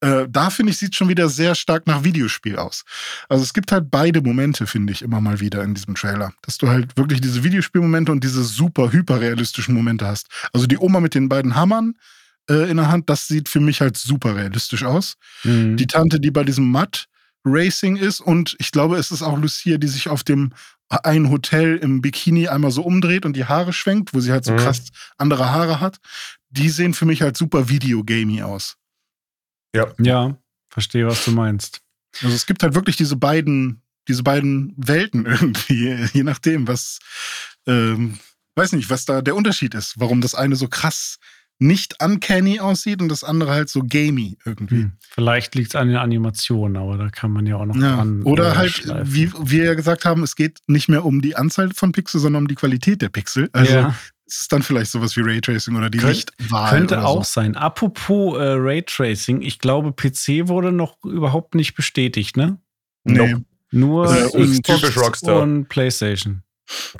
[0.00, 2.84] Äh, da finde ich, sieht schon wieder sehr stark nach Videospiel aus.
[3.28, 6.32] Also es gibt halt beide Momente, finde ich, immer mal wieder in diesem Trailer.
[6.42, 10.26] Dass du halt wirklich diese Videospielmomente und diese super hyperrealistischen Momente hast.
[10.52, 11.94] Also die Oma mit den beiden Hammern
[12.48, 15.14] äh, in der Hand, das sieht für mich halt super realistisch aus.
[15.44, 15.76] Mhm.
[15.76, 17.06] Die Tante, die bei diesem Matt
[17.44, 20.52] Racing ist und ich glaube, es ist auch Lucia, die sich auf dem
[20.88, 24.52] ein Hotel im Bikini einmal so umdreht und die Haare schwenkt, wo sie halt so
[24.52, 24.56] mhm.
[24.56, 24.88] krass
[25.18, 26.00] andere Haare hat
[26.50, 28.76] die sehen für mich halt super Videogamey aus.
[29.74, 29.92] Ja.
[29.98, 30.36] Ja,
[30.68, 31.80] verstehe, was du meinst.
[32.22, 36.98] Also es gibt halt wirklich diese beiden, diese beiden Welten irgendwie, je nachdem, was,
[37.66, 38.18] ähm,
[38.56, 41.18] weiß nicht, was da der Unterschied ist, warum das eine so krass
[41.60, 44.82] nicht uncanny aussieht und das andere halt so gamey irgendwie.
[44.82, 44.92] Hm.
[44.98, 47.96] Vielleicht liegt es an den Animationen, aber da kann man ja auch noch ja.
[47.96, 48.22] dran.
[48.22, 51.92] Oder halt, wie wir ja gesagt haben, es geht nicht mehr um die Anzahl von
[51.92, 53.50] Pixel, sondern um die Qualität der Pixel.
[53.52, 53.94] Also ja
[54.30, 56.70] ist es dann vielleicht sowas wie Raytracing oder die Könnt, Lichtwahl.
[56.70, 57.40] Könnte auch so.
[57.40, 57.56] sein.
[57.56, 62.58] Apropos äh, Raytracing, ich glaube, PC wurde noch überhaupt nicht bestätigt, ne?
[63.02, 63.32] Nee.
[63.32, 63.44] Nope.
[63.72, 66.42] Nur äh, Xbox und PlayStation.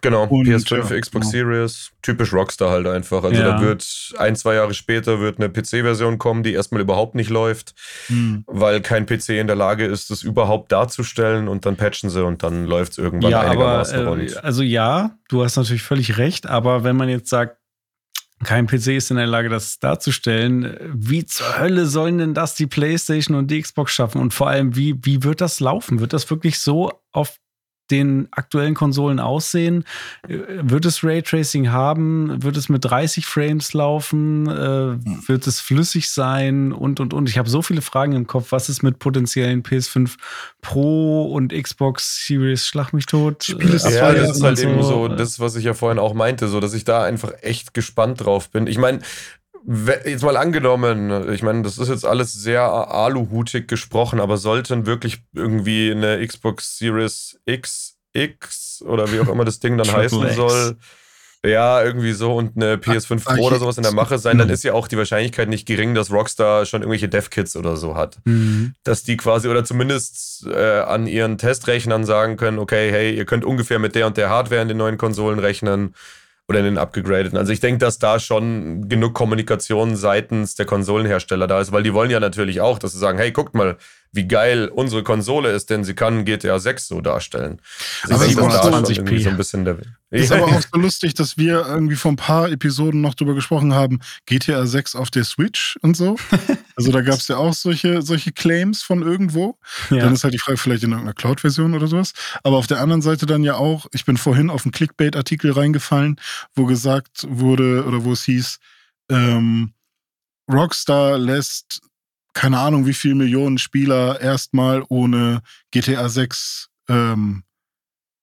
[0.03, 1.53] Genau, und, PS5, ja, Xbox genau.
[1.53, 3.25] Series, typisch Rockstar halt einfach.
[3.25, 3.53] Also ja.
[3.53, 3.87] da wird
[4.19, 7.75] ein, zwei Jahre später wird eine PC-Version kommen, die erstmal überhaupt nicht läuft,
[8.07, 8.45] hm.
[8.47, 12.43] weil kein PC in der Lage ist, das überhaupt darzustellen und dann patchen sie und
[12.43, 16.47] dann läuft es irgendwann ja, einigermaßen aber, äh, Also ja, du hast natürlich völlig recht,
[16.47, 17.57] aber wenn man jetzt sagt,
[18.43, 20.75] kein PC ist in der Lage, das darzustellen.
[20.95, 24.21] Wie zur Hölle sollen denn das die PlayStation und die Xbox schaffen?
[24.21, 26.01] Und vor allem, wie, wie wird das laufen?
[26.01, 27.37] Wird das wirklich so auf
[27.91, 29.85] den aktuellen Konsolen aussehen?
[30.27, 32.43] Wird es Raytracing haben?
[32.43, 34.47] Wird es mit 30 Frames laufen?
[34.47, 36.73] Äh, wird es flüssig sein?
[36.73, 37.29] Und, und, und.
[37.29, 38.53] Ich habe so viele Fragen im Kopf.
[38.53, 40.17] Was ist mit potenziellen PS5
[40.61, 43.45] Pro und Xbox Series Schlag mich tot?
[43.45, 44.69] Spiel ist ja, das ist halt so.
[44.69, 47.75] eben so das, was ich ja vorhin auch meinte, so dass ich da einfach echt
[47.75, 48.67] gespannt drauf bin.
[48.67, 49.01] Ich meine,
[49.67, 55.23] Jetzt mal angenommen, ich meine, das ist jetzt alles sehr aluhutig gesprochen, aber sollten wirklich
[55.35, 60.77] irgendwie eine Xbox Series X, X oder wie auch immer das Ding dann heißen soll,
[61.45, 64.63] ja, irgendwie so und eine PS5 Pro oder sowas in der Mache sein, dann ist
[64.63, 68.19] ja auch die Wahrscheinlichkeit nicht gering, dass Rockstar schon irgendwelche Dev-Kits oder so hat.
[68.25, 68.75] Mhm.
[68.85, 73.47] Dass die quasi oder zumindest äh, an ihren Testrechnern sagen können, okay, hey, ihr könnt
[73.47, 75.95] ungefähr mit der und der Hardware in den neuen Konsolen rechnen
[76.51, 77.39] oder in den abgegradeten.
[77.39, 81.95] Also ich denke, dass da schon genug Kommunikation seitens der Konsolenhersteller da ist, weil die
[81.95, 83.77] wollen ja natürlich auch, dass sie sagen, hey, guckt mal,
[84.13, 87.61] wie geil unsere Konsole ist, denn sie kann GTA 6 so darstellen.
[88.05, 88.97] Aber Also ist das da schon 20p.
[88.97, 89.79] irgendwie so ein bisschen der
[90.11, 93.73] Ist aber auch so lustig, dass wir irgendwie vor ein paar Episoden noch drüber gesprochen
[93.73, 96.17] haben, GTA 6 auf der Switch und so.
[96.77, 99.59] Also da gab es ja auch solche, solche Claims von irgendwo.
[99.91, 99.99] Ja.
[99.99, 102.15] Dann ist halt die Frage, vielleicht in irgendeiner Cloud-Version oder sowas.
[102.43, 106.17] Aber auf der anderen Seite dann ja auch, ich bin vorhin auf einen Clickbait-Artikel reingefallen,
[106.55, 108.61] wo gesagt wurde oder wo es hieß,
[109.11, 109.75] ähm,
[110.51, 111.83] Rockstar lässt
[112.33, 117.45] keine Ahnung wie viel Millionen Spieler erstmal ohne GTA 6 ähm,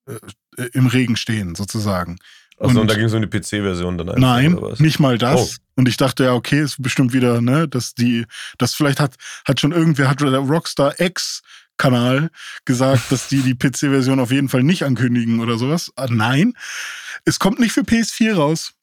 [0.07, 2.17] äh, im Regen stehen, sozusagen.
[2.59, 4.79] Also, und Und- da ging es um die PC-Version dann einfach, Nein, oder was?
[4.79, 5.59] nicht mal das.
[5.59, 5.79] Oh.
[5.81, 8.25] Und ich dachte ja, okay, ist bestimmt wieder, ne, dass die,
[8.57, 9.15] das vielleicht hat,
[9.47, 11.41] hat schon irgendwer, hat der Rockstar X
[11.77, 12.31] Kanal
[12.65, 15.91] gesagt, dass die die PC-Version auf jeden Fall nicht ankündigen oder sowas.
[15.95, 16.53] Ah, nein,
[17.25, 18.73] es kommt nicht für PS4 raus.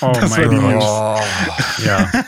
[0.00, 0.82] Oh Das war mein die Gott.
[0.82, 1.84] Oh.
[1.84, 2.10] Ja.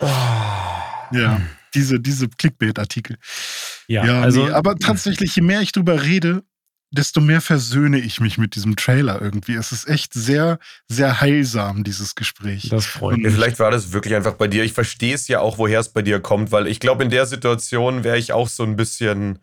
[0.00, 1.40] Ja,
[1.74, 3.16] diese, diese Clickbait-Artikel.
[3.86, 4.44] Ja, Ja, also.
[4.44, 6.42] nee, aber tatsächlich, je mehr ich drüber rede,
[6.90, 9.54] desto mehr versöhne ich mich mit diesem Trailer irgendwie.
[9.54, 12.68] Es ist echt sehr, sehr heilsam, dieses Gespräch.
[12.70, 13.32] das freut mich.
[13.32, 14.64] vielleicht war das wirklich einfach bei dir.
[14.64, 17.26] Ich verstehe es ja auch, woher es bei dir kommt, weil ich glaube, in der
[17.26, 19.38] Situation wäre ich auch so ein bisschen,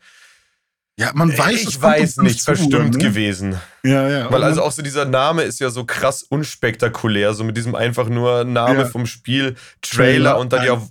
[0.97, 2.99] Ja, man weiß, es ich kommt weiß nicht, zu, verstimmt ne?
[3.03, 3.59] gewesen.
[3.84, 4.31] Ja, ja.
[4.31, 8.07] Weil also auch so dieser Name ist ja so krass unspektakulär, so mit diesem einfach
[8.07, 8.85] nur Name Ja.
[8.85, 10.81] vom Spiel, Trailer, Trailer und dann ja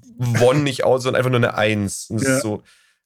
[0.42, 2.06] One nicht aus, sondern einfach nur eine Eins.
[2.10, 2.36] Und es Ja.
[2.36, 2.62] ist so,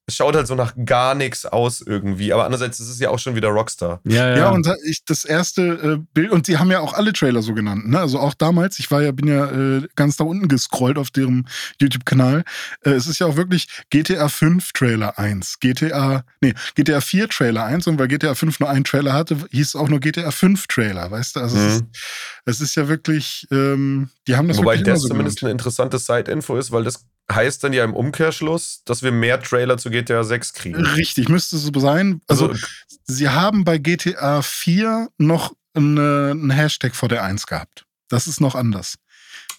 [0.09, 2.33] es schaut halt so nach gar nichts aus irgendwie.
[2.33, 4.01] Aber andererseits ist es ja auch schon wieder Rockstar.
[4.03, 4.37] Ja, ja.
[4.37, 5.61] Ja, und ich, das erste
[6.01, 7.99] äh, Bild, und sie haben ja auch alle Trailer so genannt, ne?
[7.99, 11.47] Also auch damals, ich war ja, bin ja äh, ganz da unten gescrollt auf deren
[11.81, 12.43] YouTube-Kanal.
[12.83, 17.63] Äh, es ist ja auch wirklich GTA 5 Trailer 1, GTA, nee, GTA 4 Trailer
[17.65, 20.67] 1, und weil GTA 5 nur einen Trailer hatte, hieß es auch nur GTA 5
[20.67, 21.39] Trailer, weißt du?
[21.39, 21.87] Also es, ist, Mhm.
[22.45, 25.49] es ist ja wirklich, ähm, die haben das Wobei wirklich immer das so zumindest genannt.
[25.49, 29.77] eine interessante Side-Info ist, weil das heißt dann ja im Umkehrschluss, dass wir mehr Trailer
[29.77, 30.85] zu GTA 6 kriegen.
[30.85, 32.21] Richtig, müsste so sein.
[32.27, 32.65] Also, Also,
[33.05, 37.85] sie haben bei GTA 4 noch eine, einen Hashtag vor der 1 gehabt.
[38.09, 38.95] Das ist noch anders.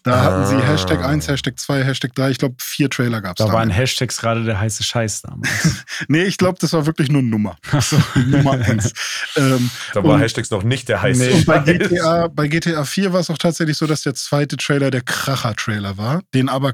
[0.03, 0.67] Da hatten sie Ah.
[0.67, 2.31] Hashtag 1, Hashtag 2, Hashtag 3.
[2.31, 3.53] Ich glaube, vier Trailer gab es da da.
[3.53, 5.85] waren Hashtags gerade der heiße Scheiß damals.
[6.09, 7.57] Nee, ich glaube, das war wirklich nur Nummer.
[7.71, 7.97] Achso.
[8.17, 8.93] Nummer 1.
[9.37, 11.31] ähm, da war und- Hashtags noch nicht der heiße Nee.
[11.33, 11.79] und bei Scheiß.
[11.91, 15.99] GTA, bei GTA 4 war es auch tatsächlich so, dass der zweite Trailer der Kracher-Trailer
[15.99, 16.73] war, den aber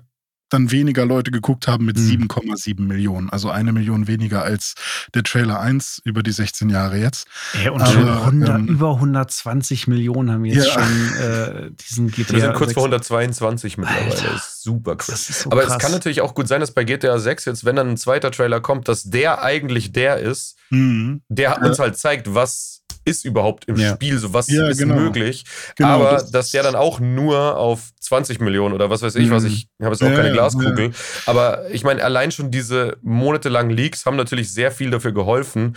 [0.48, 2.28] dann weniger Leute geguckt haben mit Mhm.
[2.28, 3.31] 7,7 Millionen.
[3.31, 4.74] Also eine Million weniger als
[5.14, 7.27] der Trailer 1 über die 16 Jahre jetzt.
[7.55, 10.73] Ey, und Aber, schon 100, ähm, über 120 Millionen haben jetzt Ja.
[10.74, 12.35] schon äh, diesen GTA.
[12.35, 12.74] Wir sind kurz 6.
[12.74, 14.06] vor 122 mittlerweile.
[14.10, 14.32] Alter.
[14.32, 15.06] Das ist super krass.
[15.09, 15.73] Das ist so Aber krass.
[15.73, 18.31] es kann natürlich auch gut sein, dass bei GTA 6 jetzt, wenn dann ein zweiter
[18.31, 21.23] Trailer kommt, dass der eigentlich der ist, Mhm.
[21.28, 21.66] der Ja.
[21.66, 23.95] uns halt zeigt, was ist überhaupt im Ja.
[23.95, 24.97] Spiel, so was Ja, ist genau.
[24.97, 25.45] möglich.
[25.77, 29.31] Genau, aber das- dass der dann auch nur auf 20 Millionen oder was weiß ich,
[29.31, 29.49] was Mhm.
[29.49, 30.91] ich, ich habe jetzt auch Ja, keine Glaskugel.
[31.24, 35.77] Aber ich meine, allein schon diese monatelangen Leaks haben natürlich sehr viel dafür geholfen,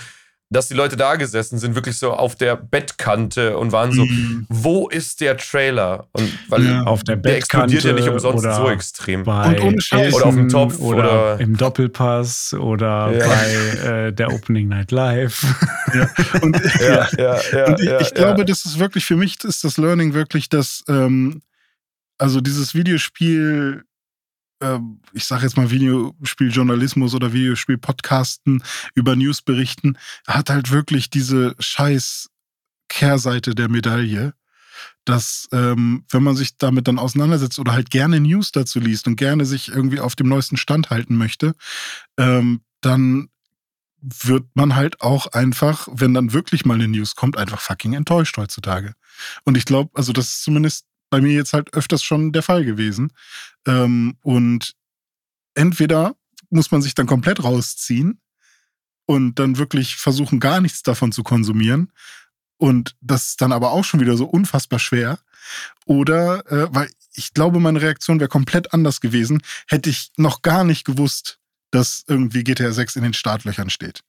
[0.52, 4.48] dass die Leute da gesessen sind, wirklich so auf der Bettkante und waren so, Mhm.
[4.50, 6.08] wo ist der Trailer?
[6.14, 6.84] Und weil Ja.
[6.84, 9.24] Auf der der explodiert ja Bettkante nicht umsonst oder so extrem.
[9.24, 10.98] bei Und ohne Oder auf dem Topf oder,
[11.34, 13.28] oder- im Doppelpass oder Ja.
[13.28, 15.46] bei äh, der Opening Night Live.
[16.42, 17.66] Und, Ja, ja, ja.
[17.68, 20.84] Und ich, ja, ich glaube, das ist wirklich, für mich ist das Learning wirklich, dass,
[20.88, 21.42] ähm,
[22.18, 23.84] also dieses Videospiel,
[25.14, 28.64] ich sage jetzt mal Videospieljournalismus oder Videospiel-Podcasten
[28.94, 32.30] über News berichten, hat halt wirklich diese scheiß
[32.90, 34.34] Kehrseite der Medaille,
[35.06, 39.16] dass ähm, wenn man sich damit dann auseinandersetzt oder halt gerne News dazu liest und
[39.16, 41.56] gerne sich irgendwie auf dem neuesten Stand halten möchte,
[42.18, 43.30] ähm, dann
[44.02, 48.38] wird man halt auch einfach, wenn dann wirklich mal eine News kommt, einfach fucking enttäuscht
[48.38, 48.94] heutzutage.
[49.44, 52.66] Und ich glaube, also das ist zumindest bei mir jetzt halt öfters schon der Fall
[52.66, 53.12] gewesen.
[53.66, 54.76] Ähm, und
[55.54, 56.16] entweder
[56.50, 58.22] muss man sich dann komplett rausziehen
[59.06, 61.92] und dann wirklich versuchen, gar nichts davon zu konsumieren.
[62.58, 65.20] Und das ist dann aber auch schon wieder so unfassbar schwer.
[65.86, 70.64] Oder, äh, weil ich glaube, meine Reaktion wäre komplett anders gewesen, hätte ich noch gar
[70.64, 71.40] nicht gewusst,
[71.72, 74.02] dass irgendwie GTA 6 in den Startlöchern steht.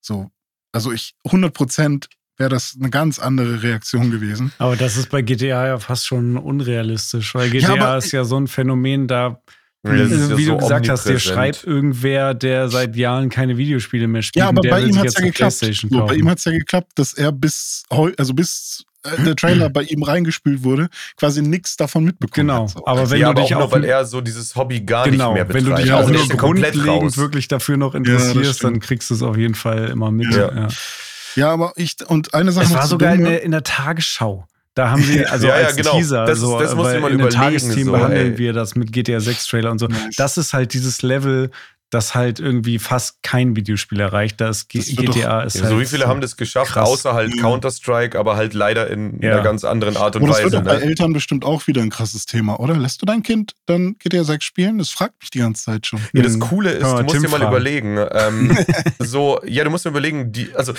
[0.00, 0.30] So,
[0.72, 4.52] also ich 100 Prozent wäre das eine ganz andere Reaktion gewesen.
[4.58, 8.24] Aber das ist bei GTA ja fast schon unrealistisch, weil Ja, GTA aber- ist ja
[8.24, 9.40] so ein Phänomen, da,
[9.84, 9.92] ja
[10.36, 14.42] wie so du gesagt hast, dir schreibt irgendwer, der seit Jahren keine Videospiele mehr spielt.
[14.42, 15.52] Ja, aber bei ihm hat es ja geklappt.
[15.90, 19.36] So, bei ihm hat es ja geklappt, dass er bis heu also bis äh, der
[19.36, 20.88] Trailer bei ihm reingespült wurde,
[21.18, 22.70] quasi nichts davon mitbekommen Genau, hat.
[22.70, 22.86] So.
[22.86, 25.04] aber wenn ja, du aber dich auch nur, auf weil er so dieses Hobby gar
[25.04, 25.78] genau, nicht mehr wenn betreibt.
[25.78, 27.16] du dich Ja, auch also ja komplett grundlegend raus.
[27.18, 28.72] wirklich dafür noch interessierst, stimmt.
[28.76, 30.32] dann kriegst du es auf jeden Fall immer mit.
[30.34, 30.50] Ja.
[30.54, 30.68] Ja.
[31.36, 34.46] Ja, aber ich und eine Sache Es war sogar in der, in der Tagesschau.
[34.74, 35.92] Da haben sie, also Ja, ja, als genau.
[35.96, 38.32] Teaser, Das ist- so, das musst du weil mal in den überlegen, Tagesthemen so, behandeln
[38.32, 38.38] ey.
[38.38, 39.88] wir das mit GTA 6 Trailer und so.
[40.16, 41.50] Das ist halt dieses Level,
[41.90, 44.40] das halt irgendwie fast kein Videospiel erreicht.
[44.40, 46.88] Das, Das GTA doch- ist Ja, halt so wie viele haben das geschafft, krass.
[46.88, 47.40] außer halt Ja.
[47.42, 49.34] Counter-Strike, aber halt leider in Ja.
[49.34, 50.64] einer ganz anderen Art und Und das wird Weise.
[50.64, 50.82] doch bei Ne?
[50.86, 52.76] Eltern bestimmt auch wieder ein krasses Thema, oder?
[52.76, 54.78] Lässt du dein Kind dann GTA 6 spielen?
[54.78, 56.00] Das fragt mich die ganze Zeit schon.
[56.14, 56.40] Ja, das.
[56.40, 57.52] Coole ist, Kann du man musst Tim dir mal fragen.
[57.52, 58.58] überlegen, ähm,
[58.98, 60.72] so, ja, du musst dir überlegen, die, also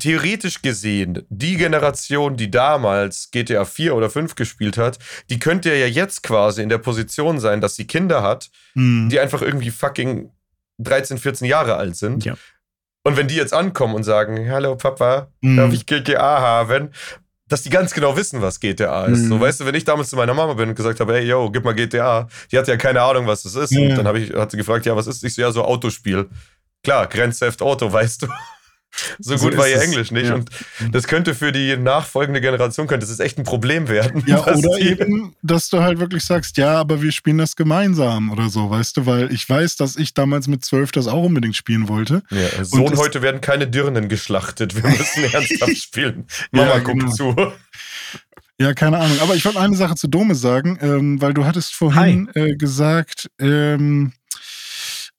[0.00, 4.98] theoretisch gesehen, die Generation, die damals GTA 4 oder 5 gespielt hat,
[5.30, 9.08] die könnte ja jetzt quasi in der Position sein, dass sie Kinder hat, Hm.
[9.10, 10.30] die einfach irgendwie fucking
[10.78, 12.24] 13, 14 Jahre alt sind.
[12.24, 12.34] Ja.
[13.04, 15.56] Und wenn die jetzt ankommen und sagen, hallo Papa, Hm.
[15.56, 16.90] darf ich GTA haben?
[17.48, 19.18] Dass die ganz genau wissen, was GTA ist.
[19.24, 19.28] Mhm.
[19.28, 21.50] So, weißt du, wenn ich damals zu meiner Mama bin und gesagt habe, hey, yo,
[21.50, 23.72] gib mal GTA, die hatte ja keine Ahnung, was das ist.
[23.72, 23.80] Ja.
[23.90, 25.22] Und dann habe ich, hat sie gefragt, ja, was ist?
[25.22, 26.30] Ich so, ja, so Autospiel.
[26.82, 28.28] Klar, Grand Theft Auto, weißt du.
[29.18, 30.26] So So gut war ihr es, Englisch nicht.
[30.26, 30.34] ja.
[30.34, 30.50] Und
[30.92, 34.22] das könnte für die nachfolgende Generation, könnte das echt ein Problem werden.
[34.26, 38.30] Ja, oder die- eben, dass du halt wirklich sagst, ja, aber wir spielen das gemeinsam
[38.30, 41.56] oder so, weißt du, weil ich weiß, dass ich damals mit zwölf das auch unbedingt
[41.56, 42.22] spielen wollte.
[42.30, 44.74] Ja, Sohn, das- heute werden keine Dirnen geschlachtet.
[44.74, 46.26] Wir müssen ernsthaft spielen.
[46.50, 47.12] Mama Ja, guckt genau.
[47.12, 47.34] zu.
[48.58, 49.18] Ja, keine Ahnung.
[49.20, 53.28] Aber ich wollte eine Sache zu Dome sagen, ähm, weil du hattest vorhin äh, gesagt,
[53.40, 54.12] ähm,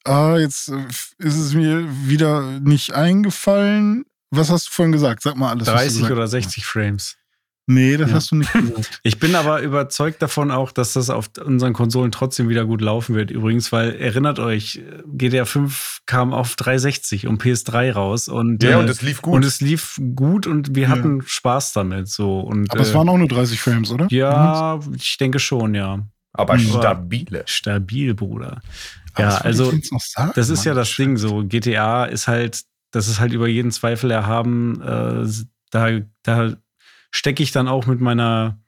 [0.05, 0.85] ah, jetzt äh,
[1.19, 4.05] ist es mir wieder nicht eingefallen.
[4.31, 5.21] Was hast du vorhin gesagt?
[5.23, 5.67] Sag mal alles.
[5.67, 6.31] was du 30 gesagt oder hast.
[6.31, 7.17] 60 Frames.
[7.65, 8.15] Nee, das Ja.
[8.17, 8.99] hast du nicht gesagt.
[9.03, 13.15] Ich bin aber überzeugt davon auch, dass das auf unseren Konsolen trotzdem wieder gut laufen
[13.15, 13.31] wird.
[13.31, 18.75] Übrigens, weil erinnert euch, GTA 5 kam auf 360 und PS3 raus und, Ja, äh,
[18.75, 19.35] und es lief gut.
[19.35, 20.89] und es lief gut und wir Ja.
[20.89, 22.09] hatten Spaß damit.
[22.09, 24.07] So und Aber es äh, waren auch nur 30 Frames, oder?
[24.09, 25.99] ja, ich denke schon, ja.
[26.34, 26.60] Aber Mhm.
[26.60, 27.43] stabile.
[27.45, 28.61] Stabil, Bruder.
[29.14, 30.65] Aber Ja, also, ich jetzt noch sagen, Das ist Mann?
[30.68, 31.43] ja das Ding so.
[31.45, 32.61] GTA ist halt,
[32.91, 34.81] das ist halt über jeden Zweifel erhaben.
[34.81, 35.27] Äh,
[35.72, 36.53] da da
[37.11, 38.60] stecke ich dann auch mit meiner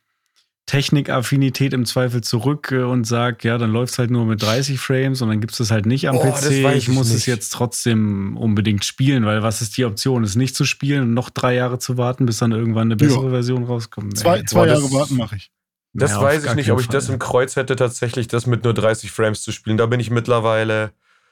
[0.67, 4.79] Technikaffinität im Zweifel zurück äh, und sage, ja, dann läuft es halt nur mit 30
[4.79, 6.63] Frames und dann gibt es das halt nicht am Oh, das PC.
[6.63, 7.27] weiß Ich ich muss es nicht.
[7.27, 10.23] jetzt trotzdem unbedingt spielen, weil was ist die Option?
[10.23, 13.25] Es nicht zu spielen und noch drei Jahre zu warten, bis dann irgendwann eine bessere
[13.25, 13.29] Ja.
[13.29, 14.17] Version rauskommt.
[14.17, 15.51] Zwei, zwei Boah, Jahre warten mache ich.
[15.97, 17.13] Das Ja, weiß ich nicht, ob ich das Fall.
[17.13, 19.77] im Kreuz hätte, tatsächlich das mit nur 30 Frames zu spielen.
[19.77, 20.91] Da bin ich mittlerweile.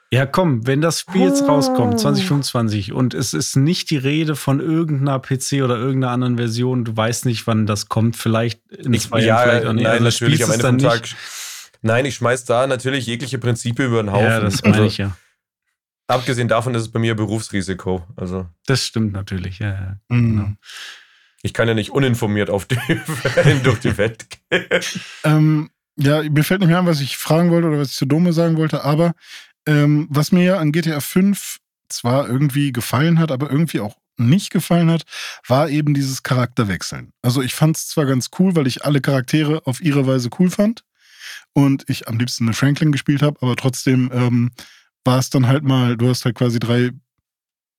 [0.09, 4.59] Ja, komm, wenn das Spiel jetzt rauskommt, 2025, und es ist nicht die Rede von
[4.61, 9.09] irgendeiner PC oder irgendeiner anderen Version, du weißt nicht, wann das kommt, vielleicht in Ich,
[9.09, 9.83] zwei ja, Jahren, vielleicht auch nicht.
[9.83, 11.09] nein, Also natürlich am Ende vom Tag.
[11.81, 14.25] Nein, ich schmeiß da natürlich jegliche Prinzipien über den Haufen.
[14.27, 15.17] Ja, das meine also, ich ja.
[16.07, 18.05] Abgesehen davon ist es bei mir Berufsrisiko.
[18.15, 19.69] Also Das stimmt natürlich, ja.
[19.71, 19.97] ja.
[20.09, 20.57] Mhm.
[21.43, 22.77] Ich kann ja nicht uninformiert auf die,
[23.63, 24.65] durch die Welt gehen.
[25.23, 28.05] Ähm, ja, mir fällt nicht mehr an, was ich fragen wollte oder was ich zu
[28.05, 29.13] Dome sagen wollte, aber
[29.67, 31.57] ähm, was mir ja an GTA 5
[31.89, 35.03] zwar irgendwie gefallen hat, aber irgendwie auch nicht gefallen hat,
[35.47, 37.11] war eben dieses Charakterwechseln.
[37.21, 40.49] Also ich fand es zwar ganz cool, weil ich alle Charaktere auf ihre Weise cool
[40.49, 40.83] fand
[41.53, 44.51] und ich am liebsten eine Franklin gespielt habe, aber trotzdem ähm,
[45.03, 46.91] war es dann halt mal, du hast halt quasi drei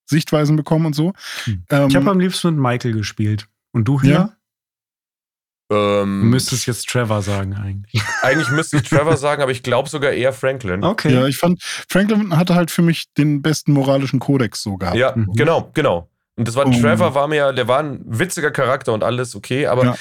[0.06, 1.12] Sichtweisen bekommen und so.
[1.44, 1.64] Hm.
[1.70, 3.48] Ähm, Ich habe am liebsten mit Michael gespielt.
[3.74, 4.02] Und du Ja.
[4.02, 4.36] hier?
[5.70, 7.92] Du Ähm, müsstest jetzt Trevor sagen eigentlich.
[8.22, 10.84] eigentlich müsste ich Trevor sagen, aber ich glaube sogar eher Franklin.
[10.84, 11.12] Okay.
[11.12, 14.96] ja, ich fand, Franklin hatte halt für mich den besten moralischen Kodex so gehabt.
[14.96, 15.32] Ja, Mhm.
[15.34, 16.08] genau, genau.
[16.36, 16.80] Und das war Mhm.
[16.80, 19.94] Trevor, war mir, der war ein witziger Charakter und alles okay, aber Ja.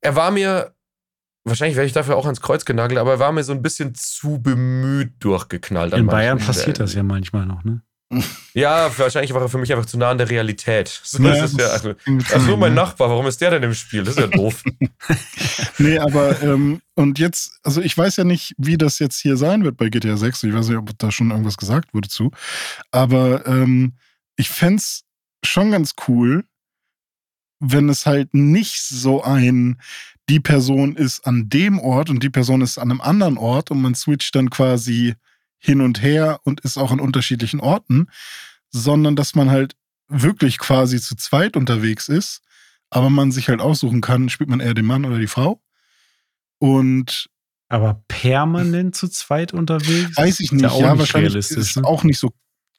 [0.00, 0.72] er war mir,
[1.44, 3.94] wahrscheinlich werde ich dafür auch ans Kreuz genagelt, aber er war mir so ein bisschen
[3.94, 5.92] zu bemüht durchgeknallt.
[5.92, 6.74] In Bayern passiert Stellen.
[6.78, 7.82] das ja manchmal noch, ne?
[8.54, 10.88] Ja, wahrscheinlich war er für mich einfach zu nah an der Realität.
[11.04, 11.58] So Ja, ist es ja.
[11.58, 12.74] das Also, irgendwie ach so, sein, mein?
[12.74, 14.04] Nachbar, warum ist der denn im Spiel?
[14.04, 14.62] Das ist ja doof.
[15.78, 19.64] Nee, aber ähm, und jetzt, also ich weiß ja nicht, wie das jetzt hier sein
[19.64, 20.44] wird bei GTA 6.
[20.44, 22.30] Ich weiß nicht, ob da schon irgendwas gesagt wurde zu.
[22.92, 23.94] Aber ähm,
[24.36, 25.02] ich fänd's
[25.44, 26.44] schon ganz cool,
[27.60, 29.80] wenn es halt nicht so ein,
[30.28, 33.82] die Person ist an dem Ort und die Person ist an einem anderen Ort und
[33.82, 35.14] man switcht dann quasi
[35.64, 38.08] hin und her und ist auch an unterschiedlichen Orten,
[38.70, 39.76] sondern dass man halt
[40.08, 42.42] wirklich quasi zu zweit unterwegs ist,
[42.90, 45.62] aber man sich halt aussuchen kann, spielt man eher den Mann oder die Frau.
[46.58, 47.28] Und
[47.68, 50.16] Aber permanent zu zweit unterwegs?
[50.16, 51.84] weiß ich Ist nicht, ja auch ja, nicht wahrscheinlich ist es ne?
[51.84, 52.32] auch nicht so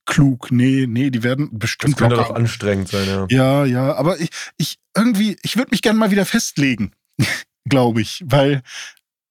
[0.05, 0.51] klug.
[0.51, 3.25] Nee, nee, die werden Das bestimmt könnte locker- doch anstrengend sein, ja.
[3.29, 6.91] Ja, ja, aber ich, ich irgendwie, ich würde mich gerne mal wieder festlegen,
[7.67, 8.61] glaube ich, weil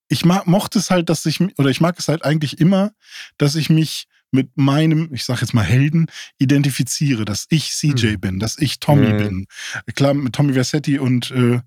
[0.09, 2.93] ich mag, mochte es halt, dass ich, oder ich mag es halt eigentlich immer,
[3.39, 6.06] dass ich mich mit meinem, ich sag jetzt mal Helden,
[6.39, 8.20] identifiziere, dass ich CJ Hm.
[8.20, 9.16] bin, dass ich Tommy Hm.
[9.16, 9.47] bin.
[9.94, 11.60] Klar, mit Tommy Versetti und, äh,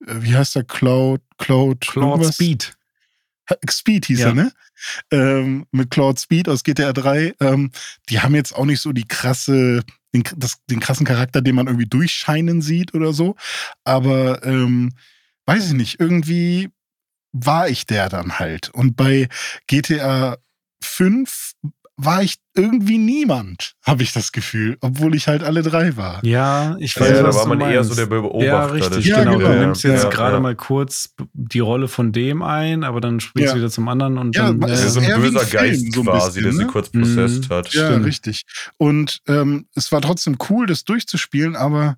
[0.00, 2.34] wie heißt der, Cloud, Cloud, Claude irgendwas?
[2.34, 2.74] Speed.
[3.70, 4.26] Speed hieß Ja.
[4.28, 4.52] er, ne?
[5.10, 7.34] Ähm, mit Claude Speed aus GTA 3.
[7.40, 7.70] Ähm,
[8.10, 9.82] die haben jetzt auch nicht so die krasse,
[10.14, 13.36] den, das, den krassen Charakter, den man irgendwie durchscheinen sieht oder so.
[13.84, 14.92] Aber ähm,
[15.46, 16.68] weiß ich nicht, irgendwie
[17.32, 18.70] war ich der dann halt.
[18.70, 19.28] Und bei
[19.66, 20.36] GTA
[20.82, 21.52] 5
[22.00, 26.24] war ich irgendwie niemand, habe ich das Gefühl, obwohl ich halt alle drei war.
[26.24, 27.74] Ja, ich Ja, weiß, da was war du man meinst.
[27.74, 28.44] eher so der Beobachter.
[28.44, 29.38] Ja, das richtig, Ja, genau.
[29.38, 29.52] genau.
[29.52, 30.40] Du nimmst jetzt Ja, gerade ja.
[30.40, 33.54] mal kurz die Rolle von dem ein, aber dann springst Ja.
[33.54, 34.60] du wieder zum anderen und Ja, dann.
[34.60, 36.66] Ja, ist so ein ein böser Film, Geist so ein quasi, bisschen, der sie ne?
[36.68, 37.54] kurz possessed Mhm.
[37.54, 37.72] hat.
[37.72, 38.06] Ja, Stimmt.
[38.06, 38.42] richtig.
[38.76, 41.96] Und ähm, es war trotzdem cool, das durchzuspielen, aber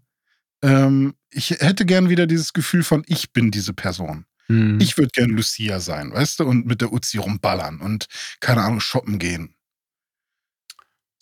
[0.63, 4.25] ähm, ich hätte gern wieder dieses Gefühl von, ich bin diese Person.
[4.51, 4.81] Mhm.
[4.81, 8.07] Ich würde gern Lucia sein, weißt du, und mit der Uzi rumballern und
[8.41, 9.55] keine Ahnung, shoppen gehen.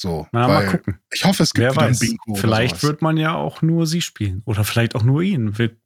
[0.00, 1.00] So, Na, mal gucken.
[1.12, 2.00] ich hoffe, es gibt Wer wieder weiß.
[2.00, 2.34] ein Bingo.
[2.40, 4.42] Vielleicht wird man ja auch nur sie spielen.
[4.44, 5.58] Oder vielleicht auch nur ihn.
[5.58, 5.76] Wir,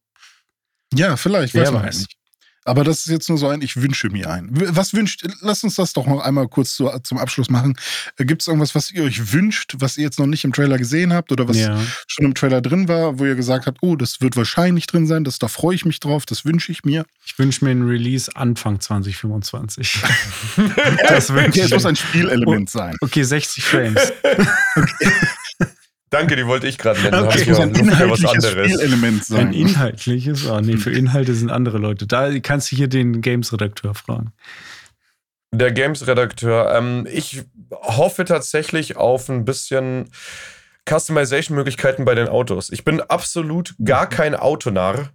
[0.95, 1.99] Ja, vielleicht, Wer weiß man weiß.
[2.01, 2.17] nicht.
[2.65, 4.49] Aber das ist jetzt nur so ein, ich wünsche mir ein.
[4.53, 7.75] Was wünscht, lass uns das doch noch einmal kurz zu, zum Abschluss machen.
[8.19, 11.13] Gibt es irgendwas, was ihr euch wünscht, was ihr jetzt noch nicht im Trailer gesehen
[11.13, 11.81] habt oder was ja.
[12.07, 15.25] schon im Trailer drin war, wo ihr gesagt habt, oh, das wird wahrscheinlich drin sein,
[15.25, 17.05] das, da freue ich mich drauf, das wünsche ich mir.
[17.25, 20.03] Ich wünsche mir ein Release Anfang 2025.
[21.09, 22.97] das wünsche Okay, es ich muss ein Spielelement sein.
[23.01, 24.13] Okay, 60 Frames.
[26.13, 27.25] Danke, die wollte ich gerade nennen.
[27.25, 27.51] Okay.
[27.51, 28.71] Ja ein inhaltliches anderes.
[28.71, 29.53] Spielelement Ein sein.
[29.55, 30.47] inhaltliches?
[30.47, 32.07] Oh, nee, für Inhalte sind andere Leute.
[32.07, 34.35] Da kannst du hier den Games-Redakteur fragen.
[35.53, 36.75] Der Games-Redakteur.
[36.75, 40.11] Ähm, ich hoffe tatsächlich auf ein bisschen
[40.87, 42.69] Customization-Möglichkeiten bei den Autos.
[42.69, 45.09] Ich bin absolut gar kein Autonarr.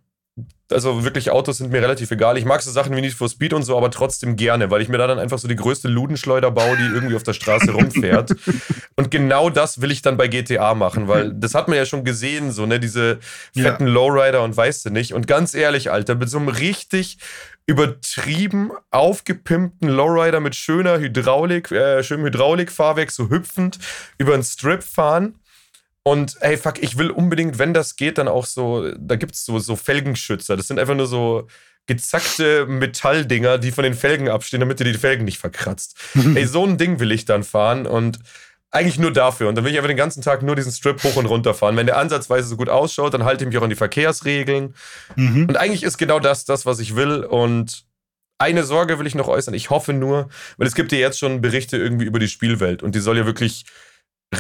[0.70, 2.38] Also wirklich, Autos sind mir relativ egal.
[2.38, 4.90] Ich mag so Sachen wie Need for Speed und so, aber trotzdem gerne, weil ich
[4.90, 8.36] mir da dann einfach so die größte Ludenschleuder baue, die irgendwie auf der Straße rumfährt.
[8.98, 12.04] Und genau das will ich dann bei GTA machen, weil das hat man ja schon
[12.04, 13.20] gesehen, so, ne, diese
[13.54, 13.64] Ja.
[13.64, 15.14] fetten Lowrider und weißt du nicht.
[15.14, 17.20] Und ganz ehrlich, Alter, mit so einem richtig
[17.68, 23.78] übertrieben aufgepimpten Lowrider mit schöner Hydraulik, äh, schönem Hydraulikfahrwerk, so hüpfend
[24.18, 25.36] über einen Strip fahren.
[26.08, 29.60] Und ey, fuck, ich will unbedingt, wenn das geht, dann auch so, da gibt's so,
[29.60, 30.56] so Felgenschützer.
[30.56, 31.48] Das sind einfach nur so
[31.86, 36.00] gezackte Metalldinger, die von den Felgen abstehen, damit du die Felgen nicht verkratzt.
[36.36, 38.20] ey, so ein Ding will ich dann fahren und
[38.72, 39.50] eigentlich nur dafür.
[39.50, 41.76] Und dann will ich einfach den ganzen Tag nur diesen Strip hoch und runter fahren.
[41.76, 44.76] Wenn der ansatzweise so gut ausschaut, dann halte ich mich auch an die Verkehrsregeln.
[45.18, 45.48] Mhm.
[45.50, 47.26] Und eigentlich ist genau das das, was ich will.
[47.26, 47.84] Und
[48.38, 49.54] eine Sorge will ich noch äußern.
[49.54, 52.96] Ich hoffe nur, weil es gibt ja jetzt schon Berichte irgendwie über die Spielwelt und
[52.96, 53.66] die soll ja wirklich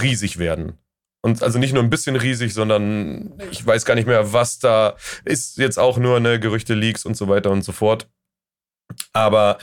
[0.01, 0.77] riesig werden.
[1.21, 4.95] Und also nicht nur ein bisschen riesig, sondern ich weiß gar nicht mehr, was da
[5.25, 5.57] ist.
[5.57, 8.07] Jetzt auch nur eine Gerüchte, Leaks und so weiter und so fort.
[9.13, 9.57] Aber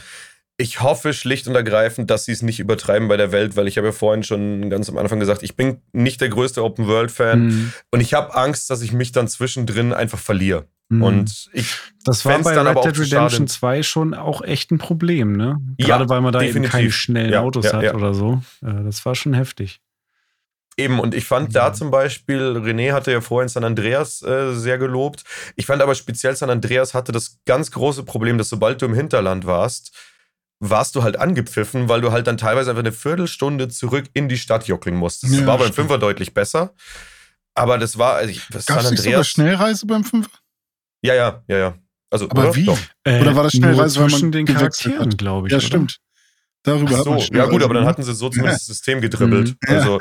[0.56, 3.76] ich hoffe schlicht und ergreifend, dass sie es nicht übertreiben bei der Welt, weil ich
[3.76, 7.72] habe ja vorhin schon ganz am Anfang gesagt, ich bin nicht der größte Open-World-Fan Mhm.
[7.90, 10.66] und ich habe Angst, dass ich mich dann zwischendrin einfach verliere.
[10.90, 11.02] Mhm.
[11.02, 13.44] Und ich das war bei Red Dead Redemption schade.
[13.47, 15.56] 2 schon auch echt ein Problem, ne?
[15.78, 16.72] Ja, Gerade weil man da eben definitiv.
[16.72, 17.94] keine schnellen Ja, Autos ja, hat ja.
[17.94, 18.43] oder so.
[18.62, 19.81] Äh, Das war schon heftig.
[20.76, 24.78] Eben, und ich fand da zum Beispiel, René hatte ja vorhin San Andreas äh, sehr
[24.78, 25.22] gelobt.
[25.56, 28.94] Ich fand aber speziell San Andreas hatte das ganz große Problem, dass sobald du im
[28.94, 29.92] Hinterland warst,
[30.60, 34.38] warst du halt angepfiffen, weil du halt dann teilweise einfach eine Viertelstunde zurück in die
[34.38, 35.32] Stadt jockeln musstest.
[35.32, 35.76] Das Ja, war beim stimmt.
[35.76, 36.74] Fünfer deutlich besser.
[37.55, 39.24] Aber das war, also ich, das Gab San es nicht sogar.
[39.24, 40.30] Schnellreise beim Fünfer?
[41.02, 41.74] Ja, ja, ja, ja.
[42.10, 42.56] Also, Aber oder?
[42.56, 42.64] wie?
[42.64, 42.78] Doch.
[43.05, 45.52] Äh, Oder war das nur Schnellreise, weil man zwischen den Charakteren, glaube ich.
[45.52, 45.66] Ja, oder?
[45.66, 45.98] stimmt.
[46.64, 49.00] Darüber Ach hat man so, ja gut, aber dann hatten sie so zumindest das System
[49.00, 49.50] gedribbelt.
[49.50, 49.56] Mhm.
[49.68, 49.98] Also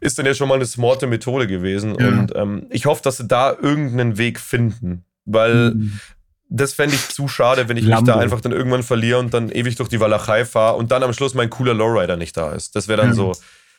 [0.00, 1.96] ist dann ja schon mal eine smarte Methode gewesen.
[1.98, 2.08] Ja.
[2.08, 5.04] Und ähm, ich hoffe, dass sie da irgendeinen Weg finden.
[5.24, 6.00] Weil Mhm.
[6.48, 8.10] das fände ich zu schade, wenn ich mich Lambo.
[8.10, 11.12] da einfach dann irgendwann verliere und dann ewig durch die Walachei fahre und dann am
[11.12, 12.74] Schluss mein cooler Lowrider nicht da ist.
[12.74, 13.14] Das wäre dann Ja.
[13.14, 13.32] so,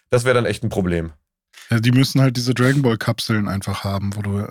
[0.09, 1.11] das wäre dann echt ein Problem.
[1.69, 4.45] Ja, die müssen halt diese Dragon Ball Kapseln einfach haben, wo du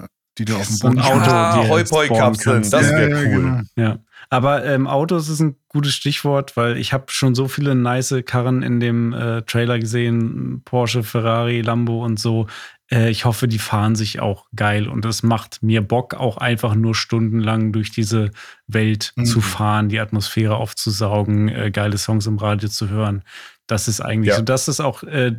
[0.44, 2.72] die da auf dem Boden Auto, ah, die Hoi jetzt Poi spawnen Kapseln, kannst.
[2.72, 3.42] das Ja, wäre ja, cool.
[3.42, 3.60] genau.
[3.76, 3.98] Ja,
[4.30, 8.62] aber ähm, Autos ist ein gutes Stichwort, weil ich habe schon so viele nice Karren
[8.62, 12.46] in dem äh, Trailer gesehen, Porsche, Ferrari, Lambo und so.
[12.92, 16.74] Äh, ich hoffe, die fahren sich auch geil und es macht mir Bock, auch einfach
[16.74, 18.30] nur stundenlang durch diese
[18.66, 19.24] Welt Mhm.
[19.26, 23.22] zu fahren, die Atmosphäre aufzusaugen, äh, geile Songs im Radio zu hören.
[23.66, 24.36] Das ist eigentlich Ja.
[24.38, 24.42] so.
[24.42, 25.36] Das ist auch äh,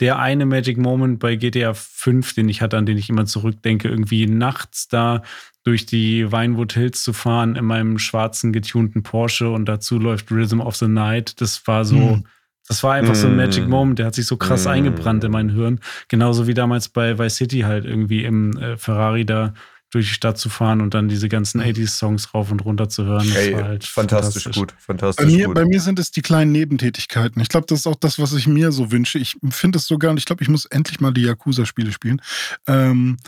[0.00, 3.88] der eine Magic Moment bei GTA 5, den ich hatte, an den ich immer zurückdenke,
[3.88, 5.22] irgendwie nachts da
[5.64, 10.60] durch die Vinewood Hills zu fahren in meinem schwarzen getunten Porsche und dazu läuft Rhythm
[10.60, 11.40] of the Night.
[11.42, 12.24] Das war so, Mhm.
[12.68, 13.36] Das war einfach so ein Mhm.
[13.38, 14.70] Magic Moment, der hat sich so krass Mhm.
[14.70, 15.80] eingebrannt in mein Hirn.
[16.08, 19.54] Genauso wie damals bei Vice City halt irgendwie im äh, Ferrari da
[19.90, 23.28] durch die Stadt zu fahren und dann diese ganzen 80s-Songs rauf und runter zu hören.
[23.28, 25.54] Das Ey, war halt fantastisch, gut, Bei fantastisch mir, gut.
[25.54, 27.40] bei mir sind es die kleinen Nebentätigkeiten.
[27.40, 29.18] Ich glaube, das ist auch das, was ich mir so wünsche.
[29.20, 32.20] Ich finde es sogar, und ich glaube, ich muss endlich mal die Yakuza-Spiele spielen.
[32.66, 33.18] Ähm,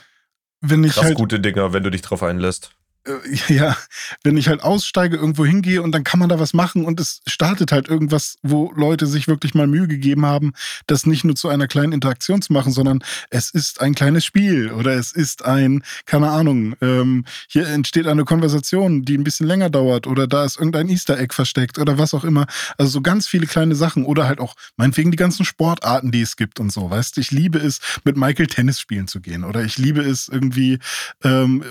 [0.60, 2.72] wenn ich Krass halt, gute Dinger, wenn du dich drauf einlässt.
[3.06, 3.76] Äh, ja,
[4.22, 7.20] wenn ich halt aussteige, irgendwo hingehe und dann kann man da was machen und es
[7.26, 10.52] startet halt irgendwas, wo Leute sich wirklich mal Mühe gegeben haben,
[10.86, 14.70] das nicht nur zu einer kleinen Interaktion zu machen, sondern es ist ein kleines Spiel
[14.72, 19.70] oder es ist ein, keine Ahnung, ähm, hier entsteht eine Konversation, die ein bisschen länger
[19.70, 22.46] dauert oder da ist irgendein Easter Egg versteckt oder was auch immer.
[22.78, 26.36] Also so ganz viele kleine Sachen oder halt auch meinetwegen die ganzen Sportarten, die es
[26.36, 29.62] gibt und so, weißt du, ich liebe es, mit Michael Tennis spielen zu gehen oder
[29.62, 30.78] ich liebe es irgendwie
[31.24, 31.64] ähm,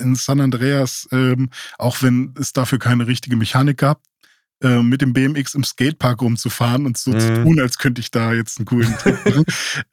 [0.00, 0.77] in San Andreas,
[1.12, 4.02] ähm, auch wenn es dafür keine richtige Mechanik gab,
[4.60, 7.20] äh, mit dem BMX im Skatepark rumzufahren und so mhm.
[7.20, 9.44] zu tun, als könnte ich da jetzt einen coolen Trick machen.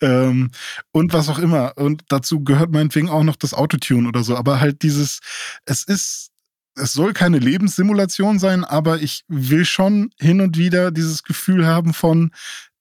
[0.01, 0.51] ähm,
[0.91, 1.73] und was auch immer.
[1.77, 4.35] Und dazu gehört meinetwegen auch noch das Autotune oder so.
[4.35, 5.19] Aber halt dieses,
[5.65, 6.31] es ist,
[6.75, 11.93] es soll keine Lebenssimulation sein, aber ich will schon hin und wieder dieses Gefühl haben
[11.93, 12.31] von,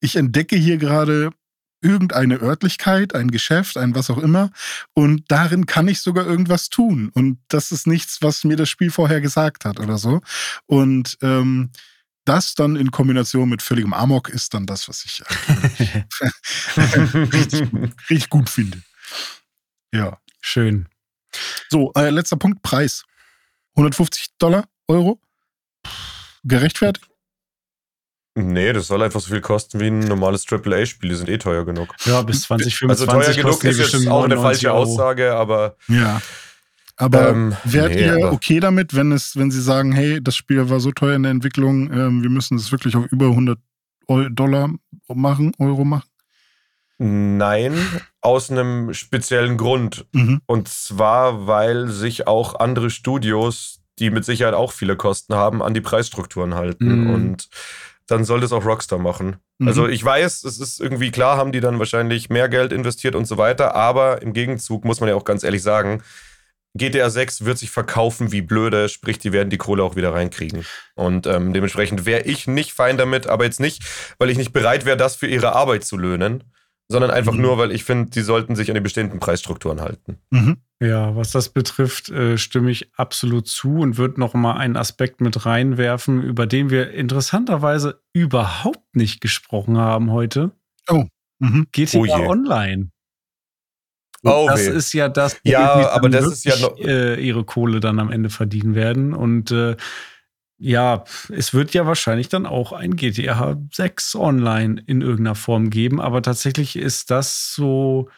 [0.00, 1.30] ich entdecke hier gerade
[1.84, 4.50] irgendeine Örtlichkeit, ein Geschäft, ein was auch immer.
[4.94, 7.10] Und darin kann ich sogar irgendwas tun.
[7.14, 10.20] Und das ist nichts, was mir das Spiel vorher gesagt hat oder so.
[10.66, 11.70] Und ähm,
[12.24, 15.22] das dann in Kombination mit völligem Amok ist dann das, was ich
[17.32, 17.68] richtig,
[18.10, 18.80] richtig, gut finde.
[19.92, 20.18] Ja.
[20.46, 20.86] Schön.
[21.70, 23.04] So, äh, letzter Punkt, Preis.
[23.76, 25.18] 150 Dollar, Euro.
[26.44, 27.08] Gerechtfertigt?
[28.36, 31.10] Nee, das soll einfach so viel kosten wie ein normales AAA-Spiel.
[31.10, 31.94] Die sind eh teuer genug.
[32.04, 32.88] Ja, bis 2025.
[32.88, 34.82] Also teuer genug ist jetzt auch eine falsche Euro.
[34.82, 35.76] Aussage, aber.
[35.88, 36.20] Ja.
[36.96, 40.68] Aber ähm, wärt nee, ihr okay damit, wenn es, wenn sie sagen, hey, das Spiel
[40.70, 43.58] war so teuer in der Entwicklung, ähm, wir müssen es wirklich auf über 100
[44.30, 44.70] Dollar
[45.08, 46.08] machen, Euro machen?
[46.98, 47.74] Nein,
[48.20, 50.06] aus einem speziellen Grund.
[50.12, 50.40] Mhm.
[50.46, 55.74] Und zwar, weil sich auch andere Studios, die mit Sicherheit auch viele Kosten haben, an
[55.74, 57.02] die Preisstrukturen halten.
[57.02, 57.10] Mhm.
[57.10, 57.48] Und
[58.06, 59.36] dann soll das auch Rockstar machen.
[59.58, 59.68] Mhm.
[59.68, 63.26] Also ich weiß, es ist irgendwie klar, haben die dann wahrscheinlich mehr Geld investiert und
[63.26, 66.02] so weiter, aber im Gegenzug muss man ja auch ganz ehrlich sagen,
[66.76, 70.66] GTA 6 wird sich verkaufen wie blöde, sprich, die werden die Kohle auch wieder reinkriegen.
[70.96, 73.84] Und ähm, dementsprechend wäre ich nicht fein damit, aber jetzt nicht,
[74.18, 76.42] weil ich nicht bereit wäre, das für ihre Arbeit zu löhnen,
[76.88, 77.42] sondern einfach mhm.
[77.42, 80.18] nur, weil ich finde, die sollten sich an die bestimmten Preisstrukturen halten.
[80.30, 80.58] Mhm.
[80.80, 85.20] Ja, was das betrifft, äh, stimme ich absolut zu und würde noch mal einen Aspekt
[85.20, 90.52] mit reinwerfen, über den wir interessanterweise überhaupt nicht gesprochen haben heute.
[90.88, 91.04] Oh.
[91.38, 91.68] Mhm.
[91.72, 92.90] GTA oh Online.
[94.24, 94.70] Oh, das weh.
[94.70, 98.30] ist ja das, ja, aber das ist ja noch äh, ihre Kohle dann am Ende
[98.30, 99.76] verdienen werden und äh,
[100.58, 106.00] ja, es wird ja wahrscheinlich dann auch ein GTA 6 online in irgendeiner Form geben,
[106.00, 108.08] aber tatsächlich ist das so,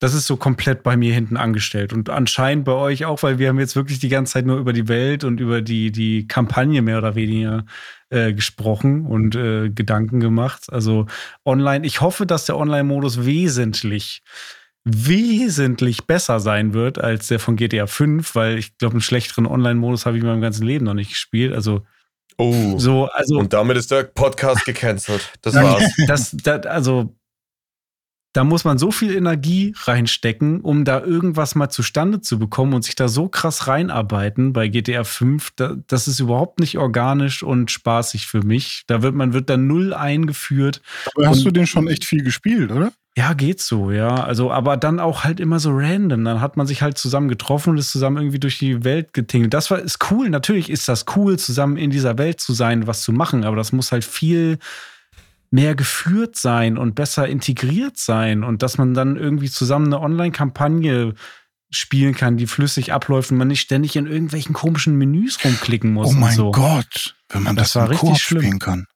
[0.00, 3.48] das ist so komplett bei mir hinten angestellt und anscheinend bei euch auch, weil wir
[3.48, 6.82] haben jetzt wirklich die ganze Zeit nur über die Welt und über die, die Kampagne
[6.82, 7.64] mehr oder weniger
[8.10, 10.72] äh, gesprochen und äh, Gedanken gemacht.
[10.72, 11.06] Also
[11.44, 14.22] online, ich hoffe, dass der Online-Modus wesentlich
[14.84, 20.06] wesentlich besser sein wird als der von GTA 5, weil ich glaube, einen schlechteren Online-Modus
[20.06, 21.52] habe ich in meinem ganzen Leben noch nicht gespielt.
[21.52, 21.82] Also
[22.40, 22.78] Oh.
[22.78, 25.32] So, also, und damit ist der Podcast gecancelt.
[25.42, 25.92] Das war's.
[26.06, 27.16] Das, das, also,
[28.32, 32.84] da muss man so viel Energie reinstecken, um da irgendwas mal zustande zu bekommen und
[32.84, 35.50] sich da so krass reinarbeiten bei GTA 5.
[35.56, 38.84] Da, das ist überhaupt nicht organisch und spaßig für mich.
[38.86, 40.80] Da wird man wird da null eingeführt.
[41.16, 42.92] Aber hast du den schon echt viel gespielt, oder?
[43.18, 44.22] Ja, geht so, ja.
[44.22, 46.24] Also, aber dann auch halt immer so random.
[46.24, 49.52] Dann hat man sich halt zusammen getroffen und ist zusammen irgendwie durch die Welt getingelt.
[49.52, 50.30] Das war, ist cool.
[50.30, 53.42] Natürlich ist das cool, zusammen in dieser Welt zu sein, was zu machen.
[53.42, 54.60] Aber das muss halt viel
[55.50, 58.44] mehr geführt sein und besser integriert sein.
[58.44, 61.14] Und dass man dann irgendwie zusammen eine Online-Kampagne
[61.70, 66.10] spielen kann, die flüssig abläuft und man nicht ständig in irgendwelchen komischen Menüs rumklicken muss.
[66.10, 66.52] Oh mein so.
[66.52, 68.42] Gott, wenn man das, das war richtig schlimm.
[68.42, 68.86] spielen kann.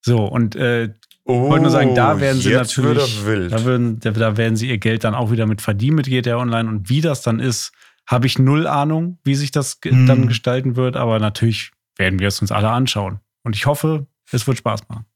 [0.00, 0.94] So, und äh,
[1.30, 3.52] Oh, ich wollte nur sagen, da werden sie natürlich, wild.
[3.52, 6.68] Da, werden, da werden sie ihr Geld dann auch wieder mit verdienen mit GTA Online.
[6.68, 7.72] Und wie das dann ist,
[8.06, 10.06] habe ich null Ahnung, wie sich das hm.
[10.06, 10.96] dann gestalten wird.
[10.96, 13.20] Aber natürlich werden wir es uns alle anschauen.
[13.44, 15.06] Und ich hoffe, es wird Spaß machen.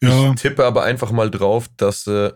[0.00, 0.30] Ja.
[0.30, 2.32] Ich tippe aber einfach mal drauf, dass äh,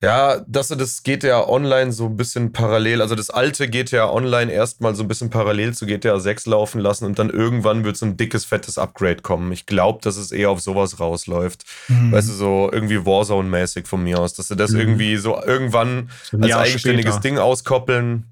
[0.00, 4.94] ja, dass das GTA Online so ein bisschen parallel, also das alte GTA Online erstmal
[4.94, 8.16] so ein bisschen parallel zu GTA 6 laufen lassen und dann irgendwann wird so ein
[8.16, 9.50] dickes, fettes Upgrade kommen.
[9.50, 11.64] Ich glaube, dass es eher auf sowas rausläuft.
[11.88, 12.12] Mhm.
[12.12, 14.80] Weißt du, so irgendwie Warzone-mäßig von mir aus, dass sie das mhm.
[14.80, 16.10] irgendwie so irgendwann
[16.40, 17.28] als eigenständiges später.
[17.28, 18.24] Ding auskoppeln.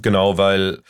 [0.00, 0.82] Genau, weil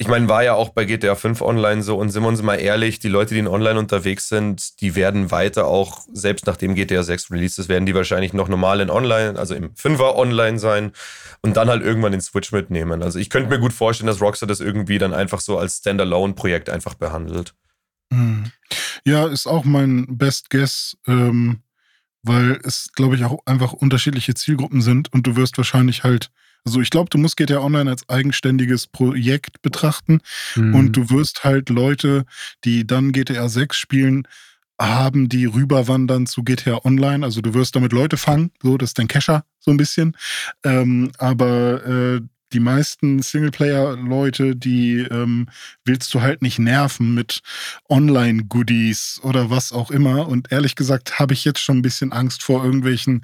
[0.00, 2.54] ich meine, war ja auch bei GTA 5 online so und sind wir uns mal
[2.54, 7.02] ehrlich, die Leute, die in online unterwegs sind, die werden weiter auch, selbst nachdem GTA
[7.02, 10.92] 6 released ist, werden die wahrscheinlich noch normal in online, also im 5er online sein
[11.42, 13.02] und dann halt irgendwann den Switch mitnehmen.
[13.02, 16.70] Also ich könnte mir gut vorstellen, dass Rockstar das irgendwie dann einfach so als Standalone-Projekt
[16.70, 17.54] einfach behandelt.
[18.12, 18.52] Hm.
[19.04, 21.62] Ja, ist auch mein Best Guess, ähm,
[22.22, 26.30] weil es, glaube ich, auch einfach unterschiedliche Zielgruppen sind und du wirst wahrscheinlich halt
[26.64, 30.20] Also ich glaube, du musst GTA Online als eigenständiges Projekt betrachten
[30.56, 30.74] Mhm.
[30.74, 32.24] und du wirst halt Leute,
[32.64, 34.26] die dann GTA 6 spielen,
[34.80, 37.24] haben, die rüberwandern zu GTA Online.
[37.24, 40.16] Also du wirst damit Leute fangen, so, das ist dein Kescher, so ein bisschen.
[40.64, 42.20] Ähm, aber äh,
[42.52, 45.48] die meisten Singleplayer-Leute, die ähm,
[45.84, 47.40] willst du halt nicht nerven mit
[47.90, 50.28] Online-Goodies oder was auch immer.
[50.28, 53.22] Und ehrlich gesagt habe ich jetzt schon ein bisschen Angst vor irgendwelchen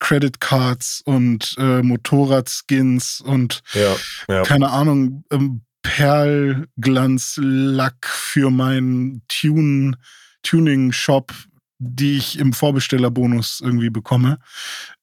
[0.00, 3.96] Credit Cards und äh, Motorradskins und Ja,
[4.28, 4.42] ja.
[4.42, 9.96] keine Ahnung, ähm, Perlglanzlack für meinen Tune,
[10.42, 11.32] Tuning-Shop,
[11.78, 14.38] die ich im Vorbestellerbonus irgendwie bekomme.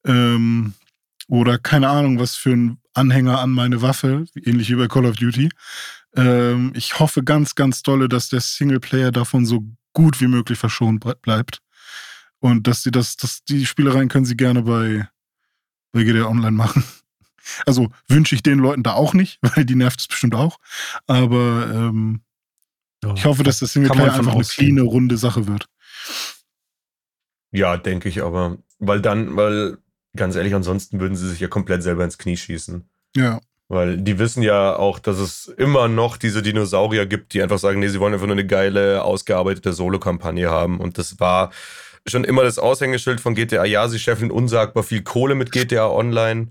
[0.04, 0.74] Ähm,
[1.28, 5.16] oder keine Ahnung, was für ein Anhänger an meine Waffe, ähnlich wie bei Call of
[5.16, 5.50] Duty.
[6.16, 11.04] Ähm, ich hoffe ganz, ganz dolle, dass der Singleplayer davon so gut wie möglich verschont
[11.04, 11.60] ble- bleibt.
[12.40, 15.08] Und dass sie das, dass die Spielereien können sie gerne bei,
[15.92, 16.84] bei GTA Online machen.
[17.64, 20.58] Also wünsche ich den Leuten da auch nicht, weil die nervt es bestimmt auch.
[21.06, 22.20] Aber ähm,
[23.02, 25.66] Ja, ich hoffe, dass das Singleplayer einfach eine cleane, runde Sache wird.
[27.50, 28.58] Ja, denke ich aber.
[28.78, 29.78] Weil dann, weil,
[30.14, 32.86] ganz ehrlich, ansonsten würden sie sich ja komplett selber ins Knie schießen.
[33.16, 33.40] Ja.
[33.68, 37.80] Weil die wissen ja auch, dass es immer noch diese Dinosaurier gibt, die einfach sagen,
[37.80, 40.80] nee, sie wollen einfach nur eine geile, ausgearbeitete Solo-Kampagne haben.
[40.80, 41.50] Und das war
[42.10, 43.64] schon immer das Aushängeschild von GTA.
[43.64, 46.48] Ja, sie scheffeln unsagbar viel Kohle mit GTA Online.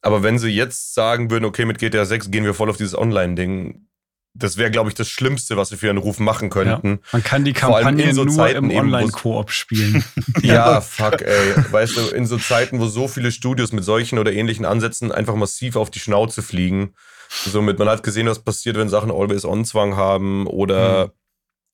[0.00, 2.96] Aber wenn sie jetzt sagen würden, okay, mit GTA 6 gehen wir voll auf dieses
[2.96, 3.88] Online-Ding,
[4.34, 7.00] das wäre, glaube ich, das Schlimmste, was sie für einen Ruf machen könnten.
[7.12, 10.04] Man kann die Kampagne in so nur Zeiten im Online-Koop spielen.
[10.42, 11.54] Ja, fuck, ey.
[11.70, 15.34] Weißt du, in so Zeiten, wo so viele Studios mit solchen oder ähnlichen Ansätzen einfach
[15.34, 16.94] massiv auf die Schnauze fliegen.
[17.28, 21.12] Somit, man hat gesehen, was passiert, wenn Sachen Always-On-Zwang haben oder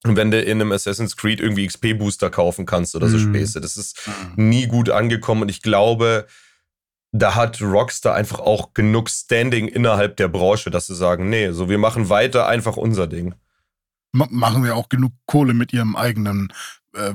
[0.05, 3.35] wenn du in einem Assassin's Creed irgendwie XP-Booster kaufen kannst oder so Mhm.
[3.35, 3.61] Späße.
[3.61, 6.27] Das ist nie gut angekommen und ich glaube,
[7.13, 11.69] da hat Rockstar einfach auch genug Standing innerhalb der Branche, dass sie sagen, nee, so
[11.69, 13.35] wir machen weiter einfach unser Ding.
[14.13, 16.53] Ma machen wir auch genug Kohle mit ihrem eigenen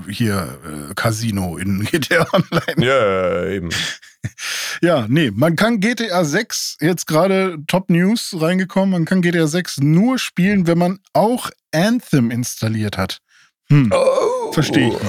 [0.09, 2.85] hier äh, Casino in GTA Online.
[2.85, 3.69] Ja, eben.
[4.81, 9.77] Ja, nee, man kann GTA 6 jetzt gerade Top News reingekommen, man kann GTA 6
[9.79, 13.19] nur spielen, wenn man auch Anthem installiert hat.
[13.69, 14.51] Hm, Oh.
[14.51, 14.99] verstehe ich.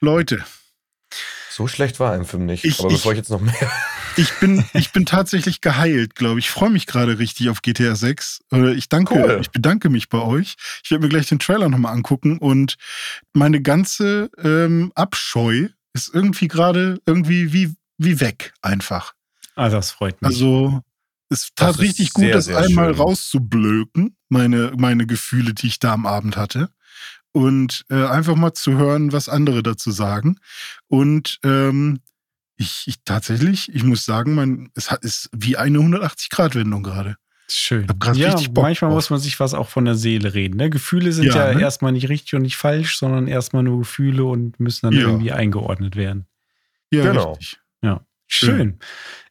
[0.00, 0.44] Leute,
[1.50, 2.64] So schlecht war ein Film nicht.
[2.64, 3.54] Ich- Aber ich- bevor ich jetzt noch mehr.
[4.16, 6.46] Ich bin, ich bin tatsächlich geheilt, glaube ich.
[6.46, 8.40] Ich freue mich gerade richtig auf GTA 6.
[8.52, 9.38] Äh, Ich danke, Cool.
[9.40, 10.56] ich bedanke mich bei euch.
[10.84, 12.76] Ich werde mir gleich den Trailer nochmal angucken und
[13.32, 19.14] meine ganze ähm, Abscheu ist irgendwie gerade irgendwie wie, wie weg einfach.
[19.54, 20.28] Ah, das freut mich.
[20.30, 20.82] Also
[21.28, 23.02] es tat Das richtig gut, sehr, das sehr einmal schön.
[23.02, 26.70] rauszublöken, meine, meine Gefühle, die ich da am Abend hatte.
[27.32, 30.38] Und äh, einfach mal zu hören, was andere dazu sagen.
[30.88, 32.00] Und ähm,
[32.56, 37.16] ich, ich tatsächlich, ich muss sagen, mein, es hat, ist wie eine 180-Grad-Wendung gerade.
[37.48, 37.86] Schön.
[37.88, 38.96] hab grad Ja, richtig Bock manchmal drauf.
[38.96, 40.56] muss man sich was auch von der Seele reden.
[40.56, 40.68] Ne?
[40.68, 41.60] Gefühle sind Ja, ja, ne?
[41.60, 45.06] erstmal nicht richtig und nicht falsch, sondern erstmal nur Gefühle und müssen dann Ja.
[45.06, 46.26] irgendwie eingeordnet werden.
[46.92, 47.32] Ja, Genau.
[47.34, 47.58] richtig.
[48.28, 48.78] Schön.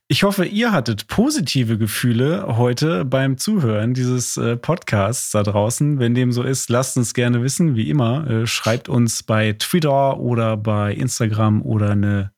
[0.07, 5.99] Ich hoffe, ihr hattet positive Gefühle heute beim Zuhören dieses äh, Podcasts da draußen.
[5.99, 7.75] Wenn dem so ist, lasst uns gerne wissen.
[7.75, 12.31] Wie immer, äh, schreibt uns bei Twitter oder bei Instagram oder eine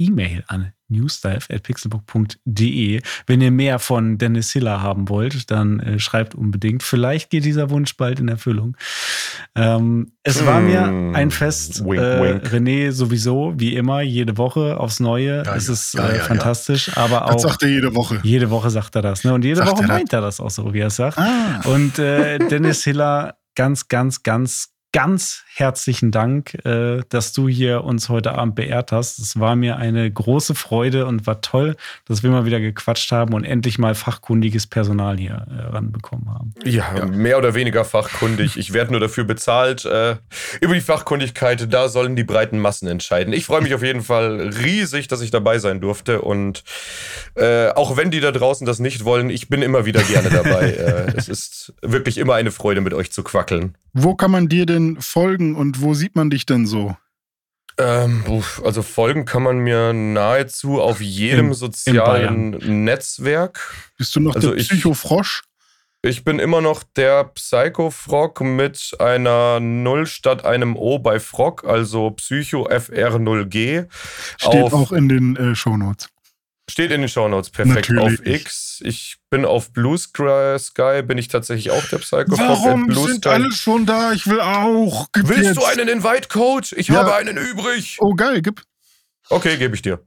[0.00, 0.72] E-Mail an
[1.80, 3.00] newsdive.pixelbook.de.
[3.26, 6.82] Wenn ihr mehr von Dennis Hiller haben wollt, dann äh, schreibt unbedingt.
[6.82, 8.76] Vielleicht geht dieser Wunsch bald in Erfüllung.
[9.54, 12.46] Ähm, es war mir Hm, ein Fest, wink, äh, wink.
[12.52, 15.42] René sowieso, wie immer, jede Woche aufs Neue.
[15.44, 18.18] Ja, es ist Ja, äh, ja, fantastisch, aber Das auch sagt er jede Woche.
[18.22, 19.24] jede Woche sagt er das.
[19.24, 19.34] Ne?
[19.34, 19.96] Und jede Sagt Woche er das?
[19.96, 21.18] meint er das auch so, wie er es sagt.
[21.18, 27.84] Ah, Und äh, Dennis Hiller, ganz, ganz, ganz, ganz herzlichen Dank, äh, dass du hier
[27.84, 29.18] uns heute Abend beehrt hast.
[29.18, 31.76] Es war mir eine große Freude und war toll,
[32.06, 36.54] dass wir mal wieder gequatscht haben und endlich mal fachkundiges Personal hier äh, ranbekommen haben.
[36.64, 38.56] Ja, mehr oder weniger fachkundig.
[38.56, 39.84] Ich werde nur dafür bezahlt.
[39.84, 40.16] Äh,
[40.60, 43.32] über die Fachkundigkeit, da sollen die breiten Massen entscheiden.
[43.32, 46.22] Ich freue mich auf jeden Fall riesig, dass ich dabei sein durfte.
[46.22, 46.64] Und
[47.74, 50.72] auch wenn die da draußen das nicht wollen, ich bin immer wieder gerne dabei.
[51.16, 53.76] es ist wirklich immer eine Freude, mit euch zu quackeln.
[53.92, 56.96] wo kann man dir denn folgen und wo sieht man dich denn so?
[57.78, 58.22] Ähm,
[58.64, 63.74] also folgen kann man mir nahezu auf jedem In- sozialen Netzwerk.
[63.96, 65.42] Bist du noch Also der ich- Psychofrosch?
[66.02, 72.10] Ich bin immer noch der Psycho-Frog mit einer 0 statt einem O bei Frog, also
[72.12, 73.86] Psycho FR0G.
[74.38, 76.08] Steht auf, auch in den äh, Shownotes.
[76.70, 77.90] Steht in den Shownotes perfekt.
[77.90, 78.20] Natürlich.
[78.20, 78.82] Auf X.
[78.84, 82.38] Ich bin auf Blue Sky, bin ich tatsächlich auch der Psycho-Frog.
[82.38, 83.28] Warum at Blue sind Sky.
[83.34, 84.12] alle schon da?
[84.12, 85.08] Ich will auch.
[85.12, 85.56] Gib Willst jetzt.
[85.58, 86.68] du einen Invite-Code?
[86.76, 86.96] Ich Ja.
[87.00, 87.96] habe einen übrig.
[88.00, 88.62] Oh, geil, gib.
[89.28, 90.00] Okay, gebe ich dir.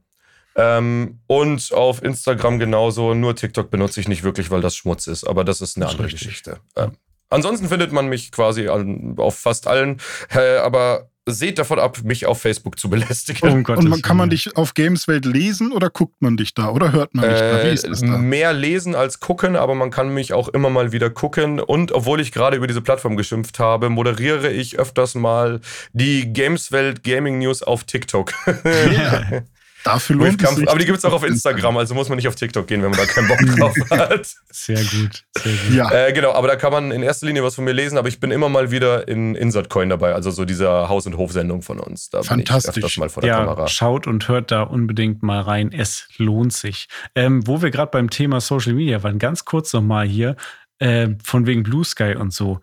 [0.56, 3.14] Ähm, und auf Instagram genauso.
[3.14, 5.24] Nur TikTok benutze ich nicht wirklich, weil das Schmutz ist.
[5.24, 6.28] Aber das ist eine Das ist andere richtig.
[6.28, 6.60] Geschichte.
[6.76, 6.92] Ähm,
[7.30, 10.00] ansonsten findet man mich quasi an, auf fast allen.
[10.34, 13.50] Äh, aber seht davon ab, mich auf Facebook zu belästigen.
[13.50, 16.70] Um Gottes Und man, kann man dich auf Gameswelt lesen oder guckt man dich da
[16.70, 17.62] oder hört man dich da?
[17.62, 18.18] Wie Äh, ist das da?
[18.18, 21.60] mehr lesen als gucken, aber man kann mich auch immer mal wieder gucken.
[21.60, 25.60] Und obwohl ich gerade über diese Plattform geschimpft habe, moderiere ich öfters mal
[25.92, 28.32] die Gameswelt Gaming News auf TikTok.
[29.84, 30.68] Dafür lohnt es sich.
[30.68, 32.90] aber die gibt es auch auf Instagram, also muss man nicht auf TikTok gehen, wenn
[32.90, 34.26] man da keinen Bock drauf hat.
[34.50, 35.74] Sehr gut, sehr gut.
[35.74, 38.08] Ja, Äh, genau, aber da kann man in erster Linie was von mir lesen, aber
[38.08, 41.62] ich bin immer mal wieder in Insert Coin dabei, also so dieser Haus- und Hofsendung
[41.62, 42.08] von uns.
[42.10, 42.76] Da bin ich Fantastisch.
[42.82, 43.68] öfters mal vor der Ja, Kamera.
[43.68, 45.70] schaut und hört da unbedingt mal rein.
[45.70, 46.88] Es lohnt sich.
[47.14, 50.36] Ähm, wo wir gerade beim Thema Social Media waren, ganz kurz noch mal hier,
[50.78, 52.60] äh, von wegen Blue Sky und so.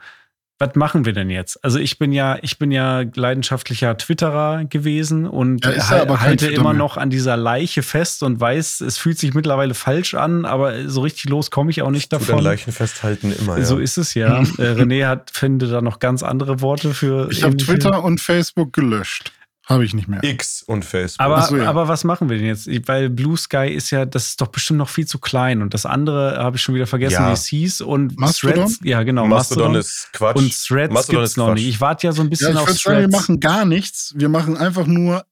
[0.61, 1.63] Was machen wir denn jetzt?
[1.65, 5.89] Also ich bin ja, ich bin ja leidenschaftlicher Twitterer gewesen und Ja,
[6.19, 6.77] halte Twitter immer mehr.
[6.77, 11.01] noch an dieser Leiche fest und weiß, es fühlt sich mittlerweile falsch an, aber so
[11.01, 12.43] richtig los komme ich auch nicht davon.
[12.43, 13.65] Leichen festhalten immer, ja.
[13.65, 14.39] So ist es ja.
[14.59, 17.31] äh, René hat, findet da noch ganz andere Worte für.
[17.31, 19.31] ich habe Twitter und Facebook gelöscht.
[19.67, 20.23] Habe ich nicht mehr.
[20.23, 21.23] X und Facebook.
[21.25, 21.69] Aber, so, ja.
[21.69, 22.67] aber was machen wir denn jetzt?
[22.87, 25.61] Weil Blue Sky ist ja, das ist doch bestimmt noch viel zu klein.
[25.61, 27.29] Und das andere habe ich schon wieder vergessen, Ja.
[27.29, 27.81] wie es hieß.
[27.81, 28.55] Und Mastodon?
[28.65, 30.35] Threads, ja genau, Mastodon, ist Quatsch.
[30.35, 31.55] Und Threads Mastodon gibt's ist noch Quatsch.
[31.55, 31.67] nicht.
[31.67, 33.13] Ich warte ja so ein Ja, bisschen ich auf würde sagen, wir Threads.
[33.21, 34.13] machen gar nichts.
[34.17, 35.23] Wir machen einfach nur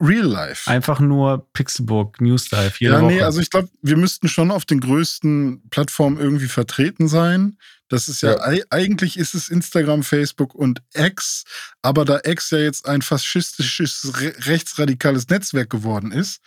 [0.00, 0.70] Real Life.
[0.70, 3.12] Einfach nur Pixelburg News Dive jede ja, Woche.
[3.12, 7.56] nee, also ich glaube, wir müssten schon auf den größten Plattformen irgendwie vertreten sein.
[7.88, 8.40] Das ist ja, Ja.
[8.42, 11.44] ei- eigentlich ist es Instagram, Facebook und X,
[11.82, 16.40] aber da X ja jetzt ein faschistisches, re rechtsradikales Netzwerk geworden ist,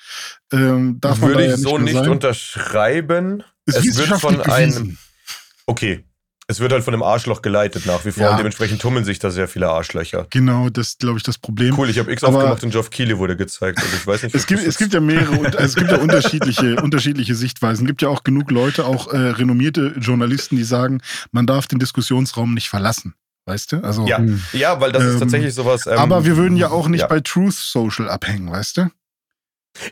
[0.51, 2.09] ähm, darf man Würde da ja ich so mehr nicht sein.
[2.09, 3.43] unterschreiben.
[3.65, 4.97] Ist es wird von einem- bewiesen.
[5.65, 6.03] Okay.
[6.51, 8.31] Es wird halt von einem Arschloch geleitet nach wie vor Ja.
[8.31, 10.25] und dementsprechend tummeln sich da sehr viele Arschlöcher.
[10.31, 11.77] Genau, das ist, glaube ich, das Problem.
[11.77, 13.77] Cool, ich habe X Aber- aufgemacht und Geoff Keighley wurde gezeigt.
[13.77, 16.75] Also ich weiß nicht, Es gibt, es gibt ja mehrere, also es gibt ja unterschiedliche,
[16.81, 17.85] unterschiedliche Sichtweisen.
[17.85, 21.01] Es gibt ja auch genug Leute, auch äh, renommierte Journalisten, die sagen,
[21.31, 23.13] man darf den Diskussionsraum nicht verlassen.
[23.45, 23.83] Weißt du?
[23.83, 24.41] Also, Ja, Hm.
[24.53, 25.85] ja, weil das ist Ähm, tatsächlich sowas.
[25.85, 27.07] ähm, aber wir würden ja auch nicht ja.
[27.07, 28.89] bei Truth Social abhängen, weißt du?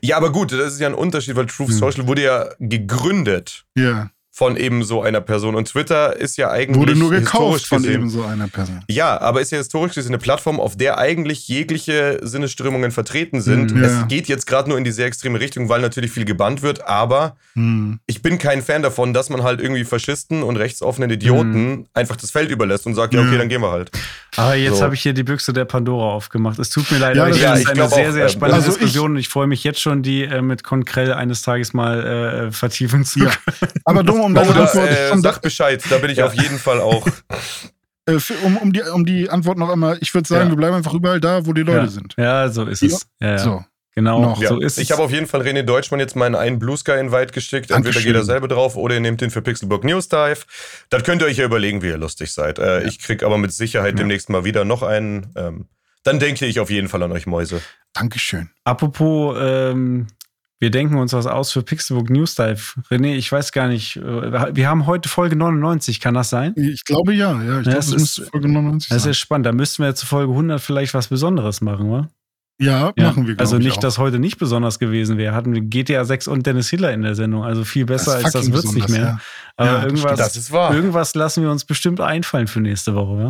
[0.01, 1.77] Ja, aber gut, das ist ja ein Unterschied, weil Truth Hm.
[1.77, 4.09] Social wurde ja gegründet Ja.
[4.37, 7.77] Von eben so einer Person und Twitter ist ja eigentlich Wurde nur historisch gekauft von
[7.81, 8.81] gesehen, eben so einer Person.
[8.87, 13.73] Ja, aber ist ja historisch gesehen eine Plattform, auf der eigentlich jegliche Sinnesströmungen vertreten sind.
[13.73, 13.81] Mhm.
[13.83, 13.87] Ja.
[14.03, 16.85] Es geht jetzt gerade nur in die sehr extreme Richtung, weil natürlich viel gebannt wird,
[16.87, 17.97] aber Hm.
[18.05, 22.29] ich bin kein Fan davon, dass man halt irgendwie Faschisten und rechtsoffenen Idioten einfach das
[22.29, 23.37] Feld überlässt und sagt, ja, okay, Ja.
[23.39, 23.89] dann gehen wir halt.
[24.35, 24.83] Aber jetzt So.
[24.83, 26.59] habe ich hier die Büchse der Pandora aufgemacht.
[26.59, 28.69] Es tut mir leid, Ja, aber ich das- ich eine sehr, auch, sehr spannende also
[28.69, 32.47] ich- Diskussion und ich freue mich jetzt schon, die äh, mit Konkrell eines Tages mal
[32.47, 33.31] äh, vertiefen zu Ja.
[33.31, 33.71] können.
[33.85, 36.27] Aber dumm, um deine Oder Antwort, äh, um, sag Bescheid, da bin ich Ja.
[36.27, 37.05] auf jeden Fall auch.
[38.05, 40.49] äh, für- um, um, die, um die Antwort noch einmal, ich würde sagen, Ja.
[40.51, 41.87] wir bleiben einfach überall da, wo die Leute ja.
[41.87, 42.13] sind.
[42.17, 42.87] Ja, so ist Ja.
[42.87, 43.07] es.
[43.19, 43.37] Ja, ja.
[43.39, 43.65] So.
[43.95, 44.39] Genau, Noch.
[44.39, 44.49] Ja.
[44.49, 47.33] so ist ich habe auf jeden Fall René Deutschmann jetzt meinen einen Blue Sky Invite
[47.33, 47.71] geschickt.
[47.71, 48.03] Entweder Dankeschön.
[48.03, 50.41] geht er selber drauf oder ihr nehmt den für Pixelbook News Dive.
[50.91, 52.59] Das könnt ihr euch ja überlegen, wie ihr lustig seid.
[52.59, 53.97] Äh, Ich krieg aber mit Sicherheit Ja.
[53.97, 55.33] demnächst mal wieder noch einen.
[55.35, 55.65] Ähm,
[56.03, 57.59] dann denke ich auf jeden Fall an euch Mäuse.
[57.93, 58.51] Dankeschön.
[58.65, 60.05] Apropos, ähm,
[60.59, 62.59] wir denken uns was aus für Pixelbook News Dive.
[62.89, 66.53] René, ich weiß gar nicht, äh, wir haben heute Folge 99, kann das sein?
[66.55, 67.39] Ich glaube ja, ja.
[67.41, 69.11] Ich Ja, glaube, es das ist- müsste Folge 99 Das sein.
[69.11, 69.45] ist spannend.
[69.45, 72.07] Da müssten wir zu Folge 100 vielleicht was Besonderes machen, wa?
[72.59, 73.09] Ja, Ja.
[73.09, 75.35] machen wir, Also ich nicht, dass heute nicht besonders gewesen wäre.
[75.35, 77.43] Hatten wir GTA 6 und Dennis Hiller in der Sendung.
[77.43, 78.99] Also viel besser ist als das fucking wird's nicht mehr.
[78.99, 79.19] Ja.
[79.57, 80.19] Aber Ja, das irgendwas, stimmt.
[80.19, 80.73] Das ist wahr.
[80.73, 83.21] irgendwas lassen wir uns bestimmt einfallen für nächste Woche.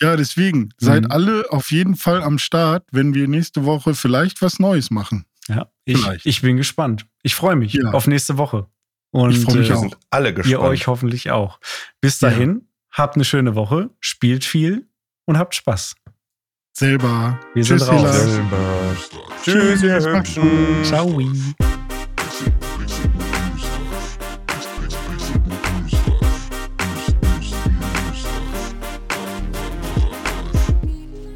[0.00, 0.10] Ja?
[0.10, 1.10] ja, deswegen, seid Mhm.
[1.10, 5.24] alle auf jeden Fall am Start, wenn wir nächste Woche vielleicht was Neues machen.
[5.48, 6.26] Ja, ich, Vielleicht.
[6.26, 7.06] ich bin gespannt.
[7.22, 7.90] Ich freue mich Ja.
[7.92, 8.66] auf nächste Woche.
[9.10, 9.80] Und Ich freu mich äh, Wir auch.
[9.80, 10.50] sind alle gespannt.
[10.52, 11.58] ihr euch hoffentlich auch.
[12.00, 12.28] Bis Ja.
[12.30, 14.86] dahin, habt eine schöne Woche, spielt viel
[15.26, 15.94] und habt Spaß.
[16.76, 17.40] Selber.
[17.54, 18.00] Wir sind Tschüss, raus.
[18.00, 18.12] Hilla.
[18.12, 18.96] Selber.
[19.42, 20.84] Tschüss, ihr Hübschen.
[20.84, 21.18] Ciao.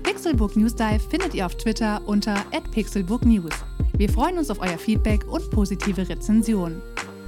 [0.02, 3.52] Pixelbook News Dive findet ihr auf Twitter unter @pixelbooknews.
[3.96, 6.80] Wir freuen uns auf euer Feedback und positive Rezensionen.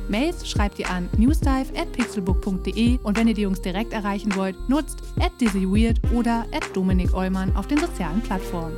[0.09, 5.03] Mails schreibt ihr an newsdive@pixelbook.de und wenn ihr die Jungs direkt erreichen wollt, nutzt
[5.41, 8.77] @dizzyweird oder @dominik Eulmann auf den sozialen Plattformen.